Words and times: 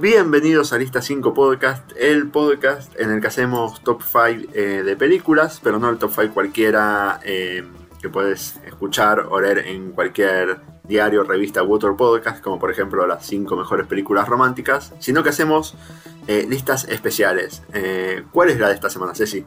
Bienvenidos 0.00 0.72
a 0.72 0.78
Lista 0.78 1.02
5 1.02 1.34
Podcast, 1.34 1.90
el 1.98 2.28
podcast 2.28 2.94
en 3.00 3.10
el 3.10 3.20
que 3.20 3.26
hacemos 3.26 3.82
top 3.82 4.00
5 4.02 4.52
eh, 4.54 4.84
de 4.84 4.94
películas, 4.94 5.60
pero 5.60 5.80
no 5.80 5.90
el 5.90 5.98
top 5.98 6.12
5 6.14 6.34
cualquiera 6.34 7.18
eh, 7.24 7.64
que 8.00 8.08
puedes 8.08 8.60
escuchar 8.64 9.26
o 9.28 9.40
leer 9.40 9.58
en 9.66 9.90
cualquier 9.90 10.60
diario, 10.84 11.24
revista 11.24 11.64
u 11.64 11.74
otro 11.74 11.96
podcast, 11.96 12.40
como 12.44 12.60
por 12.60 12.70
ejemplo 12.70 13.08
las 13.08 13.26
5 13.26 13.56
mejores 13.56 13.88
películas 13.88 14.28
románticas, 14.28 14.94
sino 15.00 15.24
que 15.24 15.30
hacemos 15.30 15.74
eh, 16.28 16.46
listas 16.48 16.84
especiales. 16.84 17.64
¿Cuál 18.30 18.50
es 18.50 18.60
la 18.60 18.68
de 18.68 18.74
esta 18.74 18.90
semana, 18.90 19.16
Ceci? 19.16 19.44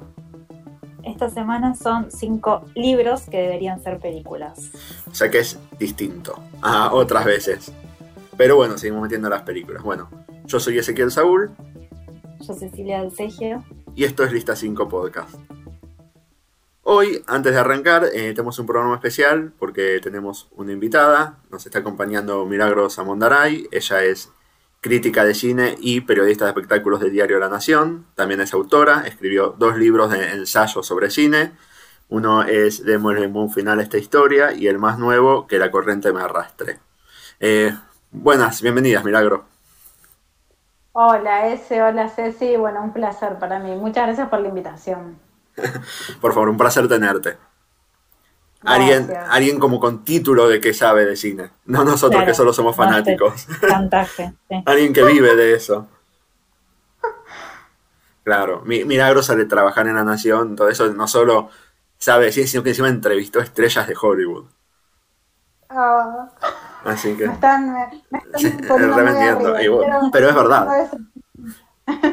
Esta 1.03 1.29
semana 1.29 1.75
son 1.75 2.11
5 2.11 2.65
libros 2.75 3.21
que 3.21 3.37
deberían 3.37 3.81
ser 3.81 3.99
películas. 3.99 4.69
O 5.09 5.15
sea 5.15 5.31
que 5.31 5.39
es 5.39 5.57
distinto 5.79 6.43
a 6.61 6.93
otras 6.93 7.23
veces. 7.23 7.71
Pero 8.35 8.57
bueno, 8.57 8.77
seguimos 8.77 9.03
metiendo 9.03 9.29
las 9.29 9.43
películas. 9.43 9.83
Bueno, 9.83 10.09
yo 10.51 10.59
soy 10.59 10.77
Ezequiel 10.77 11.11
Saúl. 11.11 11.51
Yo 12.41 12.53
Cecilia 12.53 12.99
Alcegio. 12.99 13.63
Y 13.95 14.03
esto 14.03 14.25
es 14.25 14.33
Lista 14.33 14.53
5 14.53 14.89
Podcast. 14.89 15.33
Hoy, 16.83 17.23
antes 17.25 17.53
de 17.53 17.59
arrancar, 17.59 18.09
eh, 18.13 18.33
tenemos 18.33 18.59
un 18.59 18.65
programa 18.65 18.95
especial 18.95 19.53
porque 19.57 20.01
tenemos 20.03 20.49
una 20.57 20.73
invitada. 20.73 21.39
Nos 21.51 21.65
está 21.65 21.79
acompañando 21.79 22.45
Milagros 22.45 22.99
Amondaray. 22.99 23.69
Ella 23.71 24.03
es 24.03 24.29
crítica 24.81 25.23
de 25.23 25.35
cine 25.35 25.77
y 25.79 26.01
periodista 26.01 26.43
de 26.43 26.51
espectáculos 26.51 26.99
del 26.99 27.13
diario 27.13 27.39
La 27.39 27.47
Nación. 27.47 28.07
También 28.15 28.41
es 28.41 28.53
autora. 28.53 29.07
Escribió 29.07 29.55
dos 29.57 29.77
libros 29.77 30.11
de 30.11 30.31
ensayo 30.31 30.83
sobre 30.83 31.11
cine. 31.11 31.53
Uno 32.09 32.43
es 32.43 32.83
Démosle 32.83 33.27
un 33.27 33.53
final 33.53 33.79
a 33.79 33.83
esta 33.83 33.97
historia 33.97 34.51
y 34.51 34.67
el 34.67 34.79
más 34.79 34.99
nuevo, 34.99 35.47
Que 35.47 35.59
la 35.59 35.71
corriente 35.71 36.11
me 36.11 36.19
arrastre. 36.19 36.79
Eh, 37.39 37.73
buenas, 38.11 38.61
bienvenidas, 38.61 39.05
Milagro. 39.05 39.50
Hola, 40.93 41.47
ese, 41.47 41.81
hola 41.81 42.09
Ceci, 42.09 42.57
bueno, 42.57 42.83
un 42.83 42.91
placer 42.91 43.39
para 43.39 43.59
mí. 43.59 43.75
Muchas 43.75 44.07
gracias 44.07 44.27
por 44.29 44.41
la 44.41 44.49
invitación. 44.49 45.17
por 46.21 46.33
favor, 46.33 46.49
un 46.49 46.57
placer 46.57 46.87
tenerte. 46.87 47.37
Alguien, 48.63 49.11
alguien 49.29 49.57
como 49.57 49.79
con 49.79 50.03
título 50.03 50.47
de 50.47 50.61
que 50.61 50.73
sabe 50.73 51.05
de 51.05 51.15
cine, 51.15 51.49
no 51.65 51.83
nosotros 51.83 52.23
que 52.23 52.33
solo 52.35 52.53
somos 52.53 52.75
fanáticos. 52.75 53.47
alguien 54.65 54.93
que 54.93 55.03
vive 55.03 55.35
de 55.35 55.55
eso. 55.55 55.87
Claro, 58.23 58.61
milagro 58.61 59.23
sale 59.23 59.45
trabajar 59.45 59.87
en 59.87 59.95
La 59.95 60.03
Nación, 60.03 60.55
todo 60.55 60.69
eso 60.69 60.93
no 60.93 61.07
solo 61.07 61.49
sabe 61.97 62.25
de 62.25 62.31
cine, 62.33 62.47
sino 62.47 62.61
que 62.61 62.69
encima 62.69 62.89
entrevistó 62.89 63.39
estrellas 63.39 63.87
de 63.87 63.95
Hollywood. 63.99 64.45
Ah. 65.69 66.29
Así 66.83 67.15
que. 67.15 67.27
Me 67.27 67.33
están, 67.33 67.71
me, 68.09 68.21
revendiendo. 68.77 69.55
pero, 70.11 70.29
es 70.29 70.35
verdad. 70.35 70.91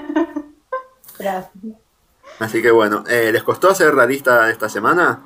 Gracias. 1.18 1.52
Así 2.38 2.62
que 2.62 2.70
bueno, 2.70 3.02
eh, 3.08 3.32
¿les 3.32 3.42
costó 3.42 3.70
hacer 3.70 3.94
la 3.94 4.06
lista 4.06 4.48
esta 4.50 4.68
semana? 4.68 5.22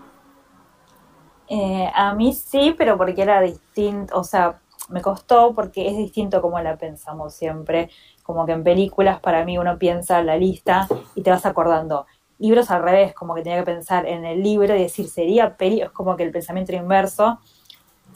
Eh, 1.48 1.90
a 1.94 2.14
mí 2.14 2.32
sí, 2.32 2.74
pero 2.78 2.96
porque 2.96 3.20
era 3.20 3.42
distinto, 3.42 4.18
o 4.18 4.24
sea, 4.24 4.58
me 4.88 5.02
costó 5.02 5.54
porque 5.54 5.88
es 5.88 5.96
distinto 5.96 6.40
como 6.40 6.58
la 6.60 6.76
pensamos 6.76 7.34
siempre. 7.34 7.90
Como 8.22 8.46
que 8.46 8.52
en 8.52 8.62
películas 8.62 9.20
para 9.20 9.44
mí 9.44 9.58
uno 9.58 9.78
piensa 9.78 10.22
la 10.22 10.36
lista 10.36 10.86
y 11.14 11.22
te 11.22 11.30
vas 11.30 11.44
acordando. 11.44 12.06
Libros 12.38 12.70
al 12.70 12.82
revés, 12.82 13.14
como 13.14 13.34
que 13.34 13.42
tenía 13.42 13.58
que 13.58 13.66
pensar 13.66 14.06
en 14.06 14.24
el 14.24 14.42
libro 14.42 14.74
y 14.74 14.82
decir, 14.82 15.08
sería 15.08 15.56
peli, 15.56 15.82
es 15.82 15.90
como 15.90 16.16
que 16.16 16.22
el 16.22 16.30
pensamiento 16.30 16.72
inverso 16.72 17.38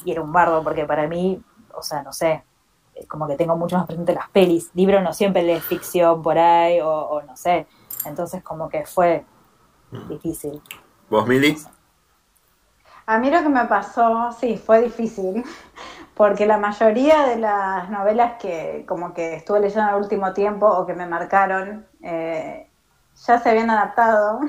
y 0.04 0.12
era 0.12 0.22
un 0.22 0.32
bardo 0.32 0.62
porque 0.62 0.84
para 0.84 1.06
mí, 1.06 1.42
o 1.74 1.82
sea, 1.82 2.02
no 2.02 2.12
sé, 2.12 2.44
como 3.08 3.26
que 3.26 3.36
tengo 3.36 3.56
mucho 3.56 3.76
más 3.76 3.86
presente 3.86 4.14
las 4.14 4.28
pelis. 4.30 4.70
Libro 4.74 5.00
no 5.00 5.12
siempre 5.12 5.42
lees 5.42 5.64
ficción 5.64 6.22
por 6.22 6.38
ahí 6.38 6.80
o, 6.82 7.22
no 7.26 7.36
sé. 7.36 7.66
Entonces 8.04 8.42
como 8.42 8.68
que 8.68 8.86
fue 8.86 9.24
difícil. 10.08 10.60
¿Vos, 11.10 11.26
Mili? 11.26 11.56
A 13.06 13.18
mí 13.18 13.30
lo 13.30 13.40
que 13.42 13.48
me 13.48 13.64
pasó, 13.66 14.32
sí, 14.32 14.56
fue 14.56 14.82
difícil, 14.82 15.44
porque 16.14 16.44
la 16.44 16.58
mayoría 16.58 17.26
de 17.26 17.36
las 17.36 17.88
novelas 17.88 18.34
que 18.40 18.84
como 18.88 19.14
que 19.14 19.36
estuve 19.36 19.60
leyendo 19.60 19.90
en 19.90 19.94
el 19.94 20.02
último 20.02 20.32
tiempo 20.32 20.66
o 20.66 20.86
que 20.86 20.94
me 20.94 21.06
marcaron, 21.06 21.86
eh, 22.02 22.68
ya 23.24 23.38
se 23.38 23.48
habían 23.48 23.70
adaptado 23.70 24.40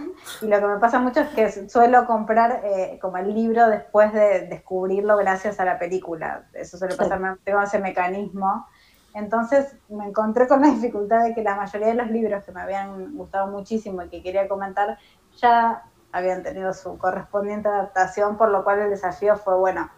y 0.41 0.47
lo 0.47 0.59
que 0.59 0.67
me 0.67 0.77
pasa 0.77 0.99
mucho 0.99 1.21
es 1.21 1.29
que 1.29 1.69
suelo 1.69 2.05
comprar 2.05 2.61
eh, 2.65 2.99
como 3.01 3.17
el 3.17 3.33
libro 3.33 3.69
después 3.69 4.11
de 4.11 4.47
descubrirlo 4.47 5.15
gracias 5.17 5.59
a 5.59 5.65
la 5.65 5.79
película. 5.79 6.47
Eso 6.53 6.77
suele 6.77 6.95
pasar, 6.95 7.37
tengo 7.43 7.61
ese 7.61 7.79
mecanismo. 7.79 8.67
Entonces 9.13 9.75
me 9.87 10.07
encontré 10.07 10.47
con 10.47 10.61
la 10.61 10.67
dificultad 10.67 11.23
de 11.23 11.33
que 11.33 11.43
la 11.43 11.55
mayoría 11.55 11.87
de 11.87 11.93
los 11.93 12.11
libros 12.11 12.43
que 12.43 12.51
me 12.51 12.61
habían 12.61 13.15
gustado 13.15 13.47
muchísimo 13.47 14.03
y 14.03 14.09
que 14.09 14.21
quería 14.21 14.47
comentar 14.47 14.97
ya 15.37 15.83
habían 16.11 16.43
tenido 16.43 16.73
su 16.73 16.97
correspondiente 16.97 17.69
adaptación, 17.69 18.37
por 18.37 18.49
lo 18.49 18.63
cual 18.63 18.79
el 18.79 18.89
desafío 18.89 19.37
fue, 19.37 19.55
bueno, 19.55 19.89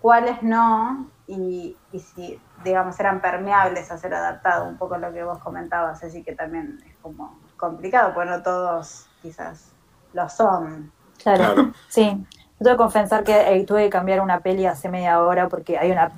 cuáles 0.00 0.42
no 0.42 1.08
y, 1.26 1.76
y 1.92 1.98
si, 1.98 2.40
digamos, 2.64 2.98
eran 3.00 3.20
permeables 3.20 3.90
a 3.90 3.98
ser 3.98 4.14
adaptados, 4.14 4.68
un 4.68 4.76
poco 4.76 4.96
lo 4.98 5.12
que 5.12 5.24
vos 5.24 5.38
comentabas, 5.38 6.02
así 6.02 6.22
que 6.22 6.34
también 6.34 6.78
es 6.86 6.94
como 7.02 7.41
complicado, 7.62 8.12
pues 8.12 8.28
no 8.28 8.42
todos 8.42 9.06
quizás 9.22 9.70
lo 10.12 10.28
son. 10.28 10.90
Claro, 11.22 11.72
sí. 11.88 12.26
Yo 12.58 12.64
tengo 12.64 12.76
que 12.76 12.82
confesar 12.82 13.22
que 13.22 13.54
eh, 13.54 13.64
tuve 13.64 13.84
que 13.84 13.90
cambiar 13.90 14.20
una 14.20 14.40
peli 14.40 14.66
hace 14.66 14.88
media 14.88 15.22
hora 15.22 15.48
porque 15.48 15.78
hay, 15.78 15.92
una, 15.92 16.10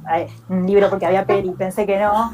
un 0.49 0.66
libro 0.66 0.88
porque 0.88 1.05
había 1.06 1.27
peli, 1.27 1.50
pensé 1.50 1.87
que 1.87 1.99
no, 1.99 2.32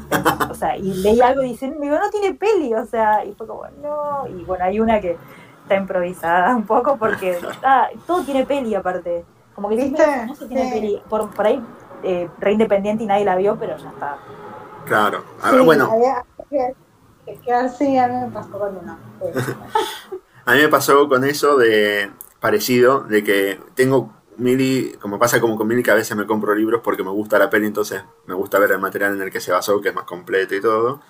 o 0.49 0.53
sea, 0.53 0.77
y 0.77 0.93
leí 0.95 1.21
algo 1.21 1.43
y 1.43 1.49
dicen, 1.49 1.79
digo, 1.79 1.97
no 1.97 2.09
tiene 2.09 2.33
peli, 2.33 2.73
o 2.73 2.85
sea, 2.85 3.23
y 3.25 3.33
fue 3.33 3.47
como, 3.47 3.63
no, 3.81 4.27
y 4.27 4.43
bueno, 4.43 4.65
hay 4.65 4.79
una 4.79 4.99
que 4.99 5.17
está 5.61 5.75
improvisada 5.75 6.55
un 6.55 6.65
poco 6.65 6.97
porque 6.97 7.37
ah, 7.63 7.87
todo 8.07 8.23
tiene 8.23 8.45
peli 8.45 8.75
aparte, 8.75 9.25
como 9.55 9.69
que 9.69 9.75
¿Viste? 9.75 10.25
no 10.25 10.35
se 10.35 10.47
tiene 10.47 10.71
peli, 10.71 11.01
por, 11.09 11.29
por 11.29 11.47
ahí 11.47 11.61
eh, 12.03 12.29
re 12.39 12.51
independiente 12.53 13.03
y 13.03 13.07
nadie 13.07 13.25
la 13.25 13.35
vio, 13.35 13.57
pero 13.57 13.77
ya 13.77 13.89
está. 13.89 14.17
Claro, 14.85 15.23
a 15.41 15.51
ver, 15.51 15.63
bueno 15.63 15.89
que 17.25 17.53
así 17.53 17.97
a 17.97 18.07
mí 18.07 18.15
me 18.25 18.31
pasó 18.31 18.51
con 18.51 18.77
uno. 18.77 18.97
a 20.45 20.53
mí 20.53 20.61
me 20.61 20.67
pasó 20.67 21.07
con 21.07 21.23
eso 21.23 21.57
de 21.57 22.11
parecido, 22.39 23.01
de 23.01 23.23
que 23.23 23.59
tengo 23.75 24.13
Mili, 24.37 24.95
como 24.99 25.19
pasa 25.19 25.39
como 25.39 25.55
con 25.55 25.67
Mili, 25.67 25.83
que 25.83 25.91
a 25.91 25.95
veces 25.95 26.17
me 26.17 26.25
compro 26.25 26.55
libros 26.55 26.81
porque 26.83 27.03
me 27.03 27.11
gusta 27.11 27.37
la 27.37 27.49
peli, 27.49 27.67
entonces 27.67 28.03
me 28.25 28.33
gusta 28.33 28.59
ver 28.59 28.71
el 28.71 28.79
material 28.79 29.15
en 29.15 29.21
el 29.21 29.31
que 29.31 29.39
se 29.39 29.51
basó, 29.51 29.79
que 29.81 29.89
es 29.89 29.95
más 29.95 30.05
completo 30.05 30.55
y 30.55 30.61
todo. 30.61 31.01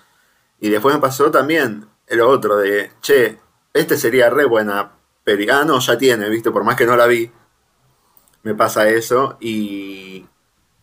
Y 0.60 0.68
después 0.68 0.94
me 0.94 1.00
pasó 1.00 1.30
también 1.30 1.88
el 2.06 2.20
otro 2.20 2.56
de, 2.58 2.92
che, 3.00 3.38
este 3.72 3.96
sería 3.96 4.28
re 4.30 4.44
buena 4.44 4.92
peli. 5.24 5.48
Ah, 5.48 5.64
no, 5.64 5.78
ya 5.78 5.96
tiene, 5.96 6.28
viste, 6.28 6.50
por 6.50 6.64
más 6.64 6.76
que 6.76 6.86
no 6.86 6.96
la 6.96 7.06
vi. 7.06 7.30
Me 8.42 8.54
pasa 8.54 8.88
eso 8.88 9.36
y 9.40 10.26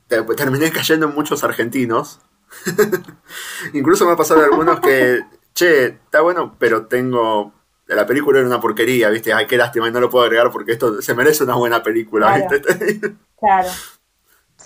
terminé 0.08 0.72
cayendo 0.72 1.08
en 1.08 1.14
muchos 1.14 1.44
argentinos 1.44 2.20
Incluso 3.74 4.06
me 4.06 4.14
ha 4.14 4.16
pasado 4.16 4.44
algunos 4.44 4.80
que, 4.80 5.22
che, 5.54 5.86
está 5.86 6.22
bueno, 6.22 6.56
pero 6.60 6.88
tengo. 6.88 7.54
La 7.88 8.06
película 8.06 8.38
era 8.38 8.48
una 8.48 8.62
porquería, 8.62 9.10
¿viste? 9.10 9.34
Ay, 9.34 9.48
qué 9.48 9.58
lástima, 9.58 9.88
y 9.88 9.92
no 9.92 10.00
lo 10.00 10.12
puedo 10.12 10.26
agregar 10.26 10.52
porque 10.52 10.74
esto 10.74 11.02
se 11.02 11.16
merece 11.16 11.44
una 11.44 11.56
buena 11.56 11.82
película, 11.82 12.36
¿viste? 12.36 13.16
Claro. 13.40 13.70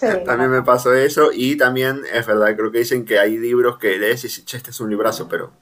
también 0.26 0.52
me 0.52 0.62
pasó 0.64 0.94
eso, 0.94 1.30
y 1.34 1.56
también 1.56 2.02
es 2.12 2.26
verdad, 2.26 2.56
creo 2.56 2.72
que 2.72 2.80
dicen 2.80 3.06
que 3.06 3.20
hay 3.20 3.38
libros 3.38 3.78
que 3.78 3.98
lees 3.98 4.24
y 4.24 4.28
dices, 4.28 4.46
che, 4.46 4.58
este 4.58 4.72
es 4.72 4.80
un 4.82 4.90
librazo, 4.90 5.30
pero 5.30 5.54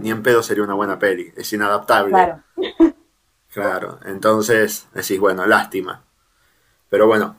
ni 0.00 0.10
en 0.10 0.22
pedo 0.22 0.42
sería 0.42 0.62
una 0.62 0.74
buena 0.74 0.98
peli, 0.98 1.32
es 1.36 1.52
inadaptable. 1.52 2.10
Claro. 2.10 2.42
Claro, 3.54 4.00
entonces 4.04 4.88
decís, 4.94 5.20
bueno, 5.20 5.46
lástima. 5.46 6.02
Pero 6.90 7.06
bueno, 7.06 7.36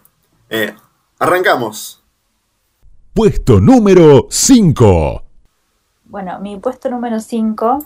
eh, 0.50 0.74
arrancamos. 1.20 2.04
Puesto 3.16 3.62
número 3.62 4.28
5. 4.30 5.23
Bueno, 6.03 6.38
mi 6.41 6.58
puesto 6.58 6.90
número 6.90 7.22
5 7.22 7.79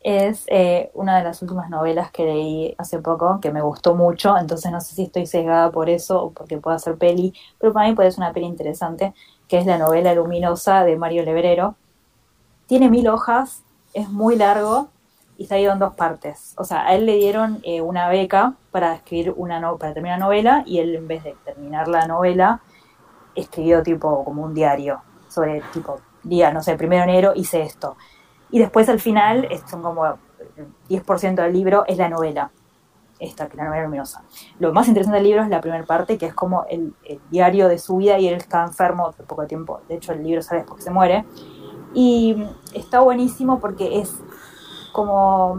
es 0.00 0.44
eh, 0.48 0.90
una 0.92 1.16
de 1.16 1.24
las 1.24 1.40
últimas 1.40 1.70
novelas 1.70 2.10
que 2.10 2.26
leí 2.26 2.74
hace 2.76 2.98
poco, 2.98 3.40
que 3.40 3.50
me 3.50 3.62
gustó 3.62 3.94
mucho, 3.94 4.36
entonces 4.36 4.70
no 4.70 4.82
sé 4.82 4.94
si 4.94 5.04
estoy 5.04 5.24
sesgada 5.24 5.70
por 5.70 5.88
eso 5.88 6.24
o 6.24 6.30
porque 6.32 6.58
pueda 6.58 6.78
ser 6.78 6.98
peli, 6.98 7.32
pero 7.58 7.72
para 7.72 7.88
mí 7.88 7.94
puede 7.94 8.10
ser 8.10 8.18
una 8.18 8.34
peli 8.34 8.44
interesante, 8.44 9.14
que 9.48 9.56
es 9.56 9.64
la 9.64 9.78
novela 9.78 10.12
Luminosa 10.12 10.84
de 10.84 10.98
Mario 10.98 11.22
Lebrero. 11.22 11.74
Tiene 12.66 12.90
mil 12.90 13.08
hojas, 13.08 13.62
es 13.94 14.10
muy 14.10 14.36
largo 14.36 14.88
y 15.38 15.44
está 15.44 15.58
ido 15.58 15.72
en 15.72 15.78
dos 15.78 15.94
partes. 15.94 16.52
O 16.58 16.64
sea, 16.64 16.86
a 16.88 16.94
él 16.94 17.06
le 17.06 17.16
dieron 17.16 17.60
eh, 17.62 17.80
una 17.80 18.10
beca 18.10 18.52
para 18.70 18.96
escribir 18.96 19.32
una 19.34 19.60
no 19.60 19.78
para 19.78 19.94
terminar 19.94 20.18
la 20.18 20.26
novela 20.26 20.62
y 20.66 20.80
él 20.80 20.94
en 20.94 21.08
vez 21.08 21.24
de 21.24 21.34
terminar 21.42 21.88
la 21.88 22.06
novela 22.06 22.60
escribió 23.34 23.82
tipo 23.82 24.24
como 24.24 24.42
un 24.42 24.54
diario 24.54 25.00
sobre 25.28 25.62
tipo 25.72 26.00
día, 26.22 26.52
no 26.52 26.62
sé, 26.62 26.76
primero 26.76 27.04
de 27.04 27.10
enero 27.10 27.32
hice 27.34 27.62
esto. 27.62 27.96
Y 28.50 28.58
después 28.58 28.88
al 28.88 29.00
final, 29.00 29.48
son 29.68 29.82
como 29.82 30.06
el 30.06 30.16
10% 30.88 31.34
del 31.34 31.52
libro 31.52 31.84
es 31.86 31.96
la 31.96 32.08
novela, 32.08 32.50
esta, 33.18 33.48
que 33.48 33.56
la 33.56 33.64
novela 33.64 33.84
luminosa. 33.84 34.24
Lo 34.58 34.72
más 34.72 34.88
interesante 34.88 35.18
del 35.18 35.26
libro 35.26 35.42
es 35.42 35.48
la 35.48 35.60
primera 35.60 35.84
parte, 35.84 36.18
que 36.18 36.26
es 36.26 36.34
como 36.34 36.66
el, 36.68 36.94
diario 37.30 37.68
de 37.68 37.78
su 37.78 37.96
vida 37.96 38.18
y 38.18 38.28
él 38.28 38.34
está 38.34 38.64
enfermo 38.64 39.14
de 39.16 39.24
poco 39.24 39.46
tiempo. 39.46 39.80
De 39.88 39.94
hecho, 39.94 40.12
el 40.12 40.22
libro 40.22 40.42
sale 40.42 40.60
después 40.60 40.78
que 40.78 40.84
se 40.84 40.90
muere. 40.90 41.24
Y 41.94 42.46
está 42.74 43.00
buenísimo 43.00 43.60
porque 43.60 44.00
es 44.00 44.14
como 44.92 45.58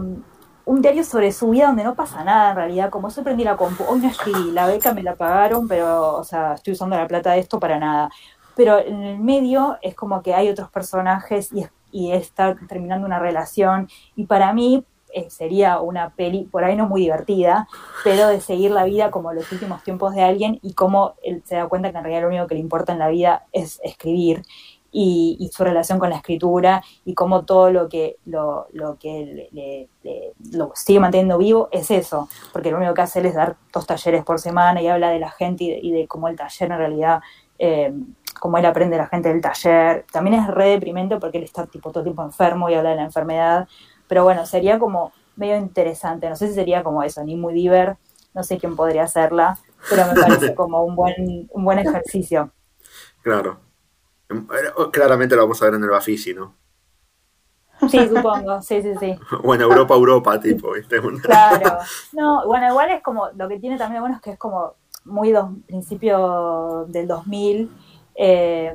un 0.66 0.80
diario 0.82 1.04
sobre 1.04 1.32
su 1.32 1.50
vida 1.50 1.66
donde 1.66 1.84
no 1.84 1.94
pasa 1.94 2.24
nada 2.24 2.50
en 2.50 2.56
realidad, 2.56 2.90
como 2.90 3.08
yo 3.08 3.22
prendí 3.22 3.44
la 3.44 3.56
compu, 3.56 3.84
hoy 3.84 4.00
no 4.00 4.08
escribí, 4.08 4.50
la 4.52 4.66
beca 4.66 4.94
me 4.94 5.02
la 5.02 5.14
pagaron, 5.14 5.68
pero, 5.68 6.16
o 6.16 6.24
sea, 6.24 6.54
estoy 6.54 6.72
usando 6.72 6.96
la 6.96 7.06
plata 7.06 7.32
de 7.32 7.40
esto 7.40 7.60
para 7.60 7.78
nada. 7.78 8.10
Pero 8.56 8.78
en 8.78 9.02
el 9.02 9.18
medio 9.18 9.78
es 9.82 9.94
como 9.94 10.22
que 10.22 10.34
hay 10.34 10.48
otros 10.48 10.70
personajes 10.70 11.52
y, 11.52 11.66
y 11.90 12.12
está 12.12 12.54
terminando 12.68 13.06
una 13.06 13.18
relación, 13.18 13.88
y 14.16 14.26
para 14.26 14.52
mí 14.52 14.84
eh, 15.14 15.30
sería 15.30 15.80
una 15.80 16.10
peli, 16.10 16.42
por 16.50 16.64
ahí 16.64 16.74
no 16.74 16.88
muy 16.88 17.02
divertida, 17.02 17.68
pero 18.02 18.26
de 18.26 18.40
seguir 18.40 18.72
la 18.72 18.82
vida 18.82 19.12
como 19.12 19.32
los 19.32 19.50
últimos 19.52 19.80
tiempos 19.84 20.12
de 20.12 20.22
alguien 20.22 20.58
y 20.60 20.74
cómo 20.74 21.14
él 21.22 21.40
se 21.44 21.54
da 21.54 21.68
cuenta 21.68 21.92
que 21.92 21.98
en 21.98 22.02
realidad 22.02 22.22
lo 22.22 22.28
único 22.28 22.46
que 22.48 22.56
le 22.56 22.60
importa 22.60 22.92
en 22.92 22.98
la 22.98 23.08
vida 23.08 23.46
es 23.52 23.80
escribir 23.84 24.42
y, 24.96 25.50
su 25.52 25.64
relación 25.64 25.98
con 25.98 26.08
la 26.08 26.16
escritura 26.16 26.82
y 27.04 27.14
cómo 27.14 27.44
todo 27.44 27.70
lo 27.70 27.88
que 27.88 28.18
lo, 28.26 28.68
lo 28.72 28.96
que 28.96 29.48
le, 29.52 29.88
lo 30.52 30.70
sigue 30.74 31.00
manteniendo 31.00 31.36
vivo 31.36 31.68
es 31.72 31.90
eso, 31.90 32.28
porque 32.52 32.70
lo 32.70 32.76
único 32.76 32.94
que 32.94 33.02
hace 33.02 33.18
él 33.18 33.26
es 33.26 33.34
dar 33.34 33.56
dos 33.72 33.86
talleres 33.86 34.24
por 34.24 34.38
semana 34.38 34.80
y 34.80 34.86
habla 34.86 35.10
de 35.10 35.18
la 35.18 35.30
gente 35.30 35.64
y 35.64 35.90
de, 35.90 36.06
cómo 36.06 36.28
el 36.28 36.36
taller 36.36 36.70
en 36.70 36.78
realidad, 36.78 37.20
eh, 37.58 37.92
cómo 38.38 38.56
él 38.58 38.66
aprende 38.66 38.94
a 38.94 39.00
la 39.00 39.06
gente 39.08 39.30
del 39.30 39.40
taller. 39.40 40.06
También 40.12 40.40
es 40.40 40.46
re 40.46 40.68
deprimente 40.68 41.16
porque 41.18 41.38
él 41.38 41.44
está 41.44 41.66
tipo 41.66 41.90
todo 41.90 42.00
el 42.00 42.04
tiempo 42.04 42.22
enfermo 42.22 42.70
y 42.70 42.74
habla 42.74 42.90
de 42.90 42.96
la 42.96 43.04
enfermedad, 43.04 43.68
pero 44.06 44.22
bueno, 44.22 44.46
sería 44.46 44.78
como 44.78 45.12
medio 45.34 45.56
interesante, 45.56 46.28
no 46.28 46.36
sé 46.36 46.46
si 46.46 46.54
sería 46.54 46.84
como 46.84 47.02
eso, 47.02 47.24
ni 47.24 47.34
muy 47.34 47.52
diver, 47.52 47.96
no 48.32 48.44
sé 48.44 48.58
quién 48.58 48.76
podría 48.76 49.02
hacerla, 49.02 49.58
pero 49.90 50.06
me 50.06 50.14
parece 50.20 50.54
como 50.54 50.84
un 50.84 50.94
buen, 50.94 51.48
un 51.50 51.64
buen 51.64 51.80
ejercicio. 51.80 52.52
Claro, 53.22 53.63
Claramente 54.92 55.36
lo 55.36 55.42
vamos 55.42 55.60
a 55.62 55.66
ver 55.66 55.74
en 55.74 55.84
el 55.84 55.90
Bafisi, 55.90 56.34
¿no? 56.34 56.54
Sí, 57.88 58.08
supongo, 58.08 58.62
sí, 58.62 58.82
sí, 58.82 58.92
sí. 58.98 59.18
Bueno, 59.42 59.64
Europa, 59.64 59.94
Europa, 59.94 60.40
tipo, 60.40 60.72
¿viste? 60.72 61.00
Claro. 61.22 61.78
No, 62.12 62.46
bueno, 62.46 62.68
igual 62.68 62.90
es 62.90 63.02
como, 63.02 63.28
lo 63.34 63.48
que 63.48 63.58
tiene 63.58 63.76
también 63.76 64.00
bueno 64.00 64.16
es 64.16 64.22
que 64.22 64.32
es 64.32 64.38
como 64.38 64.74
muy 65.04 65.32
dos, 65.32 65.50
principio 65.66 66.86
del 66.88 67.06
2000, 67.06 67.70
eh, 68.14 68.74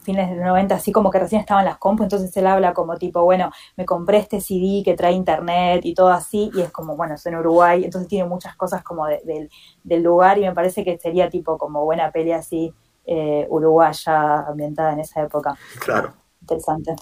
fines 0.00 0.30
del 0.30 0.40
90, 0.40 0.74
así 0.74 0.92
como 0.92 1.10
que 1.10 1.18
recién 1.18 1.40
estaban 1.40 1.64
las 1.64 1.78
compu, 1.78 2.04
entonces 2.04 2.34
él 2.36 2.46
habla 2.46 2.72
como 2.74 2.96
tipo, 2.96 3.22
bueno, 3.22 3.50
me 3.76 3.84
compré 3.84 4.18
este 4.18 4.40
CD 4.40 4.82
que 4.84 4.94
trae 4.94 5.12
internet 5.12 5.80
y 5.84 5.94
todo 5.94 6.08
así, 6.08 6.50
y 6.54 6.62
es 6.62 6.70
como, 6.70 6.96
bueno, 6.96 7.14
es 7.14 7.26
en 7.26 7.36
Uruguay, 7.36 7.84
entonces 7.84 8.08
tiene 8.08 8.28
muchas 8.28 8.56
cosas 8.56 8.82
como 8.82 9.06
del 9.06 10.02
lugar 10.02 10.38
y 10.38 10.42
me 10.42 10.54
parece 10.54 10.84
que 10.84 10.98
sería 10.98 11.28
tipo 11.28 11.58
como 11.58 11.84
buena 11.84 12.10
peli 12.12 12.32
así 12.32 12.72
eh, 13.08 13.46
uruguaya 13.48 14.40
ambientada 14.48 14.92
en 14.92 15.00
esa 15.00 15.22
época. 15.22 15.56
Claro. 15.78 16.12
Interesante. 16.40 16.96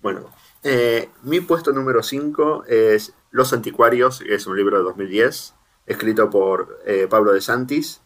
Bueno, 0.00 0.30
eh, 0.62 1.10
mi 1.24 1.40
puesto 1.40 1.72
número 1.72 2.02
5 2.02 2.64
es 2.66 3.12
Los 3.30 3.52
Anticuarios, 3.52 4.20
que 4.20 4.34
es 4.34 4.46
un 4.46 4.56
libro 4.56 4.78
de 4.78 4.84
2010, 4.84 5.54
escrito 5.86 6.30
por 6.30 6.80
eh, 6.86 7.06
Pablo 7.08 7.32
de 7.32 7.42
Santis. 7.42 8.00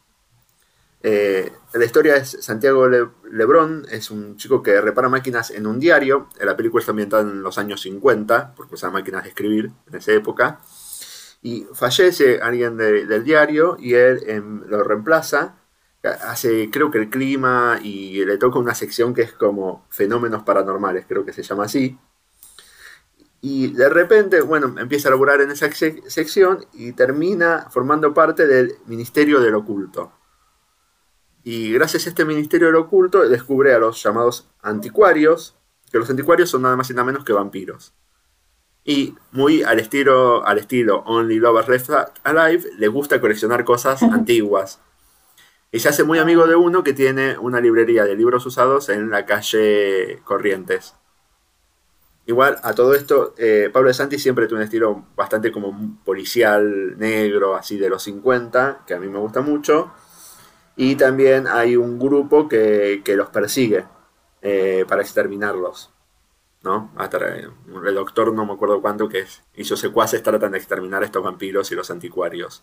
la 1.03 1.85
historia 1.85 2.17
es 2.17 2.31
Santiago 2.41 2.89
Lebrón, 3.31 3.87
es 3.91 4.11
un 4.11 4.37
chico 4.37 4.61
que 4.61 4.81
repara 4.81 5.09
máquinas 5.09 5.53
en 5.53 5.69
un 5.69 5.79
diario. 5.79 6.29
La 6.41 6.57
película 6.57 6.81
está 6.81 6.91
ambientada 6.91 7.23
en 7.23 7.43
los 7.43 7.59
años 7.59 7.83
50, 7.83 8.55
porque 8.57 8.75
usaban 8.75 8.95
máquinas 8.95 9.23
de 9.23 9.29
escribir 9.29 9.71
en 9.87 9.95
esa 9.95 10.11
época. 10.11 10.61
Y 11.43 11.67
fallece 11.75 12.41
alguien 12.41 12.77
del 12.77 13.23
diario 13.23 13.77
y 13.79 13.95
él 13.95 14.21
em, 14.27 14.63
lo 14.67 14.83
reemplaza 14.83 15.57
hace 16.09 16.71
creo 16.71 16.91
que 16.91 16.99
el 16.99 17.11
clima 17.11 17.79
y 17.83 18.25
le 18.25 18.37
toca 18.39 18.59
una 18.59 18.75
sección 18.75 19.15
que 19.15 19.23
es 19.23 19.33
como 19.33 19.87
fenómenos 19.91 20.43
paranormales, 20.43 21.07
creo 21.09 21.25
que 21.25 21.33
se 21.33 21.43
llama 21.43 21.65
así. 21.65 21.99
Y 23.41 23.69
de 23.69 23.89
repente, 23.91 24.41
bueno, 24.41 24.75
empieza 24.79 25.09
a 25.09 25.11
laburar 25.11 25.41
en 25.43 25.51
esa 25.51 25.71
sección 25.71 26.65
y 26.73 26.93
termina 26.93 27.67
formando 27.71 28.15
parte 28.15 28.47
del 28.47 28.75
Ministerio 28.87 29.41
del 29.41 29.55
Oculto. 29.55 30.13
Y 31.43 31.73
gracias 31.75 32.07
a 32.07 32.09
este 32.09 32.25
Ministerio 32.25 32.69
del 32.69 32.77
Oculto 32.77 33.29
descubre 33.29 33.75
a 33.75 33.79
los 33.79 34.03
llamados 34.03 34.49
anticuarios, 34.63 35.57
que 35.93 35.99
los 35.99 36.09
anticuarios 36.09 36.49
son 36.49 36.63
nada 36.63 36.77
más 36.77 36.89
y 36.89 36.95
nada 36.95 37.05
menos 37.05 37.25
que 37.25 37.35
vampiros. 37.35 37.93
Y 38.83 39.15
muy 39.33 39.63
al 39.63 39.79
estilo, 39.79 40.47
al 40.47 40.59
estilo 40.59 41.01
Only 41.01 41.39
Lovers 41.39 41.69
Left 41.69 41.91
Alive, 42.25 42.65
le 42.79 42.89
gusta 42.89 43.21
coleccionar 43.21 43.65
cosas 43.65 44.03
antiguas 44.03 44.81
y 45.75 45.81
se 45.81 45.89
hace 45.89 46.05
muy 46.05 46.21
amigo 46.21 46.47
de 46.47 46.55
uno 46.55 46.85
que 46.85 46.93
tiene 46.93 47.37
una 47.37 47.61
librería 47.61 48.05
de 48.05 48.15
libros 48.15 48.47
usados 48.47 48.89
en 48.91 49.11
la 49.11 49.27
calle 49.27 50.21
Corrientes. 50.23 50.95
Igual 52.27 52.59
a 52.63 52.75
todo 52.75 52.95
esto, 52.95 53.35
eh, 53.39 53.71
Pablo 53.73 53.89
de 53.89 53.95
Santi 53.95 54.21
siempre 54.21 54.47
tuvo 54.47 54.59
un 54.59 54.63
estilo 54.63 55.07
bastante 55.17 55.51
como 55.51 55.99
policial 56.05 56.97
negro, 56.97 57.57
así 57.57 57.77
de 57.77 57.89
los 57.89 58.05
50, 58.05 58.85
que 58.87 58.95
a 58.95 59.01
mí 59.01 59.09
me 59.09 59.19
gusta 59.19 59.41
mucho. 59.41 59.91
Y 60.77 60.95
también 60.95 61.49
hay 61.49 61.77
un 61.77 61.99
grupo 61.99 62.49
que, 62.49 63.03
los 63.05 63.31
persigue 63.31 63.85
eh, 64.43 64.85
para 64.87 65.03
exterminarlos. 65.03 65.91
¿No? 66.63 66.93
El 67.85 67.95
doctor, 67.97 68.33
no 68.33 68.47
me 68.47 68.53
acuerdo 68.53 68.81
cuánto, 68.81 69.09
que 69.09 69.19
es, 69.23 69.43
y 69.57 69.65
sus 69.65 69.81
secuaces 69.81 70.23
tratan 70.23 70.53
de 70.53 70.59
exterminar 70.59 71.03
a 71.03 71.07
estos 71.07 71.25
vampiros 71.25 71.73
y 71.73 71.75
los 71.75 71.91
anticuarios. 71.91 72.63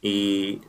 Y 0.00 0.60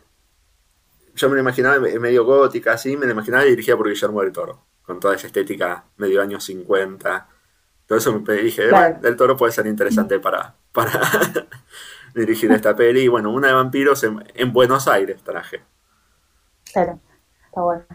yo 1.15 1.29
me 1.29 1.35
lo 1.35 1.41
imaginaba 1.41 1.79
medio 1.79 2.25
gótica, 2.25 2.73
así, 2.73 2.97
me 2.97 3.05
lo 3.05 3.11
imaginaba 3.11 3.43
dirigida 3.43 3.77
por 3.77 3.87
Guillermo 3.87 4.21
del 4.21 4.31
Toro, 4.31 4.63
con 4.83 4.99
toda 4.99 5.15
esa 5.15 5.27
estética 5.27 5.85
medio 5.97 6.21
años 6.21 6.43
50. 6.43 7.27
Todo 7.85 7.97
eso 7.97 8.19
me 8.19 8.33
dije, 8.35 8.63
del 9.01 9.15
Toro 9.15 9.35
puede 9.35 9.51
ser 9.51 9.67
interesante 9.67 10.19
para, 10.19 10.55
para 10.71 10.91
dirigir 12.15 12.51
esta 12.51 12.75
peli. 12.75 13.01
Y 13.01 13.07
bueno, 13.07 13.31
una 13.31 13.49
de 13.49 13.53
vampiros 13.53 14.03
en, 14.03 14.53
Buenos 14.53 14.87
Aires 14.87 15.21
traje. 15.23 15.61
Claro, 16.71 16.99
está 17.45 17.61
buena. 17.61 17.85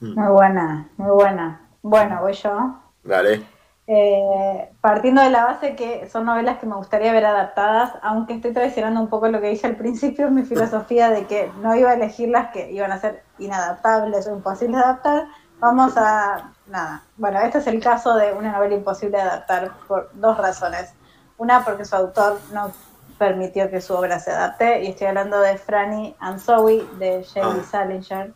Hmm. 0.00 0.14
Muy 0.14 0.32
buena, 0.32 0.88
muy 0.96 1.10
buena. 1.10 1.68
Bueno, 1.82 2.20
voy 2.20 2.32
yo. 2.32 2.80
Dale. 3.02 3.57
Eh, 3.90 4.70
partiendo 4.82 5.22
de 5.22 5.30
la 5.30 5.46
base 5.46 5.74
que 5.74 6.10
son 6.10 6.26
novelas 6.26 6.58
que 6.58 6.66
me 6.66 6.76
gustaría 6.76 7.10
ver 7.10 7.24
adaptadas, 7.24 7.94
aunque 8.02 8.34
estoy 8.34 8.52
traicionando 8.52 9.00
un 9.00 9.08
poco 9.08 9.28
lo 9.28 9.40
que 9.40 9.48
dije 9.48 9.66
al 9.66 9.76
principio, 9.76 10.30
mi 10.30 10.42
filosofía 10.42 11.08
de 11.08 11.24
que 11.24 11.50
no 11.62 11.74
iba 11.74 11.90
a 11.90 11.94
elegir 11.94 12.28
las 12.28 12.50
que 12.50 12.70
iban 12.70 12.92
a 12.92 13.00
ser 13.00 13.22
inadaptables 13.38 14.26
o 14.26 14.34
imposibles 14.34 14.76
de 14.76 14.84
adaptar, 14.84 15.24
vamos 15.58 15.94
a... 15.96 16.52
Nada, 16.66 17.02
bueno, 17.16 17.40
este 17.40 17.58
es 17.58 17.66
el 17.66 17.82
caso 17.82 18.14
de 18.14 18.34
una 18.34 18.52
novela 18.52 18.74
imposible 18.74 19.16
de 19.16 19.22
adaptar 19.22 19.72
por 19.88 20.10
dos 20.12 20.36
razones. 20.36 20.92
Una, 21.38 21.64
porque 21.64 21.86
su 21.86 21.96
autor 21.96 22.38
no 22.52 22.70
permitió 23.16 23.70
que 23.70 23.80
su 23.80 23.94
obra 23.94 24.20
se 24.20 24.32
adapte, 24.32 24.84
y 24.84 24.88
estoy 24.88 25.06
hablando 25.06 25.40
de 25.40 25.56
Franny 25.56 26.14
and 26.20 26.40
Zoe, 26.40 26.86
de 26.98 27.24
Jamie 27.24 27.62
ah. 27.62 27.68
Salinger, 27.70 28.34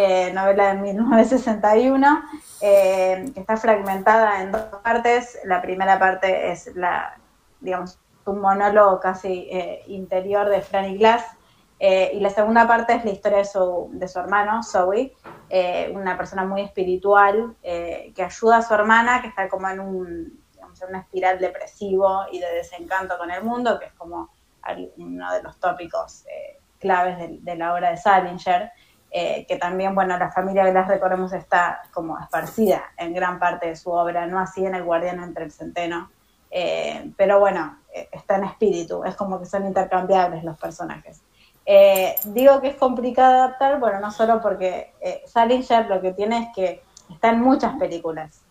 eh, 0.00 0.32
novela 0.32 0.74
de 0.74 0.80
1961, 0.80 2.22
eh, 2.60 3.32
que 3.34 3.40
está 3.40 3.56
fragmentada 3.56 4.42
en 4.42 4.52
dos 4.52 4.62
partes. 4.80 5.40
La 5.42 5.60
primera 5.60 5.98
parte 5.98 6.52
es 6.52 6.72
la, 6.76 7.18
digamos, 7.58 7.98
un 8.24 8.38
monólogo 8.40 9.00
casi 9.00 9.48
eh, 9.50 9.82
interior 9.88 10.48
de 10.50 10.62
Franny 10.62 10.98
Glass, 10.98 11.24
y 11.80 12.20
la 12.20 12.30
segunda 12.30 12.66
parte 12.68 12.94
es 12.94 13.04
la 13.04 13.10
historia 13.10 13.38
de 13.38 13.44
su, 13.44 13.88
de 13.92 14.06
su 14.06 14.20
hermano, 14.20 14.62
Zoe, 14.64 15.14
una 15.92 16.16
persona 16.16 16.44
muy 16.44 16.62
espiritual 16.62 17.56
que 17.62 18.24
ayuda 18.24 18.56
a 18.56 18.62
su 18.62 18.74
hermana, 18.74 19.20
que 19.22 19.28
está 19.28 19.48
como 19.48 19.68
en 19.68 19.78
un, 19.78 20.40
digamos, 20.52 20.82
en 20.82 20.88
una 20.88 21.00
espiral 21.00 21.38
depresivo 21.38 22.22
y 22.32 22.40
de 22.40 22.52
desencanto 22.52 23.16
con 23.16 23.30
el 23.30 23.44
mundo, 23.44 23.78
que 23.78 23.86
es 23.86 23.92
como 23.92 24.28
uno 24.96 25.32
de 25.32 25.42
los 25.42 25.58
tópicos 25.60 26.24
claves 26.78 27.16
de, 27.44 27.56
la 27.56 27.74
obra 27.74 27.90
de 27.90 27.96
Salinger. 27.96 28.72
Eh, 29.10 29.46
que 29.48 29.56
también, 29.56 29.94
bueno, 29.94 30.18
la 30.18 30.30
familia 30.30 30.64
las 30.64 30.86
recordemos 30.86 31.32
está 31.32 31.80
como 31.92 32.18
esparcida 32.18 32.82
en 32.98 33.14
gran 33.14 33.38
parte 33.38 33.68
de 33.68 33.76
su 33.76 33.90
obra, 33.90 34.26
no 34.26 34.38
así 34.38 34.66
en 34.66 34.74
El 34.74 34.84
Guardián 34.84 35.22
entre 35.22 35.44
el 35.44 35.52
Centeno, 35.52 36.10
eh, 36.50 37.10
pero 37.16 37.40
bueno, 37.40 37.78
eh, 37.94 38.08
está 38.12 38.36
en 38.36 38.44
espíritu, 38.44 39.04
es 39.04 39.16
como 39.16 39.38
que 39.38 39.46
son 39.46 39.66
intercambiables 39.66 40.44
los 40.44 40.58
personajes. 40.58 41.22
digo 42.24 42.60
que 42.60 42.68
es 42.68 42.76
complicado 42.76 43.44
adaptar, 43.44 43.78
bueno, 43.80 44.00
no 44.00 44.10
solo 44.10 44.40
porque 44.40 44.92
Salinger 45.26 45.86
lo 45.86 46.00
que 46.00 46.12
tiene 46.12 46.38
es 46.44 46.48
que 46.54 46.82
está 47.10 47.30
en 47.30 47.40
muchas 47.40 47.78
películas. 47.78 48.42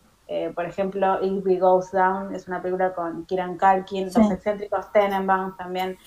Por 0.56 0.66
ejemplo, 0.66 1.24
If 1.24 1.46
We 1.46 1.58
Goes 1.58 1.92
Down 1.92 2.36
es 2.36 2.48
una 2.48 2.62
película 2.62 2.94
con 2.94 3.26
Kieran 3.26 3.58
Culkin, 3.58 4.06
Los 4.06 4.32
excéntricos 4.32 4.92
Tenenbaum 4.92 5.56
también 5.56 5.98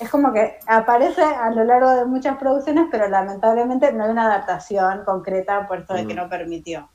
es 0.00 0.10
como 0.10 0.32
que 0.32 0.58
aparece 0.66 1.22
a 1.22 1.50
lo 1.50 1.64
largo 1.64 1.90
de 1.90 2.04
muchas 2.04 2.38
producciones, 2.38 2.86
pero 2.90 3.08
lamentablemente 3.08 3.92
no 3.92 4.04
hay 4.04 4.10
una 4.10 4.26
adaptación 4.26 5.04
concreta 5.04 5.66
por 5.66 5.78
esto 5.78 5.94
de 5.94 6.06
que 6.06 6.14
mm. 6.14 6.16
no 6.16 6.28
permitió. 6.28 6.88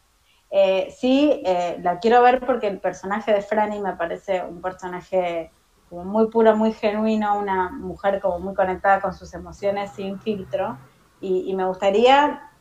Eh, 0.56 0.94
sí, 0.96 1.42
eh, 1.46 1.80
la 1.82 2.00
quiero 2.00 2.22
ver 2.22 2.46
porque 2.46 2.68
el 2.68 2.80
personaje 2.80 3.34
de 3.34 3.42
Franny 3.42 3.80
me 3.80 3.94
parece 3.94 4.44
un 4.44 4.62
personaje 4.62 5.52
como 5.90 6.06
muy 6.06 6.28
puro, 6.30 6.56
muy 6.56 6.74
genuino, 6.74 7.40
una 7.40 7.72
mujer 7.72 8.22
como 8.22 8.40
muy 8.40 8.54
conectada 8.54 9.02
con 9.02 9.14
sus 9.14 9.34
emociones 9.34 9.92
sin 9.92 10.20
filtro. 10.20 10.78
Y, 11.20 11.54
me 11.56 11.66
gustaría 11.66 12.52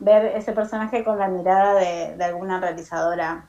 ver 0.00 0.36
ese 0.36 0.52
personaje 0.52 1.04
con 1.04 1.18
la 1.18 1.28
mirada 1.28 1.74
de, 1.74 2.24
alguna 2.24 2.60
realizadora 2.60 3.48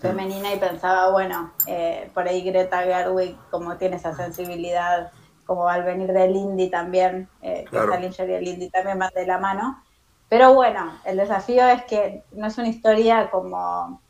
femenina 0.00 0.52
y 0.54 0.58
pensaba, 0.58 1.10
bueno, 1.10 1.52
eh, 1.66 2.10
por 2.14 2.26
ahí 2.26 2.42
Greta 2.42 2.82
Gerwig, 2.82 3.36
como 3.50 3.76
tiene 3.76 3.96
esa 3.96 4.14
sensibilidad, 4.14 5.12
como 5.46 5.68
al 5.68 5.82
venir 5.84 6.12
del 6.12 6.34
indie 6.36 6.70
también, 6.70 7.28
eh, 7.42 7.64
que 7.64 7.70
Claro. 7.70 7.92
Salinger 7.92 8.30
y 8.30 8.34
el 8.34 8.48
indie 8.48 8.70
también 8.70 8.98
van 8.98 9.10
de 9.14 9.26
la 9.26 9.38
mano. 9.38 9.82
Pero 10.28 10.54
bueno, 10.54 10.92
el 11.04 11.16
desafío 11.16 11.66
es 11.68 11.84
que 11.84 12.22
no 12.32 12.46
es 12.46 12.56
una 12.56 12.68
historia 12.68 13.30
como, 13.30 14.00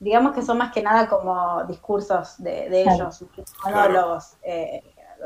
digamos 0.00 0.32
que 0.34 0.42
son 0.42 0.58
más 0.58 0.72
que 0.72 0.82
nada 0.82 1.08
como 1.08 1.64
discursos 1.64 2.42
de, 2.42 2.70
de 2.70 2.82
Claro. 2.84 2.96
ellos, 3.10 3.24
monólogos, 3.64 4.36
eh, 4.42 4.82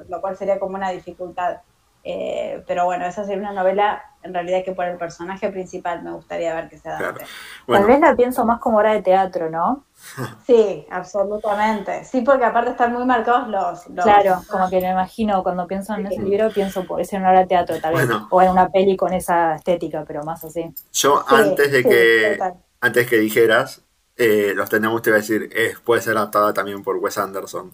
lo 0.08 0.20
cual 0.20 0.36
sería 0.36 0.58
como 0.58 0.74
una 0.76 0.90
dificultad. 0.90 1.58
Eh, 2.04 2.64
pero 2.66 2.84
bueno, 2.84 3.06
esa 3.06 3.24
sería 3.24 3.38
una 3.50 3.52
novela 3.52 4.02
en 4.24 4.34
realidad 4.34 4.64
que 4.64 4.72
por 4.72 4.86
el 4.86 4.96
personaje 4.98 5.50
principal 5.50 6.02
me 6.02 6.12
gustaría 6.12 6.54
ver 6.54 6.68
que 6.68 6.78
se 6.78 6.88
adapte. 6.88 7.24
Claro. 7.24 7.30
Tal 7.66 7.84
vez 7.86 8.00
la 8.00 8.16
pienso 8.16 8.44
más 8.44 8.60
como 8.60 8.78
obra 8.78 8.92
de 8.94 9.02
teatro, 9.02 9.50
¿no? 9.50 9.84
Sí, 10.46 10.86
absolutamente. 10.90 12.04
Sí, 12.04 12.22
porque 12.22 12.44
aparte 12.44 12.70
están 12.72 12.92
muy 12.92 13.04
marcados 13.04 13.48
los... 13.48 13.88
los- 13.88 14.04
Claro, 14.04 14.42
como 14.50 14.68
que 14.68 14.80
me 14.80 14.90
imagino 14.90 15.42
cuando 15.44 15.66
pienso 15.66 15.94
en 15.94 16.06
ese 16.06 16.20
libro, 16.22 16.50
pienso 16.50 16.84
por 16.86 17.04
ser 17.04 17.20
una 17.20 17.30
obra 17.30 17.40
de 17.40 17.46
teatro 17.46 17.80
tal 17.80 17.94
vez, 17.94 18.06
Bueno. 18.08 18.26
o 18.30 18.42
en 18.42 18.50
una 18.50 18.68
peli 18.68 18.96
con 18.96 19.12
esa 19.12 19.54
estética, 19.54 20.04
pero 20.06 20.24
más 20.24 20.42
así. 20.44 20.74
yo 20.92 21.24
Sí, 21.28 21.34
antes 21.36 21.70
de 21.72 21.82
sí, 21.82 21.88
que 21.88 22.32
total. 22.38 22.54
antes 22.80 23.06
que 23.08 23.16
dijeras, 23.18 23.82
eh, 24.16 24.52
los 24.56 24.68
tenemos, 24.68 25.02
te 25.02 25.10
iba 25.10 25.16
a 25.18 25.20
decir, 25.20 25.48
eh, 25.54 25.74
puede 25.84 26.02
ser 26.02 26.16
adaptada 26.16 26.52
también 26.52 26.82
por 26.82 26.96
Wes 26.96 27.18
Anderson. 27.18 27.72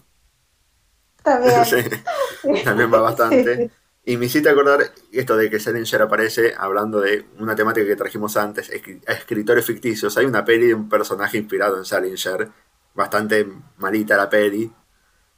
También. 1.23 1.64
Sí, 2.42 2.62
también 2.64 2.92
va 2.92 3.00
bastante. 3.02 3.70
Y 4.09 4.17
me 4.17 4.25
hiciste 4.25 4.49
acordar 4.49 4.81
esto 5.12 5.37
de 5.37 5.50
que 5.50 5.61
Salinger 5.61 6.00
aparece 6.00 6.55
hablando 6.57 6.99
de 7.00 7.27
una 7.41 7.55
temática 7.55 7.87
que 7.87 7.95
trajimos 7.95 8.38
antes, 8.38 8.71
escri- 8.73 9.03
escritores 9.07 9.67
ficticios. 9.67 10.17
Hay 10.17 10.25
una 10.25 10.47
peli 10.47 10.69
de 10.69 10.75
un 10.75 10.88
personaje 10.88 11.37
inspirado 11.37 11.77
en 11.77 11.85
Salinger, 11.85 12.49
bastante 12.95 13.47
malita 13.77 14.17
la 14.17 14.31
peli, 14.31 14.73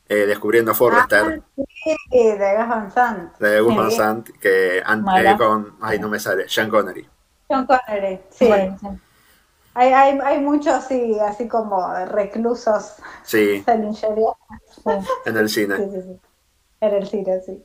eh, 0.08 0.14
descubriendo 0.26 0.70
a 0.70 0.74
Forrester, 0.74 1.42
Ah, 1.42 1.62
sí, 1.84 1.96
de 2.12 2.56
Gus 2.56 2.68
Van 2.68 2.92
Sant. 2.92 3.38
de 3.40 3.60
Gus 3.60 3.76
Van. 3.76 3.90
Sant, 3.90 4.28
que 4.38 4.80
an- 4.84 5.02
Mala. 5.02 5.32
eh, 5.32 5.36
con, 5.36 5.76
ay 5.80 5.98
no 5.98 6.08
me 6.08 6.20
sale, 6.20 6.48
Sean 6.48 6.70
Connery. 6.70 7.08
John 7.48 7.66
Connery, 7.66 8.20
sí. 8.30 8.46
Bueno. 8.46 8.78
Hay, 9.74 9.92
hay, 9.92 10.18
hay 10.22 10.38
muchos, 10.40 10.84
sí, 10.84 11.16
así 11.20 11.48
como 11.48 11.92
reclusos 12.06 12.94
Sí, 13.24 13.62
salingerianos. 13.64 14.36
Sí. 14.74 14.90
en 15.26 15.36
el 15.36 15.48
cine. 15.48 15.76
Sí, 15.76 15.84
sí, 15.92 16.02
sí. 16.02 16.20
En 16.82 16.94
el 16.94 17.06
cine, 17.08 17.40
sí. 17.44 17.64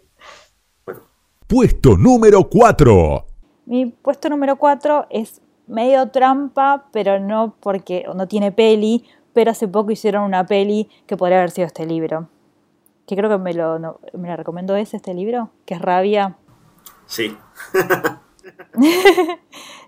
Puesto 1.48 1.96
número 1.98 2.50
4. 2.50 3.26
Mi 3.66 3.86
puesto 3.88 4.30
número 4.30 4.56
4 4.58 5.08
es 5.10 5.42
medio 5.68 6.10
trampa, 6.10 6.86
pero 6.92 7.20
no 7.20 7.56
porque 7.60 8.06
no 8.16 8.28
tiene 8.28 8.52
peli, 8.52 9.04
pero 9.34 9.52
hace 9.52 9.68
poco 9.68 9.92
hicieron 9.92 10.24
una 10.24 10.46
peli 10.46 10.90
que 11.06 11.18
podría 11.18 11.38
haber 11.40 11.52
sido 11.52 11.68
este 11.68 11.86
libro. 11.86 12.28
Que 13.08 13.16
creo 13.16 13.30
que 13.30 13.38
me 13.38 13.54
lo, 13.54 13.78
no- 13.80 14.00
me 14.14 14.28
lo 14.30 14.36
recomendó 14.38 14.76
ese, 14.76 14.98
este 14.98 15.14
libro, 15.14 15.50
que 15.66 15.76
es 15.76 15.82
Rabia. 15.82 16.36
Sí, 17.06 17.36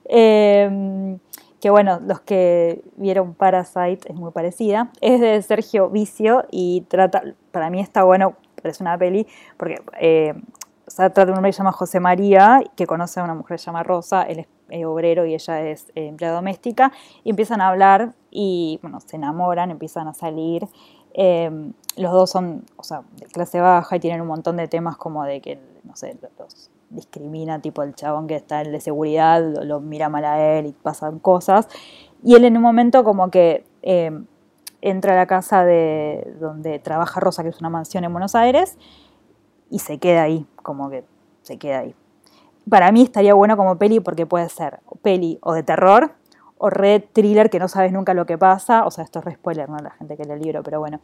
Eh, 0.10 1.18
que 1.60 1.70
bueno, 1.70 2.00
los 2.06 2.22
que 2.22 2.82
vieron 2.96 3.34
Parasite 3.34 4.10
es 4.10 4.16
muy 4.16 4.32
parecida. 4.32 4.90
Es 5.02 5.20
de 5.20 5.42
Sergio 5.42 5.90
Vicio 5.90 6.46
y 6.50 6.82
trata, 6.88 7.24
para 7.52 7.70
mí 7.70 7.82
está 7.82 8.04
bueno, 8.04 8.36
parece 8.62 8.84
una 8.84 8.98
peli, 8.98 9.28
porque 9.58 9.82
eh, 10.00 10.34
o 10.88 10.92
sea, 10.92 11.10
trata 11.10 11.26
de 11.26 11.32
un 11.32 11.38
hombre 11.38 11.50
que 11.50 11.54
se 11.54 11.58
llama 11.58 11.74
José 11.74 12.00
María, 12.00 12.62
que 12.76 12.88
conoce 12.88 13.20
a 13.20 13.24
una 13.24 13.36
mujer 13.36 13.56
que 13.56 13.60
se 13.60 13.66
llama 13.66 13.84
Rosa, 13.84 14.24
él 14.24 14.40
es 14.40 14.48
eh, 14.70 14.86
obrero 14.86 15.26
y 15.26 15.34
ella 15.34 15.62
es 15.62 15.88
eh, 15.96 16.08
empleada 16.08 16.36
doméstica, 16.36 16.92
y 17.24 17.30
empiezan 17.30 17.62
a 17.62 17.68
hablar 17.68 18.14
y 18.32 18.80
bueno, 18.82 19.00
se 19.02 19.18
enamoran, 19.18 19.70
empiezan 19.72 20.08
a 20.08 20.14
salir. 20.14 20.68
Eh, 21.14 21.72
los 21.98 22.12
dos 22.12 22.30
son, 22.30 22.64
o 22.78 22.84
sea, 22.84 23.04
de 23.18 23.26
clase 23.26 23.60
baja 23.60 23.96
y 23.96 24.00
tienen 24.00 24.22
un 24.22 24.28
montón 24.28 24.56
de 24.56 24.68
temas 24.68 24.98
como 24.98 25.24
de 25.24 25.42
que, 25.42 25.60
no 25.84 25.96
sé, 25.96 26.18
los 26.40 26.70
discrimina, 26.90 27.60
tipo 27.60 27.84
el 27.84 27.96
chabón 27.96 28.28
que 28.28 28.36
está 28.36 28.62
en 28.62 28.72
de 28.72 28.80
seguridad, 28.80 29.42
lo, 29.42 29.64
lo 29.64 29.80
mira 29.80 30.10
mal 30.10 30.24
a 30.26 30.58
él 30.58 30.68
y 30.68 30.72
pasan 30.72 31.20
cosas. 31.20 31.68
Y 32.24 32.36
él 32.36 32.46
en 32.46 32.56
un 32.56 32.64
momento 32.64 33.04
como 33.04 33.30
que 33.30 33.66
eh, 33.82 34.12
entra 34.82 35.14
a 35.14 35.16
la 35.16 35.26
casa 35.26 35.66
de 35.66 36.36
donde 36.40 36.80
trabaja 36.80 37.20
Rosa, 37.20 37.44
que 37.44 37.50
es 37.50 37.60
una 37.60 37.70
mansión 37.70 38.04
en 38.04 38.12
Buenos 38.12 38.36
Aires, 38.36 38.78
y 39.70 39.80
se 39.80 39.98
queda 39.98 40.24
ahí, 40.24 40.46
como 40.64 40.90
que 40.90 41.04
se 41.42 41.58
queda 41.58 41.80
ahí. 41.80 41.96
Para 42.70 42.92
mí 42.92 43.02
estaría 43.02 43.34
bueno 43.34 43.56
como 43.56 43.78
peli 43.78 44.00
porque 44.00 44.26
puede 44.26 44.50
ser 44.50 44.80
peli 45.02 45.40
o 45.42 45.54
de 45.54 45.64
terror 45.64 46.14
o 46.58 46.70
red 46.70 47.04
thriller 47.14 47.50
que 47.50 47.60
no 47.60 47.68
sabes 47.68 47.92
nunca 47.92 48.14
lo 48.14 48.26
que 48.26 48.38
pasa. 48.38 48.86
O 48.86 48.92
sea, 48.92 49.04
esto 49.04 49.20
es 49.20 49.26
re 49.26 49.36
spoiler, 49.36 49.70
¿no? 49.70 49.78
La 49.78 49.92
gente 49.92 50.18
que 50.18 50.26
lee 50.26 50.34
el 50.34 50.42
libro, 50.42 50.64
pero 50.64 50.80
bueno. 50.80 51.00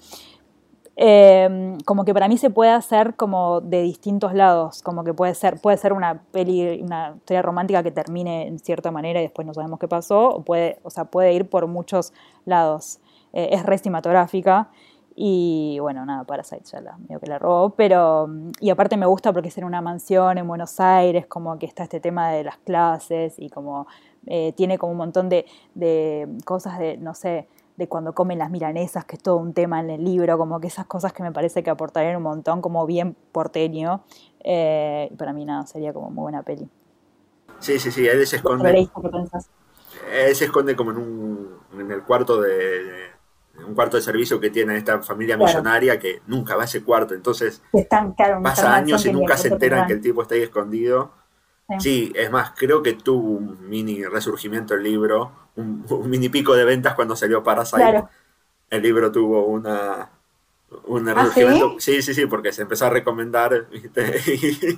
Eh, 0.96 1.76
como 1.86 2.06
que 2.06 2.14
para 2.14 2.28
mí 2.28 2.38
se 2.38 2.52
puede 2.52 2.70
hacer 2.70 3.16
como 3.16 3.62
de 3.62 3.82
distintos 3.82 4.34
lados, 4.36 4.84
como 4.84 5.04
que 5.04 5.12
puede 5.14 5.34
ser, 5.34 5.60
puede 5.60 5.78
ser 5.78 5.92
una 5.92 6.22
peli, 6.32 6.82
una 6.84 7.16
historia 7.16 7.42
romántica 7.42 7.82
que 7.82 7.90
termine 7.90 8.46
en 8.46 8.60
cierta 8.60 8.92
manera 8.92 9.20
y 9.20 9.24
después 9.24 9.48
no 9.48 9.56
sabemos 9.56 9.80
qué 9.80 9.88
pasó, 9.88 10.30
o 10.30 10.44
puede, 10.44 10.78
o 10.84 10.92
sea, 10.92 11.06
puede 11.06 11.34
ir 11.34 11.50
por 11.50 11.66
muchos 11.66 12.14
lados. 12.46 13.00
Eh, 13.34 13.50
es 13.54 13.66
re 13.66 13.80
cinematográfica 13.80 14.70
y 15.16 15.78
bueno, 15.80 16.06
nada, 16.06 16.24
Parasite 16.24 16.64
ya 16.66 16.82
la, 16.82 16.98
medio 16.98 17.20
que 17.20 17.28
la 17.28 17.40
robó, 17.40 17.72
pero 17.72 18.28
y 18.60 18.70
aparte 18.70 18.98
me 18.98 19.06
gusta 19.06 19.32
porque 19.34 19.50
es 19.50 19.58
en 19.58 19.64
una 19.66 19.82
mansión 19.82 20.38
en 20.38 20.48
Buenos 20.48 20.80
Aires, 20.80 21.28
como 21.28 21.58
que 21.60 21.66
está 21.66 21.84
este 21.84 22.00
tema 22.00 22.32
de 22.32 22.44
las 22.44 22.58
clases 22.58 23.36
y 23.38 23.50
como 23.50 23.88
eh, 24.28 24.54
tiene 24.56 24.78
como 24.78 24.92
un 24.94 24.98
montón 24.98 25.30
de, 25.30 25.46
de 25.76 26.28
cosas 26.46 26.80
de, 26.80 26.98
no 26.98 27.14
sé, 27.14 27.48
de 27.78 27.88
cuando 27.88 28.14
comen 28.14 28.38
las 28.40 28.52
milanesas, 28.52 29.06
que 29.06 29.16
es 29.16 29.24
todo 29.24 29.38
un 29.38 29.54
tema 29.54 29.80
en 29.80 29.90
el 29.90 30.04
libro, 30.04 30.38
como 30.38 30.60
que 30.60 30.68
esas 30.68 30.86
cosas 30.86 31.14
que 31.14 31.24
me 31.24 31.32
parece 31.32 31.64
que 31.64 31.70
aportarían 31.70 32.16
un 32.18 32.24
montón, 32.24 32.62
como 32.62 32.86
bien 32.86 33.16
porteño. 33.32 34.04
Eh, 34.44 35.10
y 35.12 35.16
para 35.16 35.34
mí 35.34 35.46
nada, 35.46 35.66
sería 35.68 35.94
como 35.94 36.10
muy 36.12 36.24
buena 36.24 36.44
peli. 36.44 36.70
sí, 37.60 37.80
sí, 37.80 37.92
sí, 37.92 38.08
él 38.08 38.26
se 38.28 38.38
¿Lo 38.42 38.52
esconde, 38.52 38.86
él 40.12 40.36
se 40.36 40.46
esconde 40.46 40.76
como 40.76 40.92
en 40.92 40.98
un, 40.98 41.60
en 41.74 41.92
el 41.92 42.04
cuarto 42.04 42.42
de, 42.42 42.50
de- 42.84 43.13
un 43.68 43.76
cuarto 43.76 43.98
de 43.98 44.04
servicio 44.04 44.40
que 44.40 44.50
tiene 44.50 44.76
esta 44.78 45.02
familia 45.02 45.38
Claro. 45.38 45.50
millonaria 45.52 46.00
que 46.00 46.22
nunca 46.28 46.56
va 46.56 46.64
a 46.64 46.66
ese 46.66 46.84
cuarto, 46.84 47.14
entonces 47.14 47.62
Están, 47.72 48.14
claro, 48.14 48.38
en 48.38 48.44
pasa 48.44 48.74
años 48.76 49.06
y 49.06 49.12
nunca 49.14 49.38
se 49.38 49.50
enteran 49.50 49.88
que 49.88 49.94
el 49.94 50.02
tipo 50.02 50.22
está 50.22 50.36
ahí 50.36 50.42
escondido. 50.42 51.12
Sí. 51.70 51.76
Sí, 51.80 52.14
es 52.16 52.30
más, 52.30 52.52
creo 52.56 52.84
que 52.84 52.94
tuvo 52.94 53.30
un 53.38 53.70
mini 53.70 54.04
resurgimiento 54.04 54.74
el 54.74 54.84
libro, 54.84 55.32
un, 55.56 55.86
un 55.90 56.10
mini 56.10 56.30
pico 56.30 56.56
de 56.56 56.66
ventas 56.66 56.94
cuando 56.96 57.16
salió 57.16 57.42
Parasite. 57.44 57.78
Claro. 57.82 58.10
El 58.70 58.82
libro 58.82 59.12
tuvo 59.12 59.46
una 59.46 60.10
un 60.86 61.08
¿Ah, 61.08 61.14
resurgimiento. 61.14 61.76
sí? 61.80 62.02
sí, 62.02 62.14
sí, 62.16 62.26
porque 62.26 62.52
se 62.52 62.64
empezó 62.64 62.88
a 62.88 62.90
recomendar, 62.90 63.68
¿viste? 63.70 64.78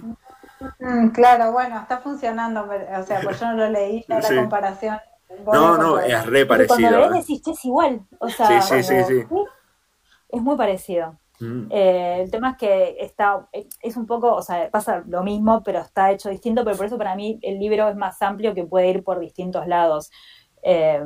Mm, 0.79 1.09
claro, 1.09 1.51
bueno, 1.51 1.79
está 1.79 1.99
funcionando, 1.99 2.61
o 2.63 3.03
sea, 3.03 3.21
pues 3.21 3.39
yo 3.39 3.47
no 3.47 3.55
lo 3.57 3.69
leí, 3.69 4.03
la 4.09 4.21
Sí. 4.21 4.35
comparación. 4.35 4.97
No, 5.51 5.77
no, 5.77 5.99
es 5.99 6.25
re 6.25 6.41
Y 6.41 6.45
cuando 6.45 6.67
parecido. 6.67 6.91
lo 6.91 7.09
ves 7.09 7.11
¿eh? 7.11 7.19
decís, 7.21 7.41
"Che, 7.43 7.51
es 7.51 7.65
igual. 7.65 8.01
O 8.19 8.29
sea, 8.29 8.61
Sí, 8.61 8.81
sí, 8.81 8.83
sí, 8.83 9.23
como- 9.27 9.43
sí. 9.45 9.49
es 10.29 10.41
muy 10.41 10.55
parecido. 10.57 11.19
Mm. 11.39 11.67
Eh, 11.69 12.21
el 12.23 12.31
tema 12.31 12.51
es 12.51 12.57
que 12.57 12.95
está, 12.99 13.47
es 13.81 13.97
un 13.97 14.05
poco, 14.07 14.33
o 14.33 14.41
sea, 14.41 14.69
pasa 14.71 15.03
lo 15.07 15.21
mismo, 15.23 15.61
pero 15.63 15.79
está 15.79 16.11
hecho 16.11 16.29
distinto, 16.29 16.63
pero 16.63 16.77
por 16.77 16.85
eso 16.85 16.97
para 16.97 17.15
mí 17.15 17.39
el 17.41 17.59
libro 17.59 17.89
es 17.89 17.95
más 17.95 18.21
amplio 18.21 18.53
que 18.53 18.63
puede 18.65 18.89
ir 18.89 19.03
por 19.03 19.19
distintos 19.19 19.67
lados. 19.67 20.11
Eh, 20.63 21.01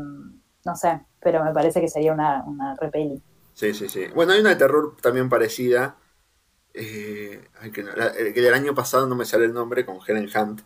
no 0.66 0.76
sé, 0.76 1.02
pero 1.20 1.44
me 1.44 1.54
parece 1.54 1.82
que 1.82 1.88
sería 1.88 2.14
una, 2.14 2.44
una 2.46 2.76
repeli. 2.76 3.22
Sí, 3.54 3.74
sí, 3.74 3.90
sí. 3.90 4.08
Bueno, 4.14 4.34
hay 4.34 4.42
una 4.42 4.50
de 4.52 4.56
terror 4.58 4.96
también 5.02 5.30
parecida. 5.30 5.98
eh, 6.74 7.44
ay, 7.60 7.72
que, 7.72 7.84
no- 7.84 7.94
la- 7.96 8.08
el 8.08 8.34
que 8.34 8.42
del 8.42 8.54
año 8.54 8.76
pasado 8.76 9.08
no 9.08 9.16
me 9.16 9.26
sale 9.26 9.46
el 9.46 9.54
nombre, 9.54 9.86
con 9.86 9.98
Helen 10.08 10.30
Hunt. 10.34 10.62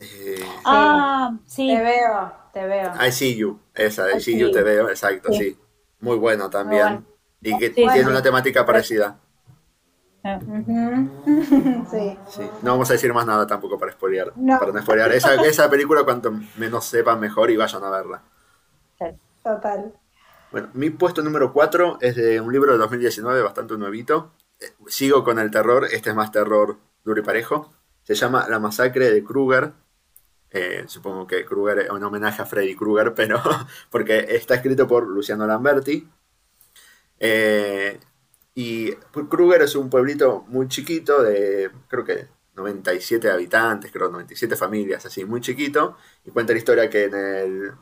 Eh, 0.00 0.42
Ah, 0.64 1.36
sí. 1.46 1.68
Te 1.68 1.82
veo, 1.82 2.32
te 2.52 2.66
veo. 2.66 2.92
I 3.06 3.12
See 3.12 3.36
You, 3.36 3.60
esa, 3.74 4.08
I 4.10 4.16
I 4.16 4.20
See 4.20 4.32
See 4.32 4.38
You 4.40 4.50
te 4.50 4.62
veo, 4.62 4.88
exacto, 4.88 5.30
Sí. 5.32 5.38
sí. 5.38 5.58
Muy 6.00 6.16
bueno 6.16 6.48
también. 6.50 6.82
bueno. 6.82 7.04
Y 7.42 7.58
que 7.58 7.68
Sí, 7.68 7.74
tiene 7.74 8.08
una 8.08 8.22
temática 8.22 8.64
parecida. 8.66 9.18
Ujú. 10.22 11.08
sí. 11.90 12.18
Sí. 12.28 12.42
No 12.62 12.72
vamos 12.72 12.90
a 12.90 12.92
decir 12.94 13.12
más 13.14 13.26
nada 13.26 13.46
tampoco 13.46 13.78
para 13.78 13.92
spoilear. 13.92 14.32
No. 14.36 14.58
Para 14.58 14.72
no 14.72 14.82
spoilear. 14.82 15.12
Esa, 15.12 15.34
esa 15.46 15.70
película, 15.70 16.04
cuanto 16.04 16.32
menos 16.56 16.84
sepan, 16.84 17.18
mejor 17.20 17.50
y 17.50 17.56
vayan 17.56 17.82
a 17.84 17.90
verla. 17.90 18.22
Total. 19.42 19.94
Bueno, 20.52 20.68
mi 20.74 20.90
puesto 20.90 21.22
número 21.22 21.52
4 21.54 21.96
es 22.02 22.14
de 22.16 22.40
un 22.42 22.52
libro 22.52 22.72
de 22.72 22.78
2019, 22.78 23.40
bastante 23.40 23.78
nuevito. 23.78 24.32
Eh, 24.60 24.66
Sigo 24.88 25.24
con 25.24 25.38
el 25.38 25.50
terror, 25.50 25.86
este 25.90 26.10
es 26.10 26.16
más 26.16 26.30
terror 26.30 26.76
duro 27.04 27.20
y 27.20 27.24
parejo. 27.24 27.70
Se 28.02 28.14
llama 28.14 28.46
La 28.50 28.58
masacre 28.58 29.10
de 29.10 29.24
Kruger. 29.24 29.72
Eh, 30.50 30.84
supongo 30.86 31.26
que 31.26 31.44
Kruger 31.44 31.78
es 31.80 31.90
un 31.90 32.02
homenaje 32.02 32.42
a 32.42 32.46
Freddy 32.46 32.74
Krueger, 32.74 33.14
pero 33.14 33.40
porque 33.90 34.26
está 34.30 34.56
escrito 34.56 34.86
por 34.86 35.06
Luciano 35.06 35.46
Lamberti. 35.46 36.08
Eh, 37.18 38.00
y 38.54 38.92
Kruger 38.92 39.62
es 39.62 39.74
un 39.76 39.90
pueblito 39.90 40.44
muy 40.48 40.68
chiquito 40.68 41.22
de, 41.22 41.70
creo 41.88 42.04
que 42.04 42.28
97 42.56 43.30
habitantes, 43.30 43.92
creo 43.92 44.10
97 44.10 44.56
familias, 44.56 45.06
así, 45.06 45.24
muy 45.24 45.40
chiquito. 45.40 45.96
Y 46.24 46.30
cuenta 46.30 46.52
la 46.52 46.58
historia 46.58 46.90
que 46.90 47.04
en 47.04 47.14
el 47.14 47.72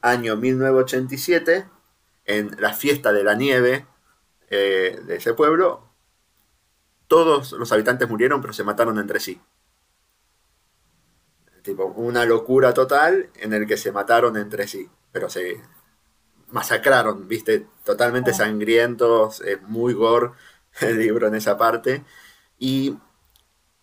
año 0.00 0.36
1987 0.36 1.66
en 2.24 2.56
la 2.58 2.72
fiesta 2.72 3.12
de 3.12 3.24
la 3.24 3.34
nieve 3.34 3.86
eh, 4.50 5.00
de 5.04 5.16
ese 5.16 5.34
pueblo, 5.34 5.88
todos 7.08 7.52
los 7.52 7.72
habitantes 7.72 8.08
murieron, 8.08 8.40
pero 8.40 8.52
se 8.52 8.64
mataron 8.64 8.98
entre 8.98 9.20
sí. 9.20 9.40
Tipo, 11.62 11.86
una 11.96 12.24
locura 12.24 12.72
total 12.74 13.30
en 13.36 13.52
el 13.52 13.66
que 13.66 13.76
se 13.76 13.92
mataron 13.92 14.36
entre 14.36 14.66
sí, 14.66 14.88
pero 15.12 15.28
se 15.28 15.60
masacraron, 16.48 17.28
viste, 17.28 17.66
totalmente 17.84 18.32
sangrientos, 18.32 19.40
es 19.42 19.60
muy 19.62 19.92
gore 19.94 20.30
el 20.80 20.98
libro 20.98 21.28
en 21.28 21.34
esa 21.34 21.56
parte. 21.56 22.04
Y 22.58 22.96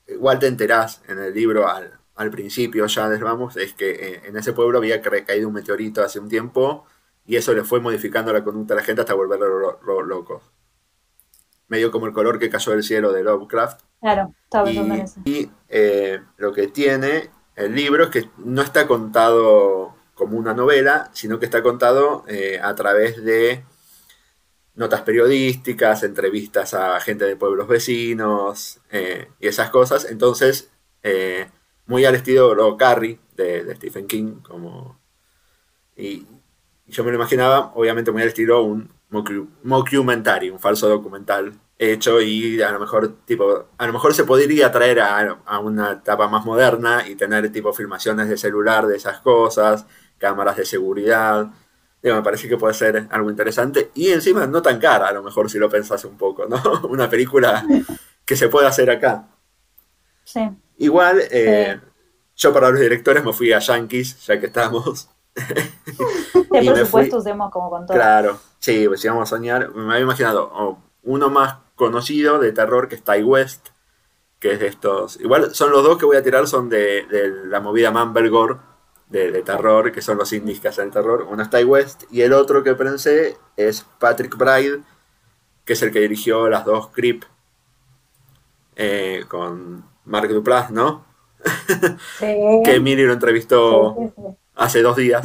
igual 0.08 0.40
te 0.40 0.48
enterás 0.48 1.02
en 1.08 1.20
el 1.20 1.34
libro 1.34 1.68
al, 1.68 2.00
al 2.16 2.32
principio, 2.32 2.86
ya 2.88 3.08
vamos, 3.08 3.58
es 3.58 3.74
que 3.74 3.92
eh, 3.92 4.22
en 4.26 4.38
ese 4.38 4.54
pueblo 4.54 4.80
había 4.80 5.02
caído 5.02 5.48
un 5.48 5.54
meteorito 5.54 6.04
hace 6.04 6.20
un 6.20 6.30
tiempo 6.30 6.86
y 7.26 7.36
eso 7.36 7.54
le 7.54 7.64
fue 7.64 7.80
modificando 7.80 8.34
la 8.34 8.44
conducta 8.44 8.74
a 8.74 8.78
la 8.78 8.84
gente 8.84 9.02
hasta 9.02 9.14
volverlo 9.14 10.04
locos. 10.04 10.42
Medio 11.68 11.92
como 11.92 12.08
el 12.08 12.14
color 12.14 12.40
que 12.40 12.50
cayó 12.50 12.72
del 12.72 12.84
cielo 12.84 13.12
de 13.12 13.24
Lovecraft. 13.24 13.82
Claro, 14.00 14.34
estaba 14.44 14.70
eso. 14.72 15.20
Y 15.26 15.50
eh, 15.68 16.22
lo 16.38 16.54
que 16.54 16.68
tiene 16.68 17.30
el 17.58 17.76
libro 17.76 18.06
es 18.06 18.10
que 18.10 18.30
no 18.38 18.62
está 18.62 18.88
contado 18.88 19.96
como 20.16 20.38
una 20.38 20.54
novela, 20.54 21.10
sino 21.14 21.40
que 21.40 21.46
está 21.46 21.62
contado 21.62 22.24
eh, 22.28 22.60
a 22.64 22.74
través 22.76 23.24
de 23.24 23.66
notas 24.76 25.02
periodísticas, 25.02 26.04
entrevistas 26.04 26.74
a 26.74 27.00
gente 27.02 27.26
de 27.26 27.36
pueblos 27.36 27.68
vecinos 27.68 28.80
y 29.40 29.48
esas 29.48 29.70
cosas. 29.72 30.06
Entonces, 30.06 30.70
muy 31.88 32.06
al 32.06 32.16
estilo 32.16 32.78
Carrie 32.78 33.20
de, 33.36 33.76
Stephen 33.76 34.08
King, 34.08 34.42
como 34.44 35.00
y 35.96 36.28
yo 36.86 37.04
me 37.04 37.12
lo 37.12 37.18
imaginaba, 37.18 37.72
obviamente 37.76 38.12
muy 38.12 38.22
al 38.22 38.28
estilo 38.30 38.62
un 38.62 38.92
mockumentary, 39.64 40.50
un 40.50 40.60
falso 40.60 40.88
documental 40.88 41.54
hecho 41.80 42.22
y 42.22 42.62
a 42.62 42.72
lo 42.72 42.80
mejor 42.80 43.18
tipo 43.26 43.68
a 43.78 43.86
lo 43.86 43.94
mejor 43.94 44.14
se 44.14 44.24
podría 44.24 44.72
traer 44.72 45.00
a, 45.00 45.60
una 45.60 45.94
etapa 45.94 46.28
más 46.28 46.44
moderna 46.44 47.08
y 47.08 47.16
tener 47.16 47.52
tipo 47.52 47.72
filmaciones 47.74 48.30
de 48.30 48.38
celular 48.38 48.88
de 48.88 48.98
esas 48.98 49.20
cosas, 49.20 49.86
cámaras 50.18 50.58
de 50.58 50.66
seguridad. 50.66 51.48
me 52.02 52.22
parece 52.24 52.48
que 52.48 52.58
puede 52.58 52.74
ser 52.74 53.08
algo 53.12 53.30
interesante 53.30 53.92
y 53.94 54.10
encima 54.10 54.48
no 54.48 54.62
tan 54.62 54.80
cara, 54.80 55.08
a 55.08 55.14
lo 55.14 55.22
mejor 55.22 55.50
si 55.52 55.60
lo 55.60 55.70
pensás 55.70 56.04
un 56.06 56.18
poco, 56.18 56.46
¿no? 56.48 56.62
Una 56.90 57.10
película 57.10 57.64
que 58.26 58.36
se 58.36 58.50
puede 58.50 58.68
hacer 58.68 58.90
acá. 58.90 59.28
Sí. 60.24 60.50
Igual, 60.80 61.22
eh, 61.32 61.80
yo 62.36 62.54
para 62.54 62.70
los 62.70 62.80
directores 62.80 63.24
me 63.24 63.34
fui 63.34 63.54
a 63.54 63.60
Yankees, 63.60 64.26
ya 64.26 64.40
que 64.40 64.48
estamos. 64.48 65.10
De 65.36 66.60
presupuesto 66.74 67.18
usemos 67.18 67.52
como 67.52 67.70
con 67.70 67.86
todo. 67.86 67.96
Claro, 67.96 68.40
sí, 68.60 68.88
pues 68.88 69.00
si 69.00 69.08
vamos 69.08 69.24
a 69.24 69.36
soñar, 69.36 69.74
me 69.74 69.94
había 69.94 70.04
imaginado 70.04 70.52
uno 71.08 71.30
más 71.30 71.58
conocido 71.76 72.38
de 72.38 72.52
terror 72.52 72.88
que 72.88 72.96
es 72.96 73.04
Ty 73.04 73.24
West, 73.24 73.70
que 74.40 74.54
es 74.54 74.60
de 74.60 74.68
estos. 74.68 75.20
Igual 75.20 75.56
son 75.56 75.72
los 75.72 75.84
dos 75.84 75.98
que 75.98 76.06
voy 76.06 76.18
a 76.18 76.24
tirar, 76.24 76.48
son 76.48 76.70
de, 76.70 77.06
la 77.46 77.60
movida 77.60 77.92
Mumblegore, 77.92 78.58
de, 79.10 79.32
de, 79.32 79.42
terror, 79.42 79.92
que 79.92 80.02
son 80.02 80.18
los 80.18 80.34
indies 80.34 80.60
que 80.60 80.68
hacen 80.68 80.92
terror. 80.92 81.26
Uno 81.30 81.42
es 81.42 81.50
Ty 81.50 81.64
West 81.64 82.04
y 82.12 82.22
el 82.22 82.34
otro 82.34 82.62
que 82.64 82.76
pensé 82.76 83.38
es 83.56 83.86
Patrick 84.00 84.36
Bride, 84.38 84.82
que 85.66 85.74
es 85.74 85.82
el 85.82 85.92
que 85.92 86.02
dirigió 86.02 86.50
las 86.50 86.66
dos 86.66 86.90
Creep 86.90 87.24
eh, 88.76 89.24
con 89.28 89.86
Mark 90.06 90.30
Duplass, 90.30 90.72
¿no? 90.72 91.06
que 92.20 92.76
Emily 92.76 93.06
lo 93.06 93.14
entrevistó 93.14 94.14
hace 94.56 94.82
dos 94.82 94.98
días. 94.98 95.24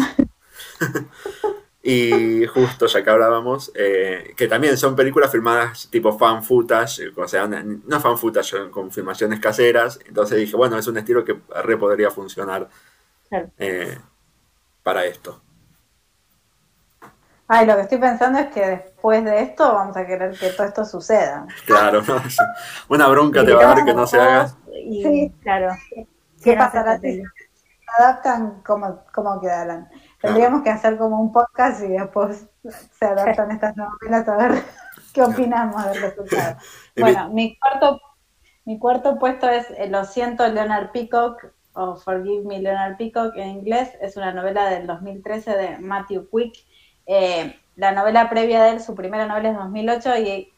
y 1.85 2.47
justo 2.47 2.87
ya 2.87 3.03
que 3.03 3.11
hablábamos, 3.11 3.73
eh, 3.75 4.35
que 4.37 4.47
también 4.47 4.77
son 4.77 4.95
películas 4.95 5.33
filmadas 5.33 5.89
tipo 5.91 6.17
fan 6.17 6.45
footage, 6.45 7.13
o 7.17 7.27
sea, 7.27 7.49
no 7.49 8.01
fan 8.01 8.17
footage, 8.17 8.71
con 8.71 8.93
filmaciones 8.93 9.41
caseras. 9.41 9.99
Entonces 10.07 10.39
dije, 10.39 10.57
bueno, 10.57 10.79
es 10.79 10.87
un 10.87 10.99
estilo 10.99 11.25
que 11.25 11.41
re 11.63 11.77
podría 11.77 12.11
funcionar 12.11 12.69
eh, 13.59 13.99
para 14.83 15.05
esto. 15.07 15.41
Ay, 17.49 17.67
lo 17.67 17.75
que 17.75 17.83
estoy 17.83 17.99
pensando 17.99 18.39
es 18.39 18.47
que 18.47 18.67
después 18.67 19.25
de 19.25 19.43
esto 19.43 19.75
vamos 19.75 19.97
a 19.97 20.07
querer 20.07 20.39
que 20.39 20.51
todo 20.51 20.67
esto 20.69 20.85
suceda. 20.85 21.47
Claro, 21.67 22.03
una 22.89 23.09
bronca 23.09 23.45
te 23.45 23.53
va 23.53 23.63
a 23.63 23.75
dar 23.75 23.85
que 23.85 23.93
no 23.93 24.07
se 24.07 24.21
haga. 24.21 24.55
sí, 24.73 25.33
claro. 25.43 25.75
¿Qué 26.43 26.55
pasará 26.55 26.99
si 27.01 27.17
se 27.17 27.25
adaptan? 27.99 28.63
¿Cómo, 28.65 29.05
cómo 29.13 29.41
quedarán? 29.41 29.89
Tendríamos 30.23 30.63
que 30.63 30.71
hacer 30.71 30.97
como 30.97 31.21
un 31.21 31.33
podcast 31.33 31.83
y 31.83 31.89
después 31.89 32.47
se 32.99 33.05
adaptan 33.05 33.51
estas 33.51 33.77
novelas 33.77 34.29
a 34.29 34.37
ver 34.37 34.63
qué 35.13 35.23
opinamos 35.23 35.85
del 35.85 36.03
resultado. 36.03 36.57
Bueno, 36.97 37.29
mi 37.31 37.59
cuarto, 37.59 38.01
mi 38.65 38.79
cuarto 38.79 39.19
puesto 39.19 39.49
es 39.49 39.69
eh, 39.77 39.89
Lo 39.89 40.05
siento, 40.05 40.47
Leonard 40.49 40.93
Peacock, 40.93 41.45
o 41.75 41.97
Forgive 41.97 42.45
Me, 42.45 42.61
Leonard 42.61 42.97
Peacock 42.97 43.37
en 43.37 43.49
inglés. 43.49 43.91
Es 44.01 44.17
una 44.17 44.33
novela 44.33 44.71
del 44.71 44.87
2013 44.87 45.57
de 45.57 45.79
Matthew 45.79 46.29
Quick 46.31 46.55
eh, 47.07 47.59
la 47.77 47.93
novela 47.93 48.29
previa 48.29 48.63
de 48.63 48.71
él, 48.71 48.81
su 48.81 48.95
primera 48.95 49.27
novela 49.27 49.51
es 49.51 49.57
2008 49.57 50.19
y 50.19 50.53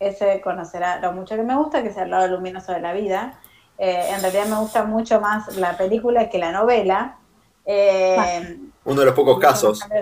ese 0.00 0.40
conocerá 0.40 0.98
lo 0.98 1.12
mucho 1.12 1.36
que 1.36 1.42
me 1.42 1.56
gusta, 1.56 1.82
que 1.82 1.88
es 1.88 1.96
El 1.96 2.10
lado 2.10 2.28
luminoso 2.28 2.72
de 2.72 2.80
la 2.80 2.92
vida. 2.92 3.38
Eh, 3.78 4.08
en 4.10 4.20
realidad 4.20 4.46
me 4.46 4.58
gusta 4.58 4.84
mucho 4.84 5.20
más 5.20 5.56
la 5.56 5.76
película 5.76 6.28
que 6.30 6.38
la 6.38 6.52
novela. 6.52 7.18
Eh, 7.66 8.58
Uno 8.84 9.00
de 9.00 9.06
los 9.06 9.14
pocos 9.14 9.38
casos. 9.38 9.80
Uno 9.84 9.98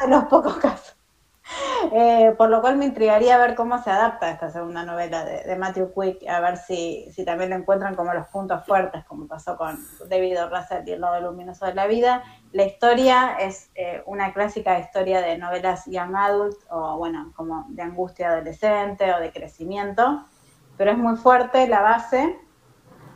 de 0.00 0.08
los 0.08 0.24
pocos 0.24 0.56
casos. 0.56 0.96
Eh, 1.92 2.34
por 2.38 2.48
lo 2.48 2.60
cual 2.60 2.76
me 2.76 2.84
intrigaría 2.84 3.36
ver 3.38 3.54
cómo 3.54 3.82
se 3.82 3.90
adapta 3.90 4.30
esta 4.30 4.50
segunda 4.50 4.84
novela 4.84 5.24
de, 5.24 5.56
Matthew 5.56 5.92
Quick, 5.92 6.28
a 6.28 6.40
ver 6.40 6.56
si, 6.56 7.10
si, 7.12 7.24
también 7.24 7.50
lo 7.50 7.56
encuentran 7.56 7.94
como 7.94 8.14
los 8.14 8.28
puntos 8.28 8.64
fuertes, 8.64 9.04
como 9.04 9.26
pasó 9.26 9.56
con 9.56 9.78
David 10.08 10.38
Russell 10.50 10.86
y 10.88 10.92
el 10.92 11.00
lado 11.00 11.20
luminoso 11.20 11.66
de 11.66 11.74
la 11.74 11.86
vida. 11.86 12.22
La 12.52 12.64
historia 12.64 13.36
es 13.38 13.70
eh, 13.74 14.02
una 14.06 14.32
clásica 14.32 14.78
historia 14.78 15.20
de 15.20 15.36
novelas 15.38 15.84
young 15.86 16.14
adult, 16.14 16.56
o 16.70 16.96
bueno, 16.98 17.32
como 17.34 17.66
de 17.68 17.82
angustia 17.82 18.30
adolescente 18.30 19.12
o 19.12 19.18
de 19.18 19.32
crecimiento, 19.32 20.24
pero 20.76 20.92
es 20.92 20.98
muy 20.98 21.16
fuerte 21.16 21.66
la 21.66 21.82
base, 21.82 22.38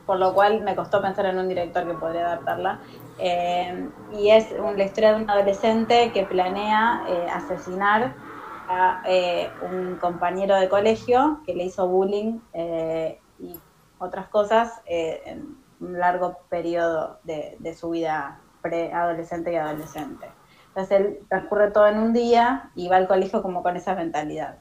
por 0.06 0.18
lo 0.18 0.34
cual 0.34 0.62
me 0.62 0.74
costó 0.74 1.00
pensar 1.00 1.26
en 1.26 1.38
un 1.38 1.48
director 1.48 1.86
que 1.86 1.94
podría 1.94 2.26
adaptarla. 2.26 2.80
Eh, 3.18 3.88
y 4.12 4.30
es 4.30 4.50
la 4.52 4.84
historia 4.84 5.14
de 5.14 5.22
un 5.22 5.30
adolescente 5.30 6.12
que 6.12 6.24
planea 6.24 7.02
asesinar 7.32 8.14
a 8.68 9.02
eh, 9.06 9.50
un 9.62 9.96
compañero 9.96 10.56
de 10.56 10.68
colegio 10.68 11.40
que 11.46 11.54
le 11.54 11.64
hizo 11.64 11.86
bullying 11.86 12.40
eh, 12.52 13.20
y 13.38 13.58
otras 13.98 14.28
cosas 14.28 14.80
eh, 14.86 15.22
en 15.26 15.56
un 15.80 15.98
largo 15.98 16.38
periodo 16.48 17.18
de, 17.24 17.74
su 17.74 17.90
vida 17.90 18.40
preadolescente 18.62 19.52
y 19.52 19.56
adolescente. 19.56 20.26
Entonces 20.68 21.00
él 21.00 21.18
transcurre 21.28 21.70
todo 21.70 21.86
en 21.86 21.98
un 21.98 22.12
día 22.12 22.70
y 22.74 22.88
va 22.88 22.96
al 22.96 23.06
colegio 23.06 23.42
como 23.42 23.62
con 23.62 23.76
esa 23.76 23.94
mentalidad. 23.94 24.58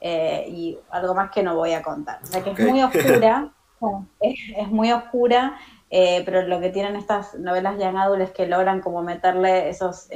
y 0.00 0.78
algo 0.90 1.14
más 1.14 1.30
que 1.30 1.42
no 1.42 1.56
voy 1.56 1.72
a 1.72 1.82
contar. 1.82 2.20
O 2.22 2.26
sea 2.26 2.42
que 2.42 2.50
es 2.50 2.58
muy 2.58 2.82
oscura, 2.82 3.52
es, 4.20 4.68
muy 4.68 4.92
oscura, 4.92 5.56
pero 5.90 6.42
lo 6.42 6.60
que 6.60 6.70
tienen 6.70 6.96
estas 6.96 7.34
novelas 7.34 7.78
ya 7.78 7.90
en 7.90 8.20
es 8.20 8.30
que 8.32 8.46
logran 8.46 8.80
como 8.80 9.02
meterle 9.02 9.68
esos 9.68 10.08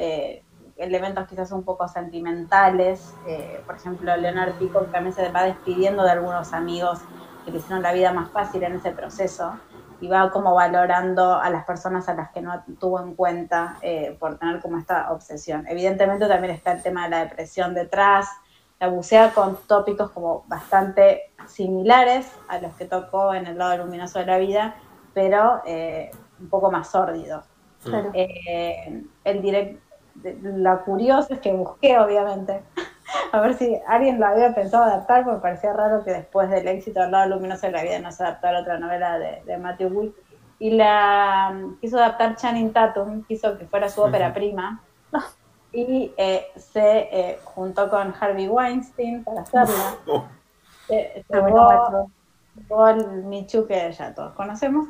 elementos 0.80 1.28
quizás 1.28 1.52
un 1.52 1.62
poco 1.62 1.86
sentimentales. 1.86 3.14
Eh, 3.26 3.62
por 3.66 3.76
ejemplo, 3.76 4.16
Leonard 4.16 4.54
Pico 4.54 4.80
también 4.86 5.14
se 5.14 5.28
va 5.30 5.44
despidiendo 5.44 6.02
de 6.02 6.10
algunos 6.10 6.52
amigos 6.52 7.00
que 7.44 7.52
le 7.52 7.58
hicieron 7.58 7.82
la 7.82 7.92
vida 7.92 8.12
más 8.12 8.30
fácil 8.30 8.62
en 8.62 8.74
ese 8.74 8.90
proceso 8.90 9.58
y 10.00 10.08
va 10.08 10.30
como 10.30 10.54
valorando 10.54 11.34
a 11.34 11.50
las 11.50 11.64
personas 11.64 12.08
a 12.08 12.14
las 12.14 12.30
que 12.30 12.40
no 12.40 12.64
tuvo 12.78 13.00
en 13.00 13.14
cuenta 13.14 13.76
eh, 13.82 14.16
por 14.18 14.38
tener 14.38 14.60
como 14.60 14.78
esta 14.78 15.12
obsesión. 15.12 15.66
Evidentemente 15.68 16.26
también 16.26 16.54
está 16.54 16.72
el 16.72 16.82
tema 16.82 17.04
de 17.04 17.10
la 17.10 17.18
depresión 17.24 17.74
detrás, 17.74 18.26
la 18.78 18.88
bucea 18.88 19.32
con 19.34 19.58
tópicos 19.66 20.10
como 20.10 20.44
bastante 20.48 21.32
similares 21.46 22.32
a 22.48 22.58
los 22.58 22.72
que 22.76 22.86
tocó 22.86 23.34
en 23.34 23.46
el 23.46 23.58
lado 23.58 23.84
luminoso 23.84 24.18
de 24.20 24.26
la 24.26 24.38
vida, 24.38 24.76
pero 25.14 25.62
eh, 25.66 26.10
un 26.40 26.48
poco 26.48 26.70
más 26.70 26.90
sórdidos. 26.90 27.44
el 29.24 29.42
director 29.42 29.90
la 30.42 30.78
curiosa 30.78 31.34
es 31.34 31.40
que 31.40 31.52
busqué, 31.52 31.98
obviamente, 31.98 32.62
a 33.32 33.40
ver 33.40 33.54
si 33.54 33.78
alguien 33.86 34.20
la 34.20 34.30
había 34.30 34.54
pensado 34.54 34.84
adaptar, 34.84 35.24
porque 35.24 35.40
parecía 35.40 35.72
raro 35.72 36.04
que 36.04 36.12
después 36.12 36.50
del 36.50 36.68
éxito 36.68 37.00
del 37.00 37.12
lado 37.12 37.30
luminoso 37.30 37.66
de 37.66 37.72
la 37.72 37.82
vida 37.82 37.98
no 37.98 38.12
se 38.12 38.22
adaptara 38.22 38.60
otra 38.60 38.78
novela 38.78 39.18
de, 39.18 39.58
Matthew 39.58 39.88
Wood. 39.88 40.10
Y 40.58 40.72
la 40.72 41.58
quiso 41.80 41.96
adaptar 41.96 42.36
Channing 42.36 42.72
Tatum, 42.72 43.24
quiso 43.24 43.56
que 43.56 43.66
fuera 43.66 43.88
su 43.88 44.02
ópera 44.02 44.34
prima, 44.34 44.82
y 45.72 46.12
eh, 46.18 46.48
se 46.56 47.08
eh, 47.10 47.38
juntó 47.44 47.88
con 47.88 48.14
Harvey 48.20 48.48
Weinstein 48.48 49.24
para 49.24 49.42
hacerla. 49.42 49.96
Oh. 50.06 50.24
Eh, 50.92 51.22
el 52.88 53.24
Michu 53.24 53.66
que 53.66 53.90
ya 53.92 54.14
todos 54.14 54.34
conocemos, 54.34 54.86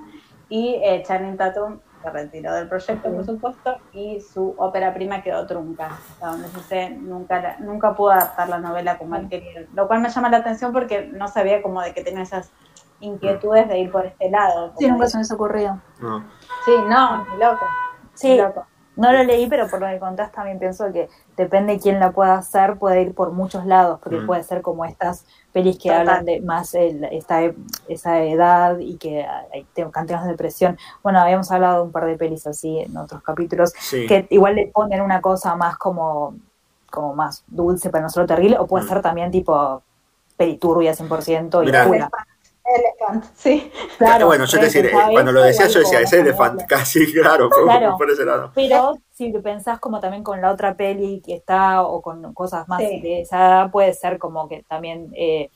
y 0.48 0.80
Channing 1.04 1.36
Tatum 1.36 1.80
se 2.02 2.10
retiró 2.10 2.54
del 2.54 2.68
proyecto, 2.68 3.12
por 3.12 3.24
supuesto, 3.24 3.76
y 3.92 4.20
su 4.20 4.54
ópera 4.58 4.92
prima 4.94 5.22
quedó 5.22 5.46
trunca. 5.46 5.86
Hasta 5.88 6.26
donde 6.28 6.48
yo 6.50 6.60
sé, 6.60 6.90
nunca, 6.90 7.40
la- 7.40 7.58
nunca 7.58 7.94
pudo 7.94 8.12
adaptar 8.12 8.48
la 8.48 8.58
novela 8.58 8.96
como 8.98 9.16
él 9.16 9.28
quería. 9.28 9.66
Lo 9.74 9.86
cual 9.86 10.00
me 10.00 10.08
llama 10.08 10.30
la 10.30 10.38
atención 10.38 10.72
porque 10.72 11.06
no 11.12 11.28
sabía 11.28 11.62
como 11.62 11.82
de 11.82 11.92
que 11.92 12.02
tenía 12.02 12.22
esas 12.22 12.50
inquietudes 13.00 13.68
de 13.68 13.78
ir 13.80 13.92
por 13.92 14.06
este 14.06 14.30
lado. 14.30 14.72
Sí, 14.78 14.88
nunca 14.90 15.06
se 15.08 15.18
me 15.18 15.24
ocurrido. 15.34 15.78
No. 16.00 16.24
Sí, 16.64 16.72
no, 16.88 17.24
ni 17.24 17.36
loco. 17.38 17.66
Sí, 18.14 18.36
loco. 18.36 18.66
No 18.96 19.12
lo 19.12 19.22
leí, 19.22 19.46
pero 19.46 19.68
por 19.68 19.80
lo 19.80 19.86
que 19.88 19.98
contás 19.98 20.30
también 20.32 20.58
pienso 20.58 20.92
que 20.92 21.08
depende 21.36 21.74
de 21.74 21.80
quién 21.80 21.98
la 22.00 22.10
pueda 22.12 22.34
hacer, 22.34 22.76
puede 22.76 23.00
ir 23.02 23.14
por 23.14 23.30
muchos 23.32 23.64
lados, 23.64 23.98
porque 24.02 24.18
Mm. 24.18 24.26
puede 24.26 24.42
ser 24.42 24.60
como 24.62 24.84
estas 24.84 25.24
pelis 25.52 25.78
que 25.78 25.88
Total. 25.88 26.00
hablan 26.08 26.24
de 26.26 26.40
más 26.42 26.74
el- 26.74 27.04
esta, 27.04 27.42
e- 27.42 27.54
esa 27.88 28.22
edad 28.22 28.78
y 28.78 28.96
que 28.98 29.24
hay 29.52 29.66
cantinas 29.90 30.24
de 30.24 30.30
depresión. 30.32 30.76
Bueno, 31.02 31.20
habíamos 31.20 31.50
hablado 31.50 31.76
de 31.76 31.82
un 31.82 31.92
par 31.92 32.04
de 32.06 32.16
pelis 32.16 32.46
así 32.46 32.78
en 32.80 32.96
otros 32.96 33.22
capítulos, 33.22 33.72
Sí. 33.78 34.06
que 34.06 34.26
igual 34.30 34.56
le 34.56 34.66
ponen 34.66 35.00
una 35.00 35.20
cosa 35.20 35.54
más 35.56 35.76
como, 35.78 36.34
como 36.90 37.14
más 37.14 37.44
dulce, 37.46 37.88
pero 37.90 38.02
no 38.02 38.10
solo 38.10 38.26
terrible, 38.26 38.58
o 38.58 38.66
puede 38.66 38.84
Mm. 38.84 38.88
ser 38.88 39.00
también 39.02 39.30
tipo 39.30 39.82
peliturbia 40.36 40.92
100% 40.94 41.62
y 41.62 41.66
Mirá. 41.66 41.82
oscura. 41.82 42.10
Elephant, 42.76 43.24
sí. 43.34 43.72
Claro, 43.98 44.26
bueno, 44.26 44.44
yo 44.44 44.58
te 44.60 44.70
pensaba 44.70 45.08
eh, 45.10 45.12
cuando 45.12 45.32
lo 45.32 45.42
decía 45.42 45.66
yo 45.68 45.80
decía, 45.80 46.00
es 46.00 46.12
Elephant, 46.12 46.62
casi, 46.66 47.12
claro, 47.12 47.48
por, 47.48 47.64
Claro. 47.64 47.96
por 47.98 48.10
ese 48.10 48.24
lado. 48.24 48.52
Pero 48.54 48.94
si 49.12 49.30
lo 49.32 49.42
pensás 49.42 49.78
como 49.80 50.00
también 50.00 50.22
con 50.22 50.40
la 50.40 50.50
otra 50.50 50.74
peli 50.74 51.20
que 51.24 51.34
está 51.34 51.82
o 51.82 52.00
con 52.02 52.32
cosas 52.34 52.68
más 52.68 52.80
Sí. 52.80 53.00
de 53.00 53.20
esa 53.22 53.36
edad, 53.38 53.70
puede 53.70 53.92
ser 53.92 54.18
como 54.18 54.48
que 54.48 54.62
también 54.68 55.12
eh, 55.14 55.50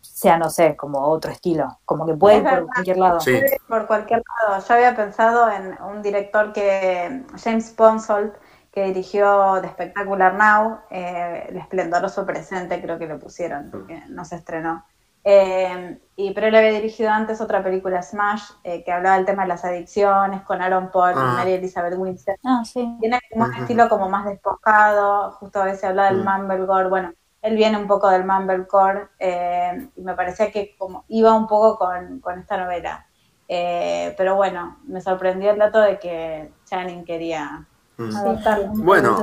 sea, 0.00 0.38
no 0.38 0.48
sé, 0.48 0.76
como 0.76 1.00
otro 1.08 1.30
estilo. 1.32 1.78
Como 1.84 2.06
que 2.06 2.14
puede 2.14 2.36
ir 2.36 2.42
por 2.44 2.52
verdad. 2.52 2.66
cualquier 2.72 2.96
lado. 2.98 3.20
Sí. 3.20 3.40
Por 3.68 3.86
cualquier 3.86 4.22
lado. 4.48 4.64
Yo 4.66 4.74
había 4.74 4.94
pensado 4.94 5.50
en 5.50 5.76
un 5.82 6.02
director 6.02 6.52
que, 6.52 7.24
James 7.42 7.70
Ponsoldt, 7.70 8.34
que 8.70 8.84
dirigió 8.84 9.58
The 9.60 9.68
Spectacular 9.70 10.34
Now, 10.34 10.78
eh, 10.90 11.46
El 11.48 11.56
Esplendoroso 11.58 12.24
Presente, 12.26 12.80
creo 12.80 12.98
que 12.98 13.06
le 13.06 13.16
pusieron, 13.16 13.70
porque 13.70 14.02
no 14.08 14.24
se 14.24 14.36
estrenó. 14.36 14.84
Eh, 15.24 15.98
y, 16.16 16.32
pero 16.34 16.48
él 16.48 16.54
había 16.54 16.70
dirigido 16.72 17.10
antes 17.10 17.40
otra 17.40 17.62
película, 17.64 18.02
Smash, 18.02 18.42
eh, 18.62 18.84
que 18.84 18.92
hablaba 18.92 19.16
del 19.16 19.24
tema 19.26 19.42
de 19.42 19.48
las 19.48 19.64
adicciones, 19.64 20.42
con 20.42 20.60
Aaron 20.62 20.90
Paul 20.90 21.14
Ah. 21.16 21.30
y 21.32 21.36
Mary 21.38 21.52
Elizabeth 21.54 21.94
Winstead. 21.96 22.36
Ah, 22.44 22.62
sí. 22.64 22.86
Tiene 23.00 23.18
como 23.32 23.44
un 23.46 23.54
estilo 23.54 23.88
como 23.88 24.08
más 24.08 24.26
despojado, 24.26 25.32
justo 25.32 25.62
a 25.62 25.64
veces 25.66 25.84
habla 25.84 26.06
del 26.12 26.22
Mm. 26.22 26.24
mumblecore, 26.24 26.88
bueno, 26.88 27.12
él 27.42 27.56
viene 27.56 27.76
un 27.78 27.86
poco 27.86 28.08
del 28.10 28.24
mumblecore 28.24 29.08
eh, 29.18 29.88
y 29.96 30.02
me 30.02 30.14
parecía 30.14 30.50
que 30.50 30.76
como 30.78 31.04
iba 31.08 31.34
un 31.34 31.46
poco 31.46 31.78
con, 31.78 32.20
con 32.20 32.38
esta 32.40 32.56
novela. 32.56 33.06
Eh, 33.48 34.14
pero 34.16 34.36
bueno, 34.36 34.78
me 34.84 35.00
sorprendió 35.02 35.50
el 35.50 35.58
dato 35.58 35.80
de 35.80 35.98
que 35.98 36.50
Channing 36.64 37.04
quería 37.04 37.66
Mm. 37.96 38.82
Bueno. 38.82 39.22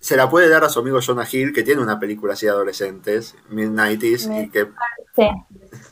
Se 0.00 0.16
la 0.16 0.30
puede 0.30 0.48
dar 0.48 0.64
a 0.64 0.68
su 0.70 0.78
amigo 0.80 1.00
Jonah 1.04 1.26
Hill, 1.30 1.52
que 1.52 1.62
tiene 1.62 1.82
una 1.82 1.98
película 2.00 2.32
así 2.32 2.46
de 2.46 2.52
adolescentes, 2.52 3.34
Mid-90s, 3.50 4.44
y 4.44 4.48
que 4.50 4.70
Sí, 5.14 5.28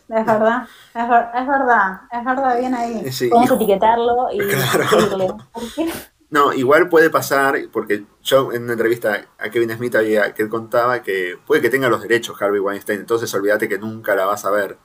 Es 0.08 0.26
verdad, 0.26 0.66
es, 0.94 1.08
ver- 1.08 1.28
es 1.34 1.46
verdad, 1.46 2.00
es 2.12 2.24
verdad, 2.24 2.58
bien 2.58 2.74
ahí. 2.74 3.12
sí, 3.12 3.28
podemos 3.28 3.50
y- 3.50 3.54
etiquetarlo 3.54 4.28
y. 4.32 4.38
No, 6.30 6.52
igual 6.52 6.88
puede 6.88 7.10
pasar, 7.10 7.56
porque 7.72 8.06
yo 8.22 8.50
en 8.52 8.64
una 8.64 8.72
entrevista 8.72 9.26
a 9.38 9.50
Kevin 9.50 9.70
Smith 9.76 9.94
había 9.94 10.34
que 10.34 10.42
él 10.42 10.48
contaba 10.48 11.00
que 11.00 11.38
puede 11.46 11.62
que 11.62 11.70
tenga 11.70 11.88
los 11.88 12.02
derechos 12.02 12.40
Harvey 12.42 12.58
Weinstein, 12.58 13.00
entonces 13.00 13.32
olvídate 13.34 13.68
que 13.68 13.78
nunca 13.78 14.16
la 14.16 14.26
vas 14.26 14.44
a 14.44 14.50
ver. 14.50 14.76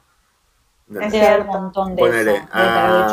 Es 0.90 1.40
un 1.42 1.48
montón 1.48 1.96
de 1.96 2.02
Ponele, 2.02 2.36
eso. 2.36 2.48
Haber 2.52 2.72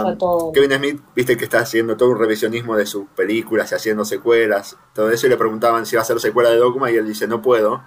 ah, 0.08 0.14
todo. 0.18 0.52
Kevin 0.52 0.72
Smith, 0.72 1.02
viste 1.14 1.36
que 1.36 1.44
está 1.44 1.58
haciendo 1.58 1.96
todo 1.96 2.10
un 2.10 2.18
revisionismo 2.18 2.74
de 2.74 2.86
sus 2.86 3.06
películas 3.10 3.70
y 3.70 3.74
haciendo 3.74 4.04
secuelas, 4.06 4.78
todo 4.94 5.10
eso, 5.10 5.26
y 5.26 5.30
le 5.30 5.36
preguntaban 5.36 5.84
si 5.84 5.94
va 5.94 6.00
a 6.00 6.02
hacer 6.02 6.18
secuela 6.20 6.48
de 6.50 6.56
Dogma, 6.56 6.90
y 6.90 6.96
él 6.96 7.06
dice, 7.06 7.28
no 7.28 7.42
puedo. 7.42 7.84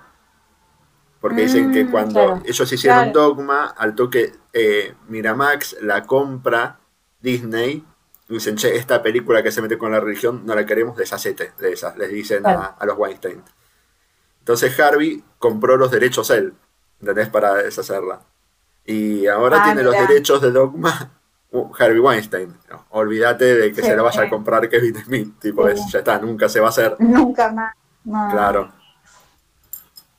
Porque 1.19 1.41
dicen 1.41 1.71
que 1.71 1.85
Mm, 1.85 1.91
cuando 1.91 2.13
claro. 2.13 2.41
ellos 2.45 2.71
hicieron 2.71 3.11
Claro. 3.11 3.19
Dogma, 3.19 3.65
al 3.65 3.95
toque 3.95 4.33
eh, 4.53 4.93
Miramax 5.07 5.77
la 5.81 6.03
compra 6.05 6.79
Disney, 7.19 7.83
y 8.29 8.33
dicen, 8.33 8.57
che, 8.57 8.75
esta 8.75 9.01
película 9.01 9.41
que 9.41 9.51
se 9.51 9.61
mete 9.61 9.77
con 9.79 9.91
la 9.91 9.99
religión 9.99 10.45
no 10.45 10.53
la 10.53 10.65
queremos, 10.67 10.95
deshacete 10.97 11.53
de 11.57 11.73
esas, 11.73 11.97
les 11.97 12.09
dicen 12.11 12.45
a, 12.45 12.75
a 12.79 12.85
los 12.85 12.95
Weinstein. 12.97 13.41
Entonces 14.39 14.79
Harvey 14.79 15.23
compró 15.39 15.77
los 15.77 15.89
derechos 15.91 16.29
él, 16.29 16.53
¿entendés? 17.01 17.27
Para 17.29 17.55
deshacerla. 17.55 18.21
Y 18.91 19.27
ahora 19.27 19.61
Ah, 19.61 19.65
tiene 19.65 19.83
los 19.83 19.93
derechos 19.93 20.41
de 20.41 20.51
Dogma 20.51 21.11
uh, 21.51 21.71
Harvey 21.77 21.99
Weinstein. 21.99 22.57
No, 22.71 22.85
olvídate 22.89 23.45
de 23.55 23.69
que 23.71 23.81
Sí, 23.81 23.87
se 23.87 23.95
lo 23.95 24.03
vaya 24.03 24.21
sí. 24.21 24.27
a 24.27 24.29
comprar 24.29 24.67
Kevin 24.67 24.95
Smith. 24.95 25.39
Tipo, 25.39 25.67
Sí. 25.67 25.73
es- 25.73 25.91
ya 25.91 25.99
está, 25.99 26.17
nunca 26.19 26.49
se 26.49 26.59
va 26.59 26.67
a 26.67 26.69
hacer. 26.69 26.95
Nunca 26.99 27.51
más. 27.51 27.75
No. 28.03 28.29
Claro. 28.31 28.71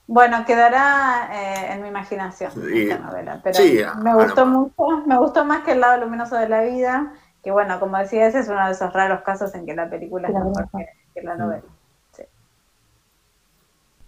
Bueno, 0.07 0.45
quedará 0.45 1.31
eh, 1.33 1.73
en 1.73 1.83
mi 1.83 1.89
imaginación 1.89 2.53
Sí. 2.53 2.83
esta 2.91 2.99
novela, 2.99 3.41
pero 3.43 3.59
me 4.03 4.15
gustó 4.15 4.47
mucho, 4.47 4.75
me 5.07 5.17
gustó 5.19 5.45
más 5.45 5.63
que 5.65 5.73
el 5.73 5.81
lado 5.81 6.05
luminoso 6.05 6.37
de 6.37 6.49
la 6.49 6.63
vida, 6.63 7.13
que 7.45 7.51
bueno, 7.53 7.79
como 7.81 7.97
decía, 7.99 8.27
ese 8.27 8.41
es 8.41 8.49
uno 8.49 8.67
de 8.67 8.73
esos 8.73 8.93
raros 8.93 9.23
casos 9.23 9.55
en 9.55 9.67
que 9.67 9.75
la 9.75 9.89
película 9.89 10.29
es 10.29 10.35
mejor 10.35 10.69
que, 10.77 10.87
que 11.15 11.23
la 11.23 11.37
novela. 11.37 11.63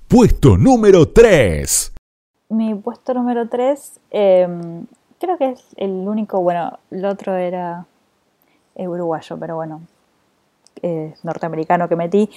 Puesto 0.08 0.56
número 0.58 1.08
3. 1.08 1.91
Mi 2.52 2.74
puesto 2.74 3.14
número 3.14 3.48
3, 3.48 4.00
creo 4.10 5.38
que 5.38 5.50
es 5.52 5.64
el 5.78 5.90
único, 6.06 6.42
bueno, 6.42 6.78
el 6.90 7.06
otro 7.06 7.34
era 7.34 7.86
eh, 8.74 8.86
uruguayo, 8.86 9.38
pero 9.38 9.56
bueno, 9.56 9.80
eh, 10.82 11.14
norteamericano 11.22 11.88
que 11.88 11.96
metí, 11.96 12.28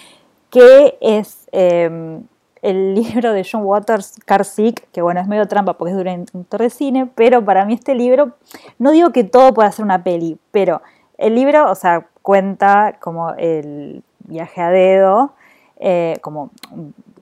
que 0.50 0.98
es 1.02 1.50
eh, 1.52 2.22
el 2.62 2.96
libro 2.96 3.34
de 3.34 3.46
John 3.50 3.64
Waters, 3.66 4.16
Car 4.26 4.46
Sick, 4.46 4.90
que 4.92 5.02
bueno, 5.02 5.20
es 5.20 5.28
medio 5.28 5.50
trampa 5.50 5.74
porque 5.74 5.92
es 5.92 5.98
director 5.98 6.62
de 6.62 6.70
cine, 6.70 7.12
pero 7.14 7.44
para 7.44 7.66
mí 7.66 7.74
este 7.74 7.94
libro, 7.94 8.38
no 8.80 8.92
digo 8.92 9.12
que 9.12 9.26
todo 9.26 9.54
pueda 9.54 9.70
ser 9.74 9.84
una 9.84 10.02
peli, 10.02 10.38
pero 10.52 10.82
el 11.18 11.36
libro, 11.36 11.70
o 11.70 11.76
sea, 11.76 12.08
cuenta 12.22 12.98
como 13.02 13.32
el 13.32 14.02
viaje 14.20 14.62
a 14.62 14.70
dedo, 14.70 15.34
eh, 15.78 16.18
como, 16.22 16.52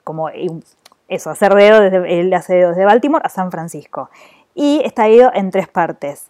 como 0.03 0.29
eso, 1.07 1.29
hacer 1.29 1.53
dedo, 1.53 1.81
desde, 1.81 2.19
él 2.19 2.33
hace 2.33 2.55
dedo 2.55 2.73
Baltimore 2.85 3.23
a 3.25 3.29
San 3.29 3.51
Francisco. 3.51 4.09
Y 4.55 4.81
está 4.83 5.05
dividido 5.05 5.31
en 5.33 5.51
tres 5.51 5.67
partes. 5.67 6.29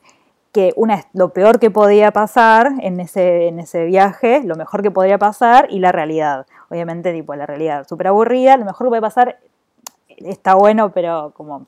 Que 0.52 0.72
una 0.76 0.96
es 0.96 1.08
lo 1.14 1.30
peor 1.30 1.60
que 1.60 1.72
podía 1.72 2.12
pasar 2.12 2.74
en 2.82 3.00
ese, 3.00 3.48
en 3.48 3.60
ese 3.60 3.86
viaje, 3.86 4.44
lo 4.44 4.56
mejor 4.56 4.84
que 4.84 4.92
podría 4.92 5.18
pasar 5.18 5.68
y 5.70 5.80
la 5.80 5.92
realidad. 5.92 6.46
Obviamente, 6.70 7.12
tipo, 7.12 7.36
la 7.36 7.46
realidad 7.46 7.88
súper 7.88 8.08
aburrida, 8.08 8.56
lo 8.58 8.66
mejor 8.66 8.88
que 8.88 8.90
puede 8.90 9.02
pasar 9.02 9.40
está 10.08 10.56
bueno, 10.56 10.92
pero 10.92 11.32
como... 11.36 11.68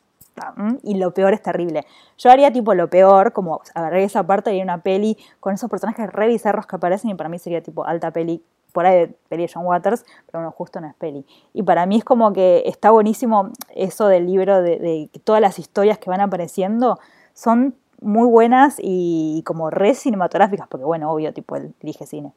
Y 0.84 0.96
lo 0.96 1.14
peor 1.14 1.34
es 1.34 1.42
terrible. 1.42 1.86
Yo 2.18 2.30
haría 2.30 2.52
tipo 2.52 2.74
lo 2.74 2.90
peor, 2.90 3.32
como 3.32 3.62
agarré 3.74 4.04
esa 4.04 4.22
parte 4.24 4.54
y 4.54 4.62
una 4.62 4.80
peli 4.80 5.18
con 5.40 5.54
esos 5.54 5.70
personajes 5.70 6.12
re 6.12 6.28
bizarros 6.28 6.68
que 6.68 6.76
aparecen 6.76 7.10
y 7.10 7.16
para 7.16 7.30
mí 7.30 7.40
sería 7.40 7.64
tipo 7.64 7.86
alta 7.86 8.12
peli 8.12 8.44
por 8.76 8.86
ahí 8.86 9.00
de 9.00 9.08
peli 9.30 9.44
de 9.44 9.52
John 9.54 9.66
Waters, 9.66 10.04
pero 10.26 10.40
bueno, 10.40 10.52
justo 10.52 10.82
no 10.82 10.88
es 10.88 10.96
peli. 10.96 11.26
Y 11.54 11.64
para 11.64 11.86
mí 11.86 11.96
es 11.96 12.04
como 12.04 12.34
que 12.34 12.64
está 12.66 12.92
buenísimo 12.92 13.52
eso 13.74 14.08
del 14.10 14.28
libro, 14.28 14.62
de, 14.62 14.78
de 14.78 15.10
que 15.14 15.20
todas 15.20 15.42
las 15.42 15.60
historias 15.60 15.98
que 15.98 16.10
van 16.10 16.20
apareciendo 16.20 17.00
son 17.34 17.76
muy 18.02 18.28
buenas 18.28 18.76
y 18.80 19.44
como 19.46 19.70
re 19.70 19.96
cinematográficas, 19.96 20.68
porque 20.68 20.84
bueno, 20.84 21.10
obvio, 21.10 21.34
tipo, 21.34 21.56
él 21.56 21.74
dirige 21.80 22.06
cine, 22.06 22.34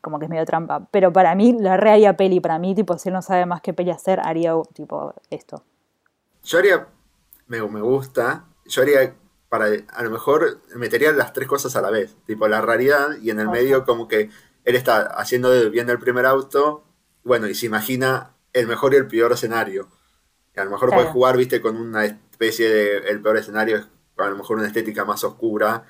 como 0.00 0.20
que 0.20 0.26
es 0.26 0.30
medio 0.30 0.46
trampa. 0.46 0.86
Pero 0.92 1.12
para 1.12 1.34
mí, 1.34 1.52
la 1.58 1.76
re 1.76 1.90
haría 1.90 2.16
peli, 2.16 2.38
para 2.38 2.60
mí, 2.60 2.76
tipo, 2.76 2.96
si 2.96 3.08
él 3.08 3.14
no 3.14 3.22
sabe 3.22 3.44
más 3.44 3.60
qué 3.60 3.72
peli 3.72 3.90
hacer, 3.90 4.20
haría 4.20 4.54
tipo 4.72 5.14
esto. 5.30 5.64
Yo 6.44 6.58
haría, 6.58 6.86
me, 7.48 7.60
me 7.68 7.80
gusta, 7.80 8.44
yo 8.66 8.82
haría, 8.82 9.16
para, 9.48 9.66
a 9.66 10.02
lo 10.04 10.10
mejor 10.10 10.60
metería 10.76 11.10
las 11.10 11.32
tres 11.32 11.48
cosas 11.48 11.74
a 11.74 11.82
la 11.82 11.90
vez, 11.90 12.16
tipo 12.24 12.46
la 12.46 12.60
realidad 12.60 13.16
y 13.20 13.30
en 13.30 13.40
el 13.40 13.48
medio 13.48 13.84
como 13.84 14.06
que 14.06 14.30
él 14.64 14.76
está 14.76 15.02
haciendo, 15.06 15.70
viendo 15.70 15.92
el 15.92 15.98
primer 15.98 16.26
auto, 16.26 16.84
bueno, 17.24 17.46
y 17.48 17.54
se 17.54 17.66
imagina 17.66 18.30
el 18.52 18.66
mejor 18.66 18.94
y 18.94 18.96
el 18.96 19.06
peor 19.06 19.32
escenario. 19.32 19.88
Y 20.54 20.60
a 20.60 20.64
lo 20.64 20.70
mejor 20.70 20.88
Claro. 20.88 21.02
puedes 21.02 21.12
jugar, 21.12 21.36
viste, 21.36 21.60
con 21.60 21.76
una 21.76 22.04
especie 22.04 22.68
de, 22.68 22.96
el 23.10 23.20
peor 23.22 23.36
escenario 23.38 23.76
es 23.78 23.86
a 24.18 24.28
lo 24.28 24.36
mejor 24.36 24.58
una 24.58 24.66
estética 24.66 25.04
más 25.04 25.24
oscura 25.24 25.84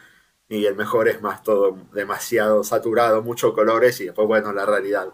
y 0.49 0.65
el 0.67 0.77
mejor 0.77 1.09
es 1.09 1.21
más 1.23 1.43
todo 1.43 1.77
demasiado 1.93 2.63
saturado, 2.65 3.23
muchos 3.23 3.53
colores 3.55 4.01
y 4.01 4.05
después, 4.07 4.29
bueno, 4.29 4.53
la 4.53 4.65
realidad, 4.67 5.09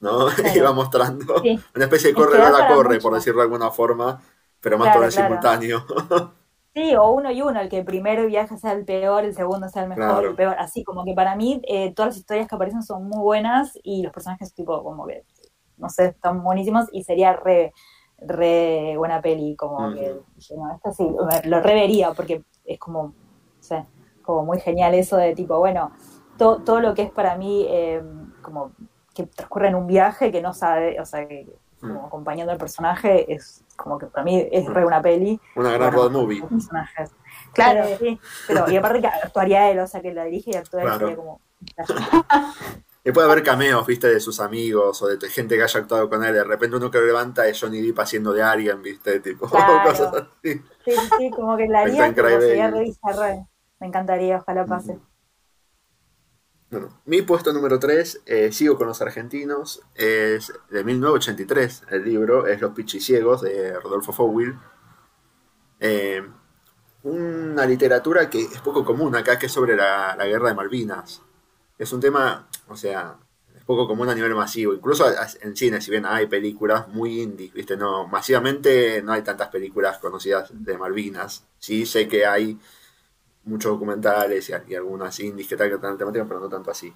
¿no? 0.00 0.26
Claro. 0.36 0.52
y 0.56 0.60
va 0.60 0.72
mostrando 0.72 1.40
Sí. 1.42 1.58
una 1.74 1.84
especie 1.84 2.10
de 2.10 2.14
corre, 2.14 2.38
la 2.38 2.68
corre, 2.68 2.94
mucho. 2.96 3.02
por 3.02 3.14
decirlo 3.14 3.40
de 3.40 3.44
alguna 3.44 3.70
forma, 3.70 4.22
pero 4.60 4.78
más 4.78 4.86
Claro, 4.86 5.00
todo 5.00 5.06
en 5.06 5.12
simultáneo. 5.12 5.86
Sí, 6.74 6.94
o 6.96 7.10
uno 7.10 7.30
y 7.30 7.42
uno, 7.42 7.60
el 7.60 7.68
que 7.68 7.78
el 7.78 7.84
primer 7.84 8.26
viaje 8.26 8.56
sea 8.56 8.72
el 8.72 8.84
peor, 8.86 9.24
el 9.24 9.34
segundo 9.34 9.68
sea 9.68 9.82
el 9.82 9.90
mejor, 9.90 10.04
Claro. 10.06 10.30
el 10.30 10.34
peor. 10.34 10.56
Así 10.58 10.82
como 10.84 11.04
que 11.04 11.12
para 11.12 11.36
mí 11.36 11.60
eh, 11.68 11.92
todas 11.92 12.10
las 12.10 12.16
historias 12.16 12.48
que 12.48 12.54
aparecen 12.54 12.82
son 12.82 13.08
muy 13.08 13.20
buenas 13.20 13.78
y 13.82 14.02
los 14.02 14.12
personajes 14.12 14.54
tipo 14.54 14.82
como 14.82 15.06
que, 15.06 15.24
no 15.76 15.90
sé, 15.90 16.06
están 16.06 16.42
buenísimos 16.42 16.86
y 16.90 17.04
sería 17.04 17.34
re, 17.34 17.74
re 18.18 18.94
buena 18.96 19.20
peli, 19.20 19.54
como 19.56 19.92
que, 19.92 20.16
dije, 20.36 20.54
no, 20.56 20.74
esta 20.74 20.92
sí, 20.92 21.06
lo 21.44 21.60
revería 21.60 22.12
porque 22.12 22.42
es 22.64 22.78
como, 22.78 23.08
no 23.08 23.14
sé, 23.60 23.84
como 24.22 24.44
muy 24.44 24.58
genial 24.60 24.94
eso 24.94 25.18
de 25.18 25.34
tipo, 25.34 25.58
bueno, 25.58 25.92
todo 26.38 26.80
lo 26.80 26.94
que 26.94 27.02
es 27.02 27.10
para 27.10 27.36
mí 27.36 27.66
eh, 27.68 28.02
como 28.40 28.72
que 29.14 29.26
transcurre 29.26 29.68
en 29.68 29.74
un 29.74 29.86
viaje 29.86 30.32
que 30.32 30.40
no 30.40 30.54
sabe, 30.54 30.98
o 31.00 31.04
sea, 31.04 31.28
que 31.28 31.46
como 31.82 32.02
Mm. 32.02 32.06
acompañando 32.06 32.52
al 32.52 32.58
personaje 32.58 33.30
es 33.34 33.62
como 33.76 33.98
que 33.98 34.06
para 34.06 34.24
mí 34.24 34.48
es 34.50 34.66
re 34.66 34.86
una 34.86 35.02
peli. 35.02 35.38
Una 35.56 35.72
gran 35.72 35.90
Bueno, 35.92 36.02
road 36.08 36.10
movie. 36.12 36.42
personajes. 36.42 37.10
Claro. 37.52 37.82
Pero, 37.84 37.98
sí, 37.98 38.20
pero 38.46 38.70
y 38.70 38.76
aparte 38.76 39.00
que 39.02 39.06
actuaría 39.08 39.70
él, 39.70 39.80
o 39.80 39.86
sea, 39.86 40.00
que 40.00 40.14
la 40.14 40.24
dirige 40.24 40.52
y 40.52 40.56
actúa 40.56 40.80
él 40.82 40.86
Claro. 40.88 40.98
sería 41.00 41.16
como... 41.16 41.40
Y 43.04 43.10
puede 43.10 43.28
haber 43.28 43.42
cameos, 43.42 43.84
viste, 43.84 44.06
de 44.06 44.20
sus 44.20 44.38
amigos 44.38 45.02
o 45.02 45.08
de 45.08 45.28
gente 45.28 45.56
que 45.56 45.64
haya 45.64 45.80
actuado 45.80 46.08
con 46.08 46.22
él. 46.22 46.32
De 46.34 46.44
repente 46.44 46.76
uno 46.76 46.88
que 46.88 46.98
lo 46.98 47.06
levanta 47.06 47.48
es 47.48 47.60
Johnny 47.60 47.80
Depp 47.80 47.98
haciendo 47.98 48.32
de 48.32 48.44
alguien, 48.44 48.80
viste, 48.80 49.18
tipo, 49.18 49.46
Claro. 49.50 49.90
cosas 49.90 50.14
así. 50.14 50.62
Sí, 50.84 50.92
sí, 51.18 51.30
como 51.30 51.56
que 51.56 51.66
la 51.66 51.80
haría, 51.80 52.14
sería 52.14 52.70
re. 52.70 53.44
Me 53.80 53.88
encantaría, 53.88 54.36
ojalá 54.36 54.64
pase. 54.66 55.00
Bueno, 56.72 57.02
mi 57.04 57.20
puesto 57.20 57.52
número 57.52 57.78
3, 57.78 58.22
sigo 58.50 58.78
con 58.78 58.86
los 58.86 59.02
argentinos, 59.02 59.82
es 59.94 60.54
de 60.70 60.82
1983, 60.82 61.82
el 61.90 62.02
libro, 62.02 62.46
es 62.46 62.62
Los 62.62 62.72
Pichiciegos 62.72 63.42
de 63.42 63.78
Rodolfo 63.78 64.14
Fowil. 64.14 64.58
Eh, 65.80 66.26
una 67.02 67.66
literatura 67.66 68.30
que 68.30 68.40
es 68.40 68.60
poco 68.62 68.86
común 68.86 69.14
acá, 69.14 69.38
que 69.38 69.46
es 69.46 69.52
sobre 69.52 69.76
la, 69.76 70.16
la 70.16 70.24
guerra 70.24 70.48
de 70.48 70.54
Malvinas. 70.54 71.20
Es 71.76 71.92
un 71.92 72.00
tema, 72.00 72.48
o 72.66 72.74
sea, 72.74 73.18
es 73.54 73.64
poco 73.64 73.86
común 73.86 74.08
a 74.08 74.14
nivel 74.14 74.34
masivo, 74.34 74.72
incluso 74.72 75.04
en 75.42 75.54
cine, 75.54 75.78
si 75.82 75.90
bien 75.90 76.06
hay 76.06 76.26
películas 76.26 76.88
muy 76.88 77.20
indie, 77.20 77.52
¿viste? 77.52 77.76
No, 77.76 78.06
masivamente 78.06 79.02
no 79.02 79.12
hay 79.12 79.20
tantas 79.20 79.48
películas 79.48 79.98
conocidas 79.98 80.48
de 80.54 80.78
Malvinas. 80.78 81.44
Sí 81.58 81.84
sé 81.84 82.08
que 82.08 82.24
hay 82.24 82.58
muchos 83.44 83.72
documentales 83.72 84.50
y, 84.50 84.74
algunas 84.74 85.18
indies 85.20 85.48
que 85.48 85.56
tratan 85.56 85.92
la 85.92 85.98
temática, 85.98 86.24
pero 86.26 86.40
no 86.40 86.48
tanto 86.48 86.70
así. 86.70 86.92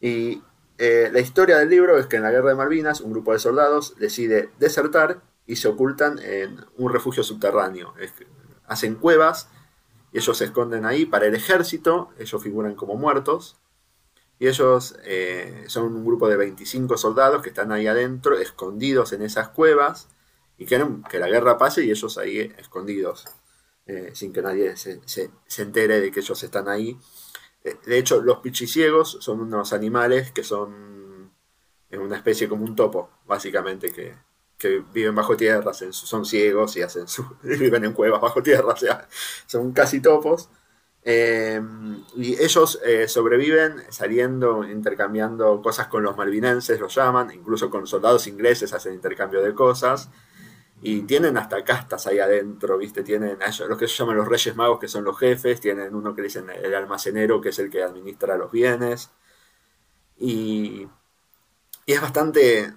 Y 0.00 0.42
eh, 0.78 1.10
la 1.12 1.20
historia 1.20 1.58
del 1.58 1.68
libro 1.68 1.98
es 1.98 2.06
que 2.06 2.16
en 2.16 2.22
la 2.22 2.30
guerra 2.30 2.50
de 2.50 2.56
Malvinas 2.56 3.00
un 3.00 3.12
grupo 3.12 3.32
de 3.32 3.38
soldados 3.38 3.94
decide 3.98 4.50
desertar 4.58 5.22
y 5.46 5.56
se 5.56 5.68
ocultan 5.68 6.18
en 6.18 6.64
un 6.76 6.92
refugio 6.92 7.22
subterráneo. 7.22 7.94
Que 7.94 8.26
hacen 8.66 8.96
cuevas 8.96 9.48
y 10.12 10.18
ellos 10.18 10.38
se 10.38 10.46
esconden 10.46 10.84
ahí 10.84 11.06
para 11.06 11.26
el 11.26 11.34
ejército, 11.34 12.10
ellos 12.18 12.42
figuran 12.42 12.74
como 12.74 12.96
muertos. 12.96 13.56
Y 14.38 14.48
ellos 14.48 14.96
eh, 15.04 15.64
son 15.68 15.94
un 15.94 16.04
grupo 16.04 16.28
de 16.28 16.36
25 16.36 16.96
soldados 16.96 17.40
que 17.40 17.50
están 17.50 17.70
ahí 17.70 17.86
adentro, 17.86 18.36
escondidos 18.36 19.12
en 19.12 19.22
esas 19.22 19.48
cuevas, 19.48 20.08
y 20.58 20.66
quieren 20.66 21.02
que 21.04 21.18
la 21.18 21.28
guerra 21.28 21.56
pase 21.56 21.84
y 21.84 21.90
ellos 21.90 22.18
ahí 22.18 22.52
escondidos 22.58 23.26
eh, 23.86 24.10
sin 24.14 24.32
que 24.32 24.42
nadie 24.42 24.76
se, 24.76 25.00
se- 25.06 25.30
se 25.46 25.62
entere 25.62 26.00
de 26.00 26.10
que 26.10 26.20
ellos 26.20 26.42
están 26.42 26.68
ahí. 26.68 26.98
Eh, 27.64 27.76
De 27.86 27.98
hecho, 27.98 28.22
los 28.22 28.38
pichiciegos 28.40 29.18
son 29.20 29.40
unos 29.40 29.72
animales 29.72 30.32
que 30.32 30.44
son 30.44 31.32
una 31.92 32.16
especie 32.16 32.48
como 32.48 32.64
un 32.64 32.74
topo, 32.74 33.10
básicamente, 33.26 33.90
que, 33.92 34.14
que 34.58 34.82
viven 34.92 35.14
bajo 35.14 35.36
tierra, 35.36 35.72
son 35.74 36.24
ciegos 36.24 36.76
y 36.76 36.82
hacen 36.82 37.06
su, 37.08 37.24
viven 37.42 37.84
en 37.84 37.92
cuevas 37.92 38.20
bajo 38.20 38.42
tierra, 38.42 38.68
o 38.72 38.76
sea, 38.76 39.08
son 39.46 39.72
casi 39.72 40.00
topos. 40.00 40.48
Eh, 41.06 41.60
y 42.16 42.42
ellos 42.42 42.80
eh, 42.84 43.06
sobreviven 43.08 43.82
saliendo, 43.90 44.64
intercambiando 44.64 45.60
cosas 45.62 45.88
con 45.88 46.02
los 46.02 46.16
malvinenses, 46.16 46.80
los 46.80 46.94
llaman, 46.94 47.30
incluso 47.32 47.68
con 47.70 47.86
soldados 47.86 48.26
ingleses 48.26 48.72
hacen 48.72 48.94
intercambio 48.94 49.42
de 49.42 49.54
cosas. 49.54 50.08
Y 50.86 51.02
tienen 51.02 51.36
hasta 51.38 51.64
castas 51.64 52.06
ahí 52.06 52.18
adentro, 52.20 52.78
¿viste? 52.78 53.02
Tienen 53.02 53.38
los 53.68 53.78
que 53.78 53.88
se 53.88 53.96
llaman 53.96 54.16
los 54.18 54.28
Reyes 54.28 54.54
Magos, 54.54 54.78
que 54.78 54.86
son 54.88 55.02
los 55.04 55.18
jefes, 55.18 55.60
tienen 55.60 55.94
uno 55.94 56.14
que 56.14 56.22
dicen 56.22 56.48
el 56.50 56.74
almacenero, 56.74 57.40
que 57.40 57.48
es 57.48 57.58
el 57.58 57.70
que 57.70 57.82
administra 57.82 58.36
los 58.36 58.50
bienes. 58.52 59.10
Y, 60.16 60.88
y 61.86 61.92
es 61.92 62.00
bastante 62.00 62.74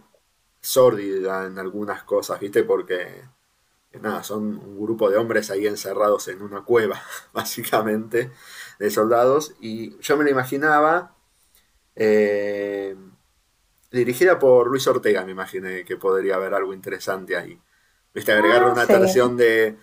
sórdida 0.61 1.47
en 1.47 1.59
algunas 1.59 2.03
cosas, 2.03 2.39
¿viste? 2.39 2.63
Porque, 2.63 3.23
nada, 4.01 4.23
son 4.23 4.43
un 4.59 4.79
grupo 4.81 5.09
de 5.09 5.17
hombres 5.17 5.51
ahí 5.51 5.67
encerrados 5.67 6.27
en 6.29 6.41
una 6.43 6.63
cueva, 6.63 7.01
básicamente, 7.33 8.31
de 8.79 8.91
soldados. 8.91 9.55
Y 9.61 9.99
yo 10.01 10.17
me 10.17 10.25
lo 10.25 10.31
imaginaba 10.31 11.15
eh, 11.95 12.95
dirigida 13.91 14.39
por 14.39 14.67
Luis 14.67 14.87
Ortega, 14.87 15.25
me 15.25 15.31
imaginé 15.31 15.83
que 15.85 15.97
podría 15.97 16.35
haber 16.35 16.53
algo 16.53 16.73
interesante 16.73 17.35
ahí. 17.35 17.59
¿Viste? 18.13 18.31
Agregarle 18.31 18.69
Ah, 18.69 18.71
una 18.71 18.87
sí. 18.87 18.87
tensión 18.89 19.37
de. 19.37 19.77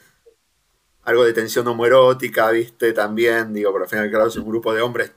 Algo 1.03 1.25
de 1.25 1.35
tensión 1.35 1.67
homoerótica, 1.69 2.51
¿viste? 2.51 2.93
También, 2.95 3.53
digo, 3.53 3.73
pero 3.73 3.85
al 3.85 3.91
final, 3.91 4.11
claro, 4.11 4.27
es 4.29 4.37
un 4.37 4.49
grupo 4.49 4.73
de 4.73 4.81
hombres, 4.81 5.13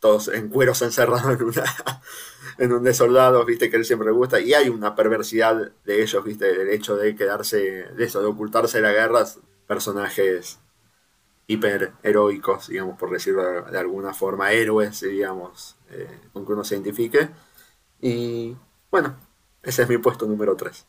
todos 0.00 0.28
en 0.28 0.48
cueros 0.50 0.82
encerrados 0.82 1.40
en, 1.40 1.44
una, 1.44 1.64
en 2.58 2.72
un 2.72 2.84
de 2.84 2.94
soldados, 2.94 3.46
¿viste? 3.46 3.70
Que 3.70 3.76
él 3.78 3.84
siempre 3.86 4.06
le 4.08 4.12
gusta. 4.14 4.40
Y 4.40 4.54
hay 4.54 4.68
una 4.70 4.94
perversidad 4.96 5.72
de 5.84 6.02
ellos, 6.02 6.24
¿viste? 6.24 6.46
Del 6.56 6.70
hecho 6.70 6.96
de 6.96 7.16
quedarse, 7.16 7.58
de 7.96 8.04
eso, 8.04 8.20
de 8.22 8.28
ocultarse 8.28 8.78
de 8.78 8.82
la 8.84 8.92
guerra, 8.92 9.24
personajes 9.66 10.60
hiper 11.48 11.92
heroicos, 12.02 12.68
digamos, 12.68 12.98
por 12.98 13.10
decirlo 13.10 13.44
de, 13.44 13.62
de 13.72 13.78
alguna 13.78 14.14
forma, 14.14 14.52
héroes, 14.52 15.00
digamos, 15.02 15.76
eh, 15.90 16.08
con 16.32 16.46
que 16.46 16.52
uno 16.52 16.64
se 16.64 16.76
identifique. 16.76 17.30
Y 18.00 18.56
bueno, 18.90 19.16
ese 19.62 19.82
es 19.84 19.88
mi 19.88 19.98
puesto 19.98 20.26
número 20.26 20.56
3. 20.56 20.86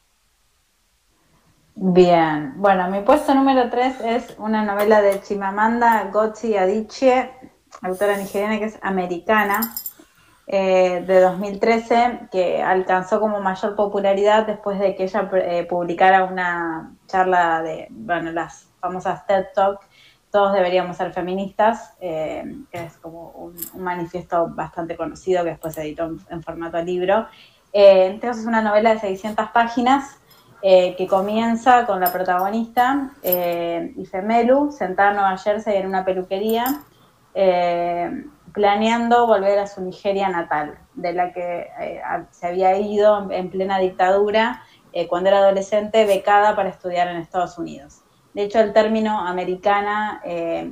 Bien, 1.76 2.54
bueno, 2.58 2.88
mi 2.90 3.02
puesto 3.02 3.34
número 3.34 3.72
3 3.72 4.02
es 4.02 4.36
una 4.38 4.64
novela 4.64 5.02
de 5.02 5.20
Chimamanda 5.24 6.04
Ngozi 6.06 6.56
Adichie, 6.56 7.32
autora 7.82 8.16
nigeriana 8.16 8.60
que 8.60 8.66
es 8.66 8.80
americana, 8.84 9.60
eh, 10.46 11.04
de 11.08 11.20
2013, 11.20 12.28
que 12.32 12.62
alcanzó 12.62 13.20
como 13.20 13.40
mayor 13.40 13.76
popularidad 13.76 14.46
después 14.46 14.78
de 14.78 14.96
que 14.96 15.06
ella 15.06 15.28
eh, 15.34 15.66
publicara 15.68 16.26
una 16.26 16.96
charla 17.08 17.64
de, 17.64 17.88
bueno, 17.90 18.32
las 18.32 18.68
famosas 18.80 19.26
TED 19.26 19.46
Talk, 19.56 19.80
todos 20.30 20.54
deberíamos 20.54 20.96
ser 20.96 21.12
feministas, 21.12 21.96
eh, 22.00 22.44
que 22.72 22.84
es 22.84 22.98
como 22.98 23.30
un, 23.32 23.56
manifiesto 23.82 24.48
bastante 24.50 24.96
conocido 24.96 25.44
que 25.44 25.52
después 25.52 25.74
se 25.74 25.82
editó 25.82 26.04
en, 26.04 26.20
en 26.30 26.44
formato 26.44 26.80
libro. 26.84 27.26
Entonces 27.76 28.44
es 28.44 28.48
una 28.48 28.62
novela 28.62 28.94
de 28.94 29.00
600 29.00 29.50
páginas 29.50 30.20
eh, 30.66 30.96
que 30.96 31.08
comienza 31.08 31.86
con 31.86 32.00
la 32.00 32.10
protagonista, 32.10 33.12
eh, 33.22 33.94
Ifemelu, 33.98 34.72
sentada 34.72 35.10
en 35.10 35.16
Nueva 35.18 35.38
Jersey 35.38 35.76
en 35.76 35.88
una 35.88 36.06
peluquería, 36.06 36.64
eh, 37.34 38.10
planeando 38.54 39.28
volver 39.28 39.60
a 39.60 39.68
su 39.68 39.82
Nigeria 39.82 40.30
natal, 40.30 40.78
de 40.94 41.12
la 41.12 41.34
que 41.34 41.68
eh, 41.82 42.02
se 42.32 42.48
había 42.48 42.78
ido 42.78 43.24
en, 43.24 43.32
en 43.34 43.50
plena 43.50 43.78
dictadura 43.78 44.64
cuando 45.10 45.30
era 45.30 45.40
adolescente, 45.40 46.06
becada 46.06 46.56
para 46.56 46.70
estudiar 46.70 47.08
en 47.08 47.18
Estados 47.18 47.58
Unidos. 47.58 48.04
De 48.36 48.44
hecho, 48.44 48.60
el 48.60 48.74
término 48.74 49.28
americana, 49.28 50.22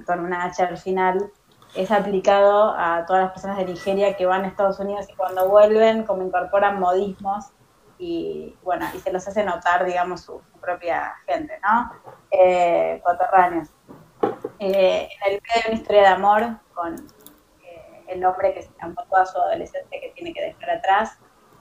con 0.05 0.19
una 0.19 0.43
H 0.43 0.61
al 0.61 0.77
final, 0.77 1.31
es 1.75 1.89
aplicado 1.89 2.69
a 2.77 3.03
todas 3.07 3.23
las 3.23 3.31
personas 3.31 3.57
de 3.57 3.65
Nigeria 3.65 4.15
que 4.15 4.27
van 4.27 4.45
a 4.45 4.49
Estados 4.49 4.79
Unidos 4.79 5.07
y 5.09 5.15
cuando 5.15 5.49
vuelven, 5.49 6.03
como 6.03 6.21
incorporan 6.21 6.79
modismos 6.79 7.47
y 8.01 8.57
bueno, 8.63 8.87
y 8.95 8.99
se 8.99 9.13
los 9.13 9.27
hace 9.27 9.43
notar, 9.43 9.85
digamos, 9.85 10.21
su, 10.21 10.41
propia 10.59 11.13
gente, 11.27 11.59
¿no? 11.63 11.91
Eh, 12.31 12.99
coterráneos. 13.03 13.69
Eh, 14.59 15.07
en 15.25 15.33
el 15.33 15.41
medio 15.41 15.61
de 15.63 15.69
una 15.69 15.75
historia 15.75 16.01
de 16.01 16.07
amor 16.07 16.43
con 16.73 16.95
eh, 16.95 18.03
el 18.07 18.25
hombre 18.25 18.53
que 18.53 18.63
se 18.63 18.69
escampó 18.69 19.03
toda 19.03 19.25
su 19.25 19.37
adolescencia 19.39 19.99
que 19.99 20.11
tiene 20.15 20.33
que 20.33 20.41
dejar 20.41 20.69
atrás, 20.71 21.19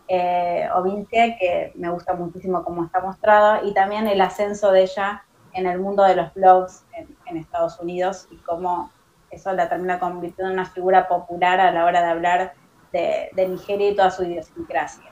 eh, 0.08 0.68
Ovince, 0.74 1.36
que 1.38 1.72
me 1.74 1.90
gusta 1.90 2.14
muchísimo 2.14 2.64
cómo 2.64 2.84
está 2.84 3.00
mostrada, 3.00 3.60
y 3.62 3.74
también 3.74 4.06
el 4.06 4.20
ascenso 4.20 4.72
de 4.72 4.82
ella 4.82 5.24
en 5.52 5.66
el 5.66 5.78
mundo 5.78 6.04
de 6.04 6.16
los 6.16 6.32
blogs 6.32 6.84
en, 6.94 7.16
en 7.26 7.36
Estados 7.36 7.78
Unidos 7.80 8.28
y 8.30 8.36
cómo 8.38 8.90
eso 9.30 9.52
la 9.52 9.68
termina 9.68 9.98
convirtiendo 9.98 10.52
en 10.52 10.58
una 10.58 10.66
figura 10.66 11.06
popular 11.06 11.60
a 11.60 11.70
la 11.70 11.84
hora 11.84 12.02
de 12.02 12.08
hablar 12.08 12.54
de, 12.92 13.30
de 13.32 13.48
Nigeria 13.48 13.90
y 13.90 13.94
toda 13.94 14.10
su 14.10 14.24
idiosincrasia. 14.24 15.10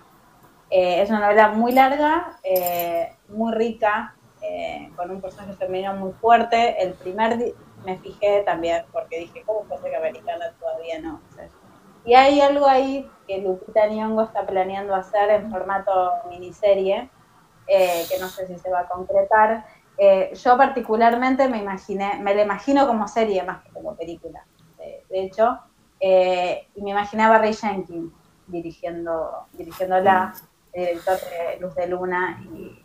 Eh, 0.71 1.01
es 1.01 1.09
una 1.09 1.21
novela 1.21 1.49
muy 1.49 1.73
larga, 1.73 2.39
eh, 2.43 3.15
muy 3.29 3.55
rica, 3.55 4.15
eh, 4.43 4.91
con 4.97 5.11
un 5.11 5.21
personaje 5.21 5.55
femenino 5.55 5.95
muy 5.95 6.13
fuerte. 6.13 6.83
El 6.83 6.93
primer 6.95 7.55
me 7.85 7.97
fijé 7.99 8.43
también, 8.43 8.85
porque 8.93 9.21
dije, 9.21 9.43
¿cómo 9.47 9.63
puede 9.63 9.83
ser 9.83 9.91
que 9.93 9.97
americana 9.97 10.53
todavía 10.61 11.01
no? 11.01 11.21
Y 12.05 12.15
hay 12.15 12.41
algo 12.41 12.67
ahí 12.67 13.09
que 13.27 13.39
Lupita 13.39 13.87
Nyong'o 13.87 14.25
está 14.25 14.47
planeando 14.47 14.95
hacer 14.95 15.31
en 15.31 15.51
formato 15.51 16.13
miniserie, 16.29 17.11
que 17.67 18.19
no 18.19 18.29
sé 18.29 18.47
si 18.47 18.59
se 18.59 18.71
va 18.71 18.81
a 18.81 18.89
concretar. 18.89 19.65
Yo 20.33 20.57
particularmente 20.57 21.49
me 21.49 21.59
imaginé, 21.59 22.19
me 22.21 22.35
la 22.35 22.43
imagino 22.43 22.87
como 22.87 23.07
serie 23.09 23.43
más 23.43 23.63
que 23.63 23.71
como 23.71 23.95
película, 23.95 24.45
de, 24.79 25.05
hecho, 25.11 25.59
y 26.01 26.83
me 26.83 26.91
imaginaba 26.91 27.39
Ray 27.39 27.53
Jenkins 27.53 28.13
dirigiendo, 28.47 29.47
dirigiéndola, 29.53 30.33
el 30.73 30.87
director 30.87 31.19
de 31.19 31.61
Luz 31.61 31.75
de 31.75 31.87
Luna 31.87 32.41
y 32.51 32.85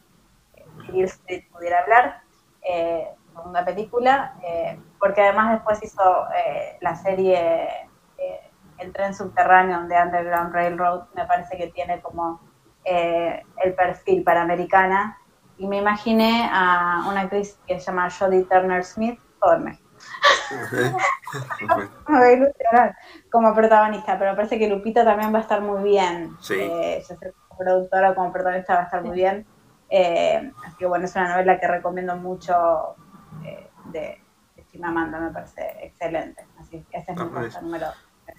pudiera 1.51 1.79
hablar, 1.79 2.21
eh, 2.61 3.07
segunda 3.33 3.65
película, 3.65 4.35
eh, 4.43 4.79
porque 4.99 5.21
además 5.21 5.53
después 5.53 5.83
hizo 5.83 6.27
eh, 6.35 6.77
la 6.81 6.95
serie 6.95 7.67
eh, 8.17 8.39
el 8.77 8.91
tren 8.93 9.13
subterráneo 9.13 9.87
de 9.87 9.95
Underground 9.95 10.53
Railroad, 10.53 11.03
me 11.15 11.25
parece 11.25 11.57
que 11.57 11.67
tiene 11.67 12.01
como 12.01 12.41
eh, 12.83 13.43
el 13.63 13.73
perfil 13.73 14.23
para 14.23 14.41
americana. 14.41 15.17
Y 15.57 15.67
me 15.67 15.77
imaginé 15.77 16.49
a 16.51 17.05
una 17.07 17.21
actriz 17.21 17.59
que 17.67 17.79
se 17.79 17.85
llama 17.85 18.09
Jodie 18.09 18.43
Turner 18.43 18.83
Smith, 18.83 19.19
me 22.07 22.17
voy 22.17 22.27
a 22.27 22.31
ilusionar 22.31 22.95
como 23.31 23.53
protagonista, 23.53 24.17
pero 24.17 24.31
me 24.31 24.35
parece 24.35 24.57
que 24.57 24.67
Lupita 24.67 25.03
también 25.03 25.33
va 25.33 25.39
a 25.39 25.41
estar 25.41 25.61
muy 25.61 25.83
bien. 25.83 26.35
Sí. 26.39 26.69
Productora 27.57 28.11
o 28.11 28.15
como 28.15 28.31
protagonista 28.33 28.75
va 28.75 28.81
a 28.81 28.83
estar 28.85 29.03
muy 29.03 29.15
bien. 29.15 29.45
Eh, 29.89 30.51
así 30.63 30.77
que 30.77 30.85
bueno, 30.87 31.05
es 31.05 31.15
una 31.15 31.29
novela 31.29 31.59
que 31.59 31.67
recomiendo 31.67 32.15
mucho 32.17 32.97
eh, 33.45 33.69
de, 33.85 34.21
de 34.55 34.65
Chimamanda, 34.67 35.19
me 35.19 35.31
parece 35.31 35.61
excelente. 35.85 36.49
Así 36.59 36.85
que 36.89 36.97
ese 36.97 37.11
es 37.13 37.17
mi 37.17 37.23
Ah, 37.23 37.29
puesto 37.29 37.59
buenísimo. 37.59 37.61
número 37.61 37.87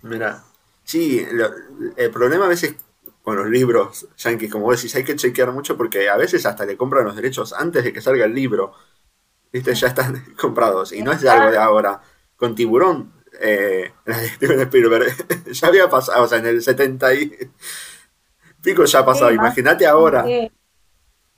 Mira, 0.03 0.45
sí, 0.85 1.27
lo- 1.33 1.51
el 1.97 2.11
problema 2.11 2.47
a 2.47 2.49
veces 2.49 2.77
con 3.23 3.37
los 3.37 3.49
libros 3.49 4.09
yankees, 4.19 4.51
como 4.53 4.67
vos 4.67 4.77
decís, 4.77 4.95
hay 4.97 5.05
que 5.05 5.17
chequear 5.17 5.53
mucho 5.53 5.77
porque 5.77 6.09
a 6.11 6.17
veces 6.17 6.45
hasta 6.47 6.67
le 6.67 6.77
compran 6.77 7.05
los 7.07 7.17
derechos 7.17 7.53
antes 7.55 7.85
de 7.85 7.93
que 7.93 8.01
salga 8.03 8.27
el 8.27 8.35
libro. 8.35 8.75
¿Viste? 9.53 9.75
Ya 9.75 9.89
están 9.89 10.25
comprados. 10.41 10.93
Y 10.93 11.03
no 11.03 11.13
es 11.13 11.21
de 11.23 11.31
algo 11.31 11.51
de 11.51 11.59
ahora. 11.59 12.01
Con 12.37 12.55
Tiburón, 12.55 13.13
eh, 13.41 13.93
la 14.07 14.19
de 14.19 14.29
Steven 14.31 14.61
Spielberg, 14.61 15.15
ya 15.53 15.69
había 15.69 15.89
pasado, 15.91 16.25
o 16.25 16.29
sea, 16.29 16.39
en 16.39 16.47
el 16.47 16.63
70 16.63 17.15
y 17.15 17.33
pico 18.65 18.85
ya 18.85 18.99
ha 19.01 19.05
pasado. 19.05 19.29
Sí, 19.31 19.37
Imagínate 19.37 19.87
ahora. 19.87 20.25
Sí, 20.25 20.51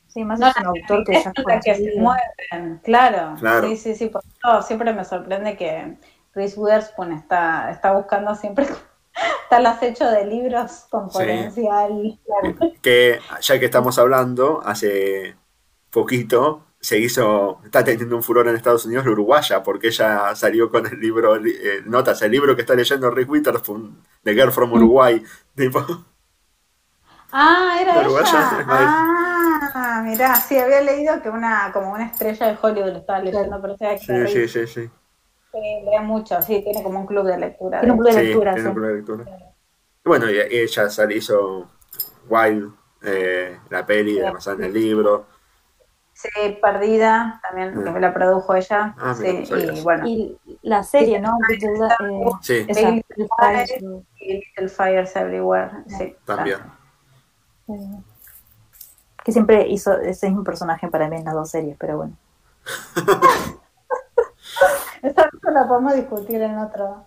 Sí, 0.09 0.25
más 0.25 0.41
No, 0.41 0.47
es 0.49 0.57
un 0.57 0.67
autor 0.67 1.05
que 1.05 1.13
ya 1.13 1.31
que 1.33 1.75
se 1.75 1.83
conocido. 1.93 2.01
mueven, 2.01 2.81
claro. 2.83 3.35
Claro. 3.39 3.69
Sí, 3.69 3.77
sí, 3.77 3.95
sí. 3.95 4.07
Por 4.07 4.23
eso 4.25 4.63
siempre 4.63 4.95
me 4.95 5.05
sorprende 5.05 5.59
que 5.59 5.99
Reese 6.35 6.59
Witherspoon 6.59 7.13
está, 7.13 7.71
está 7.71 7.93
buscando 7.93 8.35
siempre, 8.35 8.65
está 9.45 9.57
al 9.59 9.67
acecho 9.67 10.09
de 10.11 10.25
libros 10.25 10.87
con 10.89 11.11
Sí. 11.11 11.19
potencial. 11.19 12.19
Claro. 12.25 12.73
que 12.81 13.19
ya 13.43 13.59
que 13.59 13.67
estamos 13.67 13.99
hablando, 13.99 14.63
hace 14.65 15.37
poquito 15.91 16.63
se 16.81 16.99
hizo, 16.99 17.61
está 17.65 17.85
teniendo 17.85 18.17
un 18.17 18.23
furor 18.23 18.49
en 18.49 18.57
Estados 18.57 18.87
Unidos 18.87 19.05
la 19.05 19.13
uruguaya, 19.13 19.63
porque 19.63 19.89
ella 19.89 20.35
salió 20.35 20.71
con 20.71 20.87
el 20.87 20.99
libro, 21.01 21.37
eh, 21.37 21.83
notas, 21.85 22.23
el 22.23 22.31
libro 22.31 22.55
que 22.55 22.63
está 22.63 22.75
leyendo 22.75 23.11
Rick 23.11 23.29
Witherspoon, 23.29 24.03
The 24.23 24.33
Girl 24.35 24.53
from 24.53 24.73
Uruguay, 24.73 25.23
tipo, 25.55 25.85
Ah, 27.39 27.77
era 27.79 28.01
uruguaya, 28.01 28.49
ella. 28.61 28.67
Ah, 29.75 30.03
mirá, 30.03 30.35
sí, 30.37 30.59
había 30.59 30.81
leído 30.81 31.21
que 31.21 31.29
una, 31.29 31.71
como 31.71 31.93
una 31.93 32.07
estrella 32.07 32.47
de 32.47 32.59
Hollywood 32.61 32.93
lo 32.93 32.99
estaba 32.99 33.19
leyendo, 33.21 33.61
pero 33.61 33.77
sea, 33.77 33.91
que 33.95 33.99
sí, 33.99 34.27
sí, 34.27 34.49
sí, 34.49 34.67
sí, 34.67 34.91
sí, 35.53 35.61
lee 35.85 36.01
mucho, 36.03 36.41
sí, 36.41 36.63
tiene 36.63 36.83
como 36.83 37.01
un 37.01 37.07
club 37.07 37.27
de 37.27 37.37
lectura. 37.37 37.81
Tiene 37.81 37.93
un 37.93 37.99
club 37.99 38.13
de 38.15 38.21
Sí, 38.21 38.27
lectura, 38.29 38.55
tiene 38.55 38.63
sí. 38.63 38.69
un 38.69 38.75
club 38.75 38.87
de 38.89 38.95
lectura. 38.95 39.25
Y 39.29 40.09
Bueno, 40.09 40.31
y 40.31 40.39
ella 40.39 40.89
sal- 40.89 41.13
hizo 41.13 41.69
Wild, 42.29 42.75
eh, 43.03 43.59
la 43.69 43.85
peli, 43.85 44.15
Sí. 44.15 44.21
basada 44.23 44.57
en 44.57 44.65
el 44.65 44.73
libro, 44.73 45.27
Sí, 46.15 46.31
Perdida, 46.63 47.43
también, 47.43 47.75
Ah. 47.77 47.85
que 47.85 47.91
me 47.91 48.01
la 48.01 48.15
produjo 48.15 48.55
ella. 48.55 48.95
Ah, 48.97 49.15
mira, 49.19 49.33
sí, 49.33 49.39
no 49.41 49.47
sabía 49.47 49.73
y 49.75 49.81
bueno, 49.83 50.07
Y 50.07 50.39
la 50.63 50.83
serie, 50.83 51.21
¿no? 51.21 51.33
Sí, 52.41 52.67
Little 54.19 54.69
Fires 54.71 55.15
Everywhere. 55.15 55.71
Sí, 55.87 56.17
también. 56.25 56.59
Eh, 57.69 58.01
que 59.25 59.33
siempre 59.33 59.67
hizo 59.69 59.93
ese 59.99 60.29
mismo 60.29 60.45
personaje 60.45 60.89
para 60.89 61.09
mí 61.09 61.17
en 61.17 61.25
las 61.25 61.35
dos 61.35 61.51
series, 61.51 61.77
pero 61.79 61.97
bueno. 61.97 62.17
Esa 65.03 65.29
no 65.43 65.51
la 65.51 65.69
podemos 65.69 65.95
discutir 65.95 66.41
en 66.43 66.59
otro. 66.59 67.07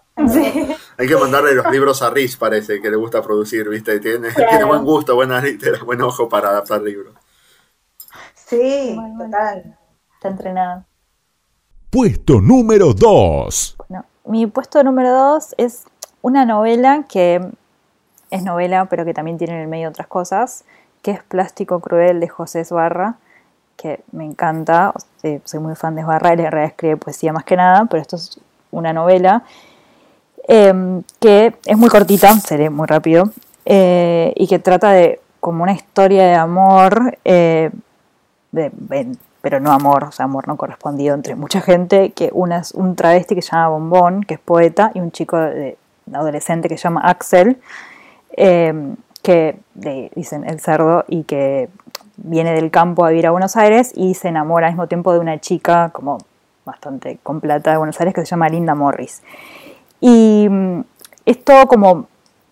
Hay 0.97 1.07
que 1.07 1.15
mandarle 1.17 1.55
los 1.55 1.71
libros 1.71 2.01
a 2.01 2.09
Riz, 2.09 2.35
parece, 2.37 2.81
que 2.81 2.89
le 2.89 2.97
gusta 2.97 3.21
producir, 3.21 3.67
¿viste? 3.69 3.99
Tiene, 3.99 4.29
Claro. 4.33 4.49
tiene 4.49 4.65
buen 4.65 4.83
gusto, 4.83 5.15
buena 5.15 5.41
litera, 5.41 5.83
buen 5.85 6.01
ojo 6.01 6.27
para 6.27 6.49
adaptar 6.49 6.81
libros. 6.81 7.13
Sí, 8.35 8.93
Bueno, 8.95 9.25
total. 9.25 9.77
Está 10.15 10.27
entrenada. 10.29 10.85
Puesto 11.89 12.41
número 12.41 12.93
2. 12.93 13.75
Bueno, 13.87 14.05
mi 14.25 14.45
puesto 14.47 14.83
número 14.83 15.11
dos 15.11 15.55
es 15.57 15.85
una 16.21 16.45
novela 16.45 17.05
que 17.07 17.39
es 18.31 18.43
novela, 18.43 18.85
pero 18.85 19.05
que 19.05 19.13
también 19.13 19.37
tiene 19.37 19.55
en 19.55 19.61
el 19.61 19.67
medio 19.67 19.89
otras 19.89 20.07
cosas, 20.07 20.63
que 21.01 21.11
es 21.11 21.23
Plástico 21.23 21.79
Cruel 21.79 22.19
de 22.19 22.27
José 22.27 22.61
Esbarra, 22.61 23.15
que 23.77 24.01
me 24.11 24.25
encanta, 24.25 24.93
sea, 25.21 25.39
soy 25.45 25.59
muy 25.59 25.75
fan 25.75 25.95
de 25.95 26.01
Esbarra, 26.01 26.33
él 26.33 26.39
en 26.41 26.51
realidad 26.51 26.71
escribe 26.71 26.97
poesía 26.97 27.31
más 27.33 27.43
que 27.45 27.55
nada, 27.55 27.85
pero 27.85 28.01
esto 28.01 28.15
es 28.17 28.39
una 28.71 28.91
novela 28.93 29.43
eh, 30.47 31.01
que 31.19 31.55
es 31.65 31.77
muy 31.77 31.89
cortita, 31.89 32.33
seré 32.39 32.69
muy 32.69 32.87
rápido, 32.87 33.25
eh, 33.65 34.33
y 34.35 34.47
que 34.47 34.59
trata 34.59 34.91
de 34.91 35.21
como 35.39 35.63
una 35.63 35.73
historia 35.73 36.25
de 36.27 36.35
amor, 36.35 37.17
eh, 37.23 37.69
de- 38.51 38.71
pero 39.41 39.59
no 39.61 39.71
amor, 39.71 40.03
o 40.03 40.11
sea, 40.11 40.25
amor 40.25 40.47
no 40.49 40.57
correspondido 40.57 41.15
entre 41.15 41.35
mucha 41.35 41.61
gente, 41.61 42.11
que 42.11 42.29
una 42.33 42.57
es 42.59 42.73
un 42.73 42.95
travesti 42.97 43.35
que 43.35 43.41
se 43.41 43.51
llama 43.51 43.69
Bombón, 43.69 44.23
que 44.23 44.33
es 44.33 44.39
poeta, 44.39 44.91
y 44.93 44.99
un 44.99 45.11
chico 45.11 45.37
adolescente 46.11 46.67
que 46.67 46.77
se 46.77 46.83
llama 46.83 47.01
Axel, 47.05 47.57
eh, 48.39 48.95
que 49.21 49.59
dicen 50.15 50.49
el 50.49 50.59
cerdo 50.61 51.03
y 51.07 51.23
que 51.23 51.69
viene 52.15 52.53
del 52.53 52.71
campo 52.71 53.05
a 53.05 53.09
vivir 53.09 53.27
a 53.27 53.31
Buenos 53.31 53.57
Aires 53.57 53.91
y 53.95 54.13
se 54.13 54.29
enamora 54.29 54.67
al 54.67 54.73
mismo 54.73 54.87
tiempo 54.87 55.11
de 55.13 55.19
una 55.19 55.39
chica 55.39 55.89
como 55.93 56.19
bastante 56.65 57.19
con 57.21 57.41
plata 57.41 57.71
de 57.71 57.77
Buenos 57.77 57.99
Aires 57.99 58.13
que 58.13 58.21
se 58.21 58.27
llama 58.27 58.47
Linda 58.47 58.75
Morris. 58.75 59.21
Y 59.99 60.47
mm, 60.49 60.81
es 61.25 61.43
todo 61.43 61.67
como, 61.67 62.07